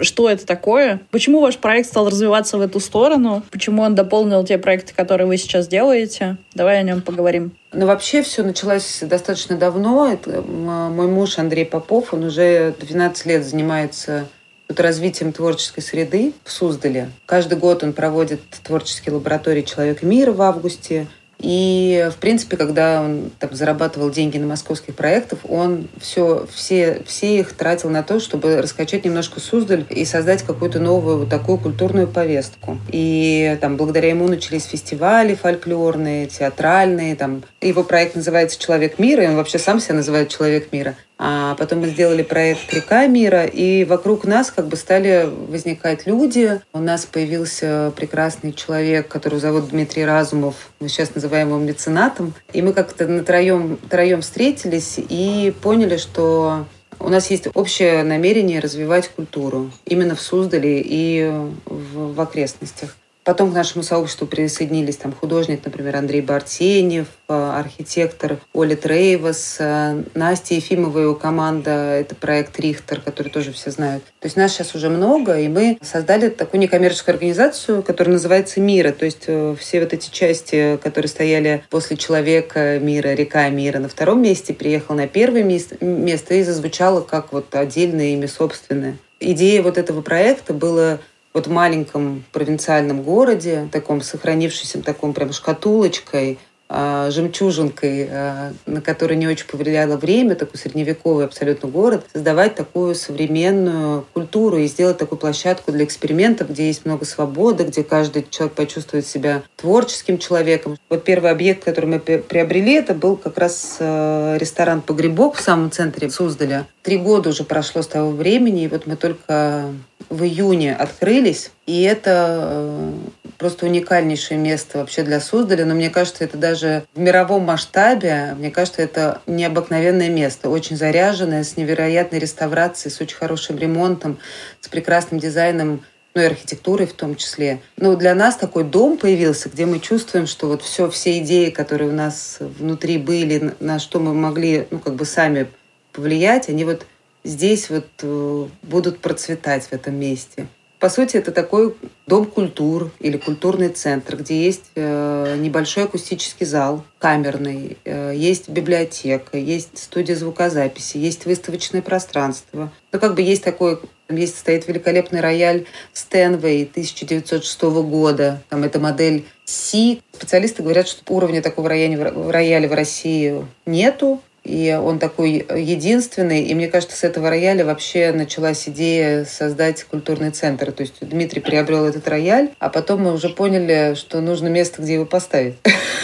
Что 0.00 0.28
это 0.28 0.46
такое? 0.46 1.00
Почему 1.10 1.40
ваш 1.40 1.56
проект 1.58 1.88
стал 1.88 2.08
развиваться 2.08 2.58
в 2.58 2.60
эту 2.60 2.80
сторону? 2.80 3.42
Почему 3.50 3.82
он 3.82 3.94
дополнил 3.94 4.44
те 4.44 4.58
проекты, 4.58 4.92
которые 4.94 5.26
вы 5.26 5.36
сейчас 5.38 5.68
делаете? 5.68 6.36
Давай 6.54 6.78
о 6.78 6.82
нем 6.82 7.00
поговорим. 7.02 7.52
Ну, 7.72 7.86
вообще 7.86 8.22
все 8.22 8.42
началось 8.42 9.00
достаточно 9.02 9.56
давно. 9.56 10.10
Это 10.12 10.42
мой 10.42 11.06
муж 11.06 11.38
Андрей 11.38 11.64
Попов, 11.64 12.12
он 12.14 12.24
уже 12.24 12.74
12 12.80 13.26
лет 13.26 13.44
занимается 13.44 14.26
тут 14.66 14.80
развитием 14.80 15.32
творческой 15.32 15.80
среды 15.80 16.32
в 16.44 16.50
Суздале. 16.50 17.10
Каждый 17.24 17.56
год 17.58 17.84
он 17.84 17.92
проводит 17.92 18.40
творческие 18.64 19.14
лаборатории 19.14 19.62
«Человек 19.62 20.02
мира» 20.02 20.32
в 20.32 20.42
августе. 20.42 21.06
И, 21.38 22.08
в 22.12 22.16
принципе, 22.16 22.56
когда 22.56 23.02
он 23.02 23.30
там, 23.38 23.54
зарабатывал 23.54 24.10
деньги 24.10 24.38
на 24.38 24.46
московских 24.46 24.94
проектах, 24.94 25.40
он 25.48 25.88
все, 26.00 26.46
все, 26.52 27.02
все 27.06 27.40
их 27.40 27.52
тратил 27.52 27.90
на 27.90 28.02
то, 28.02 28.20
чтобы 28.20 28.60
раскачать 28.62 29.04
немножко 29.04 29.40
Суздаль 29.40 29.84
и 29.90 30.04
создать 30.04 30.42
какую-то 30.42 30.78
новую 30.80 31.18
вот 31.18 31.28
такую 31.28 31.58
культурную 31.58 32.08
повестку. 32.08 32.78
И 32.88 33.58
там 33.60 33.76
благодаря 33.76 34.08
ему 34.08 34.28
начались 34.28 34.64
фестивали 34.64 35.34
фольклорные, 35.34 36.26
театральные. 36.26 37.16
Там. 37.16 37.42
Его 37.60 37.84
проект 37.84 38.16
называется 38.16 38.58
«Человек 38.58 38.98
мира», 38.98 39.24
и 39.24 39.26
он 39.26 39.36
вообще 39.36 39.58
сам 39.58 39.80
себя 39.80 39.96
называет 39.96 40.30
«Человек 40.30 40.72
мира». 40.72 40.94
А 41.18 41.54
потом 41.54 41.80
мы 41.80 41.88
сделали 41.88 42.22
проект 42.22 42.72
«Река 42.74 43.06
мира», 43.06 43.46
и 43.46 43.84
вокруг 43.84 44.24
нас 44.24 44.50
как 44.50 44.68
бы 44.68 44.76
стали 44.76 45.28
возникать 45.48 46.06
люди. 46.06 46.60
У 46.72 46.78
нас 46.78 47.06
появился 47.06 47.92
прекрасный 47.96 48.52
человек, 48.52 49.08
которого 49.08 49.40
зовут 49.40 49.68
Дмитрий 49.68 50.04
Разумов. 50.04 50.70
Мы 50.78 50.88
сейчас 50.88 51.14
называем 51.14 51.48
его 51.48 51.58
меценатом. 51.58 52.34
И 52.52 52.60
мы 52.60 52.72
как-то 52.74 53.06
на 53.06 53.24
троем, 53.24 53.78
троем 53.88 54.20
встретились 54.20 54.96
и 54.98 55.54
поняли, 55.62 55.96
что 55.96 56.66
у 56.98 57.08
нас 57.08 57.30
есть 57.30 57.48
общее 57.54 58.02
намерение 58.02 58.60
развивать 58.60 59.08
культуру 59.08 59.70
именно 59.84 60.14
в 60.14 60.20
Суздале 60.20 60.82
и 60.84 61.30
в, 61.66 62.14
в 62.14 62.20
окрестностях. 62.20 62.94
Потом 63.26 63.50
к 63.50 63.54
нашему 63.56 63.82
сообществу 63.82 64.24
присоединились 64.28 64.98
там 64.98 65.12
художник, 65.12 65.60
например, 65.64 65.96
Андрей 65.96 66.20
Бартенев, 66.20 67.08
э, 67.28 67.34
архитектор 67.34 68.38
Оля 68.52 68.76
Трейвас, 68.76 69.56
э, 69.58 70.04
Настя 70.14 70.54
Ефимова 70.54 71.00
и 71.00 71.02
его 71.02 71.16
команда. 71.16 71.70
Это 71.72 72.14
проект 72.14 72.56
«Рихтер», 72.60 73.00
который 73.00 73.30
тоже 73.30 73.50
все 73.50 73.72
знают. 73.72 74.04
То 74.20 74.26
есть 74.26 74.36
нас 74.36 74.52
сейчас 74.52 74.76
уже 74.76 74.90
много, 74.90 75.40
и 75.40 75.48
мы 75.48 75.76
создали 75.82 76.28
такую 76.28 76.60
некоммерческую 76.60 77.14
организацию, 77.14 77.82
которая 77.82 78.12
называется 78.12 78.60
«Мира». 78.60 78.92
То 78.92 79.06
есть 79.06 79.24
э, 79.26 79.56
все 79.58 79.80
вот 79.80 79.92
эти 79.92 80.08
части, 80.08 80.78
которые 80.80 81.08
стояли 81.08 81.64
после 81.68 81.96
«Человека», 81.96 82.78
«Мира», 82.78 83.08
«Река», 83.08 83.48
«Мира» 83.48 83.80
на 83.80 83.88
втором 83.88 84.22
месте, 84.22 84.54
приехал 84.54 84.94
на 84.94 85.08
первое 85.08 85.42
место 85.42 86.34
и 86.34 86.42
зазвучало 86.44 87.00
как 87.00 87.32
вот 87.32 87.52
отдельное 87.56 88.14
имя 88.14 88.28
собственное. 88.28 88.98
Идея 89.18 89.62
вот 89.62 89.78
этого 89.78 90.00
проекта 90.00 90.54
была 90.54 91.00
вот 91.36 91.48
маленьком 91.48 92.24
провинциальном 92.32 93.02
городе, 93.02 93.68
таком 93.70 94.00
сохранившемся, 94.00 94.82
таком 94.82 95.12
прям 95.12 95.34
шкатулочкой, 95.34 96.38
а, 96.66 97.10
жемчужинкой, 97.10 98.08
а, 98.10 98.52
на 98.64 98.80
которой 98.80 99.18
не 99.18 99.28
очень 99.28 99.46
повлияло 99.46 99.98
время, 99.98 100.34
такой 100.34 100.58
средневековый 100.58 101.26
абсолютно 101.26 101.68
город, 101.68 102.06
создавать 102.10 102.54
такую 102.54 102.94
современную 102.94 104.06
культуру 104.14 104.56
и 104.56 104.66
сделать 104.66 104.96
такую 104.96 105.18
площадку 105.18 105.72
для 105.72 105.84
экспериментов, 105.84 106.48
где 106.48 106.68
есть 106.68 106.86
много 106.86 107.04
свободы, 107.04 107.64
где 107.64 107.84
каждый 107.84 108.26
человек 108.30 108.56
почувствует 108.56 109.06
себя 109.06 109.42
творческим 109.56 110.16
человеком. 110.16 110.78
Вот 110.88 111.04
первый 111.04 111.30
объект, 111.30 111.62
который 111.64 111.86
мы 111.86 112.00
приобрели, 112.00 112.72
это 112.72 112.94
был 112.94 113.16
как 113.18 113.36
раз 113.36 113.76
а, 113.78 114.38
ресторан 114.38 114.80
«Погребок» 114.80 115.34
в 115.34 115.42
самом 115.42 115.70
центре 115.70 116.08
Суздаля. 116.08 116.66
Три 116.82 116.96
года 116.96 117.28
уже 117.28 117.44
прошло 117.44 117.82
с 117.82 117.86
того 117.86 118.10
времени, 118.10 118.64
и 118.64 118.68
вот 118.68 118.86
мы 118.86 118.96
только 118.96 119.66
в 120.08 120.22
июне 120.22 120.74
открылись, 120.74 121.50
и 121.66 121.82
это 121.82 122.38
э, 122.40 122.92
просто 123.38 123.66
уникальнейшее 123.66 124.38
место 124.38 124.78
вообще 124.78 125.02
для 125.02 125.20
Суздаля, 125.20 125.64
но 125.64 125.74
мне 125.74 125.90
кажется, 125.90 126.24
это 126.24 126.38
даже 126.38 126.84
в 126.94 126.98
мировом 126.98 127.42
масштабе, 127.42 128.34
мне 128.38 128.50
кажется, 128.50 128.82
это 128.82 129.20
необыкновенное 129.26 130.08
место, 130.08 130.48
очень 130.48 130.76
заряженное, 130.76 131.44
с 131.44 131.56
невероятной 131.56 132.18
реставрацией, 132.18 132.92
с 132.92 133.00
очень 133.00 133.16
хорошим 133.16 133.58
ремонтом, 133.58 134.18
с 134.60 134.68
прекрасным 134.68 135.20
дизайном, 135.20 135.84
ну 136.14 136.22
и 136.22 136.24
архитектурой 136.24 136.86
в 136.86 136.94
том 136.94 137.14
числе. 137.14 137.60
Ну, 137.76 137.94
для 137.94 138.14
нас 138.14 138.36
такой 138.36 138.64
дом 138.64 138.96
появился, 138.96 139.50
где 139.50 139.66
мы 139.66 139.80
чувствуем, 139.80 140.26
что 140.26 140.48
вот 140.48 140.62
все, 140.62 140.88
все 140.88 141.18
идеи, 141.18 141.50
которые 141.50 141.90
у 141.90 141.94
нас 141.94 142.38
внутри 142.40 142.96
были, 142.96 143.54
на 143.60 143.78
что 143.78 144.00
мы 144.00 144.14
могли, 144.14 144.66
ну, 144.70 144.78
как 144.78 144.94
бы 144.94 145.04
сами 145.04 145.48
повлиять, 145.92 146.48
они 146.48 146.64
вот 146.64 146.86
здесь 147.26 147.70
вот 147.70 147.88
э, 148.02 148.46
будут 148.62 149.00
процветать 149.00 149.64
в 149.64 149.72
этом 149.72 149.94
месте. 149.94 150.46
По 150.78 150.90
сути, 150.90 151.16
это 151.16 151.32
такой 151.32 151.74
дом 152.06 152.26
культур 152.26 152.90
или 153.00 153.16
культурный 153.16 153.70
центр, 153.70 154.16
где 154.16 154.44
есть 154.44 154.64
э, 154.74 155.36
небольшой 155.38 155.84
акустический 155.84 156.44
зал, 156.44 156.84
камерный, 156.98 157.78
э, 157.84 158.12
есть 158.14 158.50
библиотека, 158.50 159.38
есть 159.38 159.78
студия 159.78 160.14
звукозаписи, 160.14 160.98
есть 160.98 161.24
выставочное 161.24 161.80
пространство. 161.80 162.70
Ну, 162.92 163.00
как 163.00 163.14
бы 163.14 163.22
есть 163.22 163.42
такой, 163.42 163.80
есть 164.10 164.38
стоит 164.38 164.68
великолепный 164.68 165.20
рояль 165.20 165.64
Стэнвей 165.94 166.64
1906 166.64 167.62
года. 167.62 168.42
Там 168.50 168.62
эта 168.62 168.78
модель 168.78 169.24
Си. 169.46 170.02
Специалисты 170.12 170.62
говорят, 170.62 170.88
что 170.88 171.02
уровня 171.14 171.40
такого 171.40 171.70
рояля 171.70 172.68
в 172.68 172.72
России 172.72 173.46
нету 173.64 174.20
и 174.46 174.72
он 174.80 174.98
такой 174.98 175.44
единственный. 175.56 176.42
И 176.42 176.54
мне 176.54 176.68
кажется, 176.68 176.96
с 176.96 177.02
этого 177.02 177.30
рояля 177.30 177.64
вообще 177.64 178.12
началась 178.12 178.68
идея 178.68 179.24
создать 179.24 179.82
культурный 179.84 180.30
центр. 180.30 180.70
То 180.70 180.82
есть 180.82 180.94
Дмитрий 181.00 181.40
приобрел 181.40 181.84
этот 181.84 182.06
рояль, 182.06 182.50
а 182.60 182.68
потом 182.68 183.02
мы 183.02 183.12
уже 183.12 183.28
поняли, 183.28 183.94
что 183.94 184.20
нужно 184.20 184.46
место, 184.46 184.82
где 184.82 184.94
его 184.94 185.04
поставить. 185.04 185.54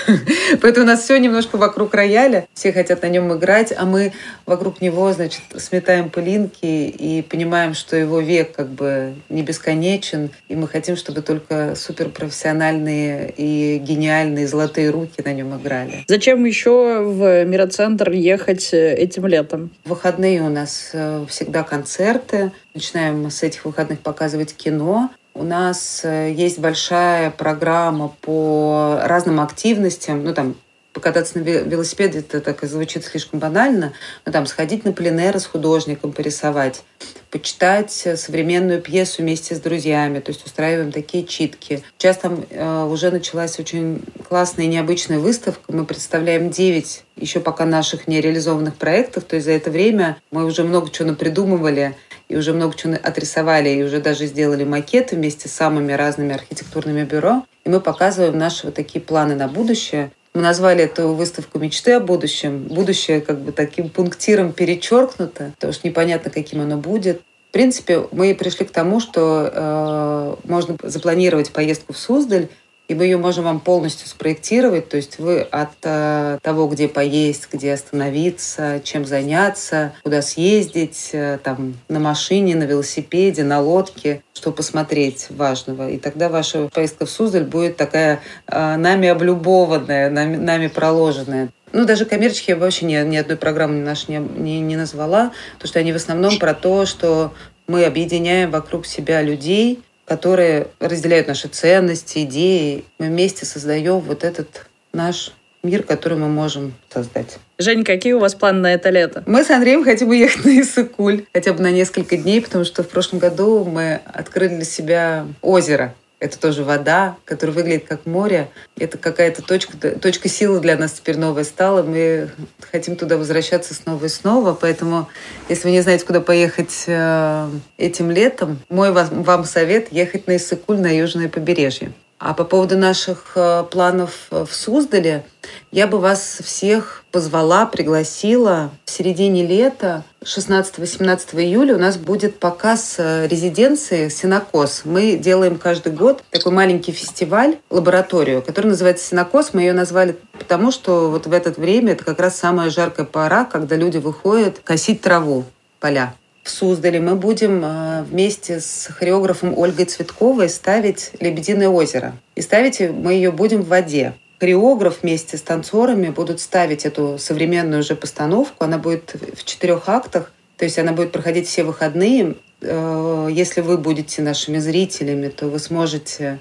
Поэтому 0.60 0.84
у 0.84 0.88
нас 0.88 1.02
все 1.02 1.16
немножко 1.18 1.56
вокруг 1.56 1.94
рояля. 1.94 2.48
Все 2.52 2.72
хотят 2.72 3.02
на 3.02 3.08
нем 3.08 3.32
играть, 3.32 3.72
а 3.76 3.84
мы 3.84 4.12
вокруг 4.44 4.80
него, 4.80 5.12
значит, 5.12 5.42
сметаем 5.56 6.10
пылинки 6.10 6.66
и 6.66 7.22
понимаем, 7.22 7.74
что 7.74 7.96
его 7.96 8.20
век 8.20 8.52
как 8.56 8.68
бы 8.68 9.14
не 9.28 9.42
бесконечен. 9.42 10.30
И 10.48 10.56
мы 10.56 10.66
хотим, 10.66 10.96
чтобы 10.96 11.22
только 11.22 11.74
суперпрофессиональные 11.76 13.32
и 13.36 13.78
гениальные 13.78 14.48
золотые 14.48 14.90
руки 14.90 15.22
на 15.24 15.32
нем 15.32 15.56
играли. 15.56 16.04
Зачем 16.08 16.44
еще 16.44 17.02
в 17.02 17.44
Мироцентр 17.44 18.10
ехать 18.10 18.31
э, 18.72 18.94
этим 18.94 19.26
летом? 19.26 19.70
В 19.84 19.90
выходные 19.90 20.42
у 20.42 20.48
нас 20.48 20.90
э, 20.92 21.24
всегда 21.28 21.62
концерты. 21.62 22.52
Начинаем 22.74 23.30
с 23.30 23.42
этих 23.42 23.64
выходных 23.64 24.00
показывать 24.00 24.54
кино. 24.54 25.10
У 25.34 25.44
нас 25.44 26.02
э, 26.04 26.32
есть 26.32 26.58
большая 26.58 27.30
программа 27.30 28.12
по 28.20 29.00
разным 29.02 29.40
активностям, 29.40 30.24
ну 30.24 30.34
там 30.34 30.56
покататься 30.92 31.38
на 31.38 31.42
велосипеде, 31.42 32.20
это 32.20 32.40
так 32.40 32.62
и 32.62 32.66
звучит 32.66 33.04
слишком 33.04 33.38
банально, 33.38 33.92
но 34.26 34.32
там 34.32 34.46
сходить 34.46 34.84
на 34.84 34.92
пленэр 34.92 35.38
с 35.38 35.46
художником, 35.46 36.12
порисовать, 36.12 36.82
почитать 37.30 37.90
современную 37.90 38.80
пьесу 38.82 39.22
вместе 39.22 39.54
с 39.54 39.60
друзьями, 39.60 40.20
то 40.20 40.30
есть 40.30 40.44
устраиваем 40.44 40.92
такие 40.92 41.24
читки. 41.24 41.82
Сейчас 41.96 42.18
там 42.18 42.44
э, 42.50 42.84
уже 42.84 43.10
началась 43.10 43.58
очень 43.58 44.02
классная 44.28 44.66
и 44.66 44.68
необычная 44.68 45.18
выставка. 45.18 45.72
Мы 45.72 45.84
представляем 45.84 46.50
9 46.50 47.04
еще 47.16 47.40
пока 47.40 47.64
наших 47.64 48.08
нереализованных 48.08 48.76
проектов, 48.76 49.24
то 49.24 49.36
есть 49.36 49.46
за 49.46 49.52
это 49.52 49.70
время 49.70 50.18
мы 50.30 50.44
уже 50.44 50.64
много 50.64 50.90
чего 50.90 51.08
напридумывали 51.08 51.96
и 52.28 52.36
уже 52.36 52.52
много 52.52 52.74
чего 52.76 52.94
отрисовали, 52.94 53.68
и 53.68 53.82
уже 53.82 54.00
даже 54.00 54.26
сделали 54.26 54.64
макеты 54.64 55.16
вместе 55.16 55.48
с 55.48 55.52
самыми 55.52 55.92
разными 55.92 56.34
архитектурными 56.34 57.04
бюро. 57.04 57.44
И 57.64 57.68
мы 57.68 57.80
показываем 57.80 58.38
наши 58.38 58.66
вот 58.66 58.74
такие 58.74 59.00
планы 59.00 59.34
на 59.34 59.48
будущее. 59.48 60.10
Мы 60.34 60.40
назвали 60.40 60.84
эту 60.84 61.12
выставку 61.12 61.58
«Мечты 61.58 61.92
о 61.92 62.00
будущем». 62.00 62.64
Будущее 62.64 63.20
как 63.20 63.40
бы 63.40 63.52
таким 63.52 63.90
пунктиром 63.90 64.52
перечеркнуто, 64.52 65.52
потому 65.54 65.72
что 65.74 65.86
непонятно, 65.86 66.30
каким 66.30 66.62
оно 66.62 66.78
будет. 66.78 67.20
В 67.50 67.52
принципе, 67.52 68.06
мы 68.12 68.34
пришли 68.34 68.64
к 68.64 68.70
тому, 68.70 68.98
что 68.98 69.50
э, 69.52 70.36
можно 70.48 70.76
запланировать 70.84 71.52
поездку 71.52 71.92
в 71.92 71.98
Суздаль 71.98 72.48
и 72.92 72.94
мы 72.94 73.04
ее 73.04 73.16
можем 73.16 73.44
вам 73.44 73.58
полностью 73.60 74.06
спроектировать. 74.06 74.88
То 74.90 74.98
есть 74.98 75.18
вы 75.18 75.40
от 75.40 75.70
э, 75.82 76.38
того, 76.42 76.68
где 76.68 76.88
поесть, 76.88 77.48
где 77.50 77.72
остановиться, 77.72 78.80
чем 78.84 79.06
заняться, 79.06 79.94
куда 80.02 80.20
съездить, 80.20 81.10
э, 81.12 81.38
там, 81.42 81.74
на 81.88 81.98
машине, 82.00 82.54
на 82.54 82.64
велосипеде, 82.64 83.44
на 83.44 83.60
лодке, 83.60 84.22
что 84.34 84.52
посмотреть 84.52 85.28
важного. 85.30 85.88
И 85.88 85.98
тогда 85.98 86.28
ваша 86.28 86.68
поездка 86.68 87.06
в 87.06 87.10
Суздаль 87.10 87.44
будет 87.44 87.76
такая 87.78 88.20
э, 88.46 88.76
нами 88.76 89.08
облюбованная, 89.08 90.10
нами, 90.10 90.36
нами 90.36 90.66
проложенная. 90.66 91.48
Ну, 91.72 91.86
даже 91.86 92.04
коммерческие 92.04 92.56
я 92.56 92.60
вообще 92.60 92.84
ни, 92.84 92.94
ни 93.08 93.16
одной 93.16 93.38
программы 93.38 93.76
нашу 93.76 94.12
не, 94.12 94.18
не, 94.18 94.60
не 94.60 94.76
назвала, 94.76 95.32
потому 95.54 95.68
что 95.68 95.78
они 95.78 95.92
в 95.94 95.96
основном 95.96 96.38
про 96.38 96.52
то, 96.52 96.84
что 96.84 97.32
мы 97.66 97.84
объединяем 97.86 98.50
вокруг 98.50 98.84
себя 98.84 99.22
людей, 99.22 99.80
которые 100.12 100.66
разделяют 100.78 101.26
наши 101.26 101.48
ценности, 101.48 102.24
идеи. 102.24 102.84
Мы 102.98 103.06
вместе 103.06 103.46
создаем 103.46 104.00
вот 104.00 104.24
этот 104.24 104.66
наш 104.92 105.32
мир, 105.62 105.84
который 105.84 106.18
мы 106.18 106.28
можем 106.28 106.74
создать. 106.92 107.38
Жень, 107.58 107.82
какие 107.82 108.12
у 108.12 108.18
вас 108.18 108.34
планы 108.34 108.60
на 108.60 108.74
это 108.74 108.90
лето? 108.90 109.22
Мы 109.24 109.42
с 109.42 109.48
Андреем 109.48 109.84
хотим 109.84 110.10
уехать 110.10 110.44
на 110.44 110.60
Иссыкуль 110.60 111.24
хотя 111.32 111.54
бы 111.54 111.62
на 111.62 111.70
несколько 111.70 112.18
дней, 112.18 112.42
потому 112.42 112.64
что 112.64 112.82
в 112.82 112.88
прошлом 112.90 113.20
году 113.20 113.64
мы 113.64 114.00
открыли 114.04 114.56
для 114.56 114.64
себя 114.66 115.26
озеро 115.40 115.94
это 116.22 116.38
тоже 116.38 116.62
вода, 116.62 117.16
которая 117.24 117.56
выглядит 117.56 117.88
как 117.88 118.06
море. 118.06 118.48
Это 118.78 118.96
какая-то 118.96 119.42
точка, 119.42 119.76
точка 119.98 120.28
силы 120.28 120.60
для 120.60 120.76
нас 120.76 120.92
теперь 120.92 121.18
новая 121.18 121.42
стала. 121.42 121.82
Мы 121.82 122.30
хотим 122.70 122.94
туда 122.94 123.16
возвращаться 123.16 123.74
снова 123.74 124.04
и 124.04 124.08
снова. 124.08 124.54
Поэтому, 124.54 125.08
если 125.48 125.64
вы 125.64 125.72
не 125.72 125.80
знаете, 125.80 126.06
куда 126.06 126.20
поехать 126.20 126.84
э, 126.86 127.50
этим 127.76 128.12
летом, 128.12 128.60
мой 128.68 128.92
вам 128.92 129.44
совет– 129.44 129.88
ехать 129.90 130.28
на 130.28 130.36
Иссыкуль, 130.36 130.78
на 130.78 130.96
южное 130.96 131.28
побережье. 131.28 131.92
А 132.24 132.34
по 132.34 132.44
поводу 132.44 132.78
наших 132.78 133.32
э, 133.34 133.64
планов 133.68 134.28
в 134.30 134.46
Суздале, 134.52 135.24
я 135.72 135.88
бы 135.88 135.98
вас 135.98 136.38
всех 136.44 137.02
позвала, 137.10 137.66
пригласила 137.66 138.70
в 138.84 138.92
середине 138.92 139.44
лета, 139.44 140.04
16-18 140.22 141.42
июля 141.42 141.74
у 141.74 141.80
нас 141.80 141.96
будет 141.96 142.38
показ 142.38 142.94
э, 142.98 143.26
резиденции 143.26 144.08
«Синокос». 144.08 144.82
Мы 144.84 145.16
делаем 145.16 145.58
каждый 145.58 145.94
год 145.94 146.22
такой 146.30 146.52
маленький 146.52 146.92
фестиваль, 146.92 147.56
лабораторию, 147.70 148.40
который 148.40 148.68
называется 148.68 149.04
«Синокос». 149.04 149.52
Мы 149.52 149.62
ее 149.62 149.72
назвали 149.72 150.16
потому, 150.38 150.70
что 150.70 151.10
вот 151.10 151.26
в 151.26 151.32
это 151.32 151.50
время 151.50 151.94
это 151.94 152.04
как 152.04 152.20
раз 152.20 152.38
самая 152.38 152.70
жаркая 152.70 153.04
пора, 153.04 153.44
когда 153.44 153.74
люди 153.74 153.98
выходят 153.98 154.60
косить 154.60 155.00
траву, 155.00 155.42
поля 155.80 156.14
в 156.42 156.50
Суздале 156.50 157.00
мы 157.00 157.14
будем 157.14 157.64
э, 157.64 158.02
вместе 158.02 158.60
с 158.60 158.88
хореографом 158.92 159.56
Ольгой 159.56 159.84
Цветковой 159.84 160.48
ставить 160.48 161.12
«Лебединое 161.20 161.68
озеро». 161.68 162.14
И 162.34 162.42
ставить 162.42 162.80
мы 162.80 163.12
ее 163.12 163.30
будем 163.30 163.62
в 163.62 163.68
воде. 163.68 164.14
Хореограф 164.40 165.02
вместе 165.02 165.36
с 165.36 165.42
танцорами 165.42 166.08
будут 166.08 166.40
ставить 166.40 166.84
эту 166.84 167.16
современную 167.16 167.80
уже 167.80 167.94
постановку. 167.94 168.64
Она 168.64 168.78
будет 168.78 169.14
в 169.36 169.44
четырех 169.44 169.88
актах, 169.88 170.32
то 170.56 170.64
есть 170.64 170.80
она 170.80 170.92
будет 170.92 171.12
проходить 171.12 171.46
все 171.46 171.62
выходные. 171.62 172.34
Э, 172.60 173.28
если 173.30 173.60
вы 173.60 173.78
будете 173.78 174.20
нашими 174.20 174.58
зрителями, 174.58 175.28
то 175.28 175.46
вы 175.46 175.58
сможете 175.58 176.40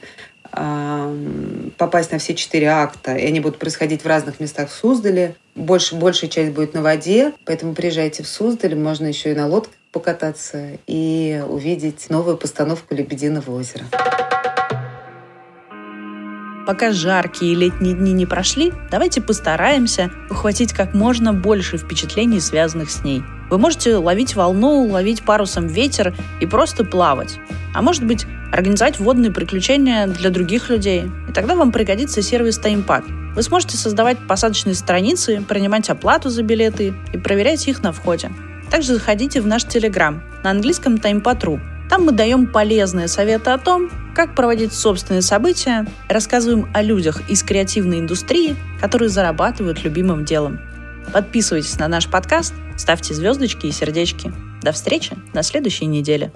попасть 1.77 2.11
на 2.11 2.17
все 2.17 2.35
четыре 2.35 2.67
акта, 2.67 3.15
и 3.15 3.25
они 3.25 3.39
будут 3.39 3.57
происходить 3.57 4.03
в 4.03 4.05
разных 4.05 4.41
местах 4.41 4.69
в 4.69 4.73
Суздале. 4.73 5.35
Больше, 5.55 5.95
большая 5.95 6.29
часть 6.29 6.53
будет 6.53 6.73
на 6.73 6.81
воде, 6.81 7.33
поэтому 7.45 7.73
приезжайте 7.73 8.23
в 8.23 8.27
Суздаль, 8.27 8.75
можно 8.75 9.07
еще 9.07 9.31
и 9.31 9.35
на 9.35 9.47
лодке 9.47 9.73
покататься 9.91 10.77
и 10.87 11.43
увидеть 11.47 12.09
новую 12.09 12.37
постановку 12.37 12.95
«Лебединого 12.95 13.51
озера». 13.51 13.83
Пока 16.65 16.91
жаркие 16.91 17.55
летние 17.55 17.95
дни 17.95 18.13
не 18.13 18.25
прошли, 18.25 18.71
давайте 18.89 19.19
постараемся 19.19 20.11
ухватить 20.29 20.71
как 20.71 20.93
можно 20.93 21.33
больше 21.33 21.77
впечатлений, 21.77 22.39
связанных 22.39 22.91
с 22.91 23.03
ней. 23.03 23.21
Вы 23.49 23.57
можете 23.57 23.97
ловить 23.97 24.35
волну, 24.35 24.87
ловить 24.87 25.23
парусом 25.23 25.67
ветер 25.67 26.15
и 26.39 26.45
просто 26.45 26.85
плавать. 26.85 27.39
А 27.73 27.81
может 27.81 28.05
быть, 28.05 28.25
организовать 28.53 28.99
водные 28.99 29.31
приключения 29.31 30.07
для 30.07 30.29
других 30.29 30.69
людей. 30.69 31.03
И 31.29 31.33
тогда 31.33 31.55
вам 31.55 31.71
пригодится 31.71 32.21
сервис 32.21 32.59
TimePad. 32.59 33.20
Вы 33.35 33.43
сможете 33.43 33.77
создавать 33.77 34.17
посадочные 34.27 34.75
страницы, 34.75 35.43
принимать 35.47 35.89
оплату 35.89 36.29
за 36.29 36.43
билеты 36.43 36.93
и 37.13 37.17
проверять 37.17 37.67
их 37.67 37.81
на 37.81 37.91
входе. 37.91 38.31
Также 38.69 38.93
заходите 38.93 39.41
в 39.41 39.47
наш 39.47 39.63
Телеграм 39.63 40.23
на 40.43 40.51
английском 40.51 40.95
TimePad.ru. 40.95 41.59
Там 41.89 42.05
мы 42.05 42.11
даем 42.13 42.47
полезные 42.47 43.07
советы 43.07 43.51
о 43.51 43.57
том, 43.57 43.89
как 44.15 44.33
проводить 44.35 44.73
собственные 44.73 45.21
события, 45.21 45.85
рассказываем 46.07 46.69
о 46.73 46.81
людях 46.81 47.29
из 47.29 47.43
креативной 47.43 47.99
индустрии, 47.99 48.55
которые 48.79 49.09
зарабатывают 49.09 49.83
любимым 49.83 50.23
делом. 50.23 50.59
Подписывайтесь 51.11 51.77
на 51.79 51.87
наш 51.87 52.07
подкаст, 52.07 52.53
ставьте 52.77 53.13
звездочки 53.13 53.65
и 53.65 53.71
сердечки. 53.71 54.31
До 54.61 54.71
встречи 54.71 55.17
на 55.33 55.43
следующей 55.43 55.85
неделе. 55.85 56.31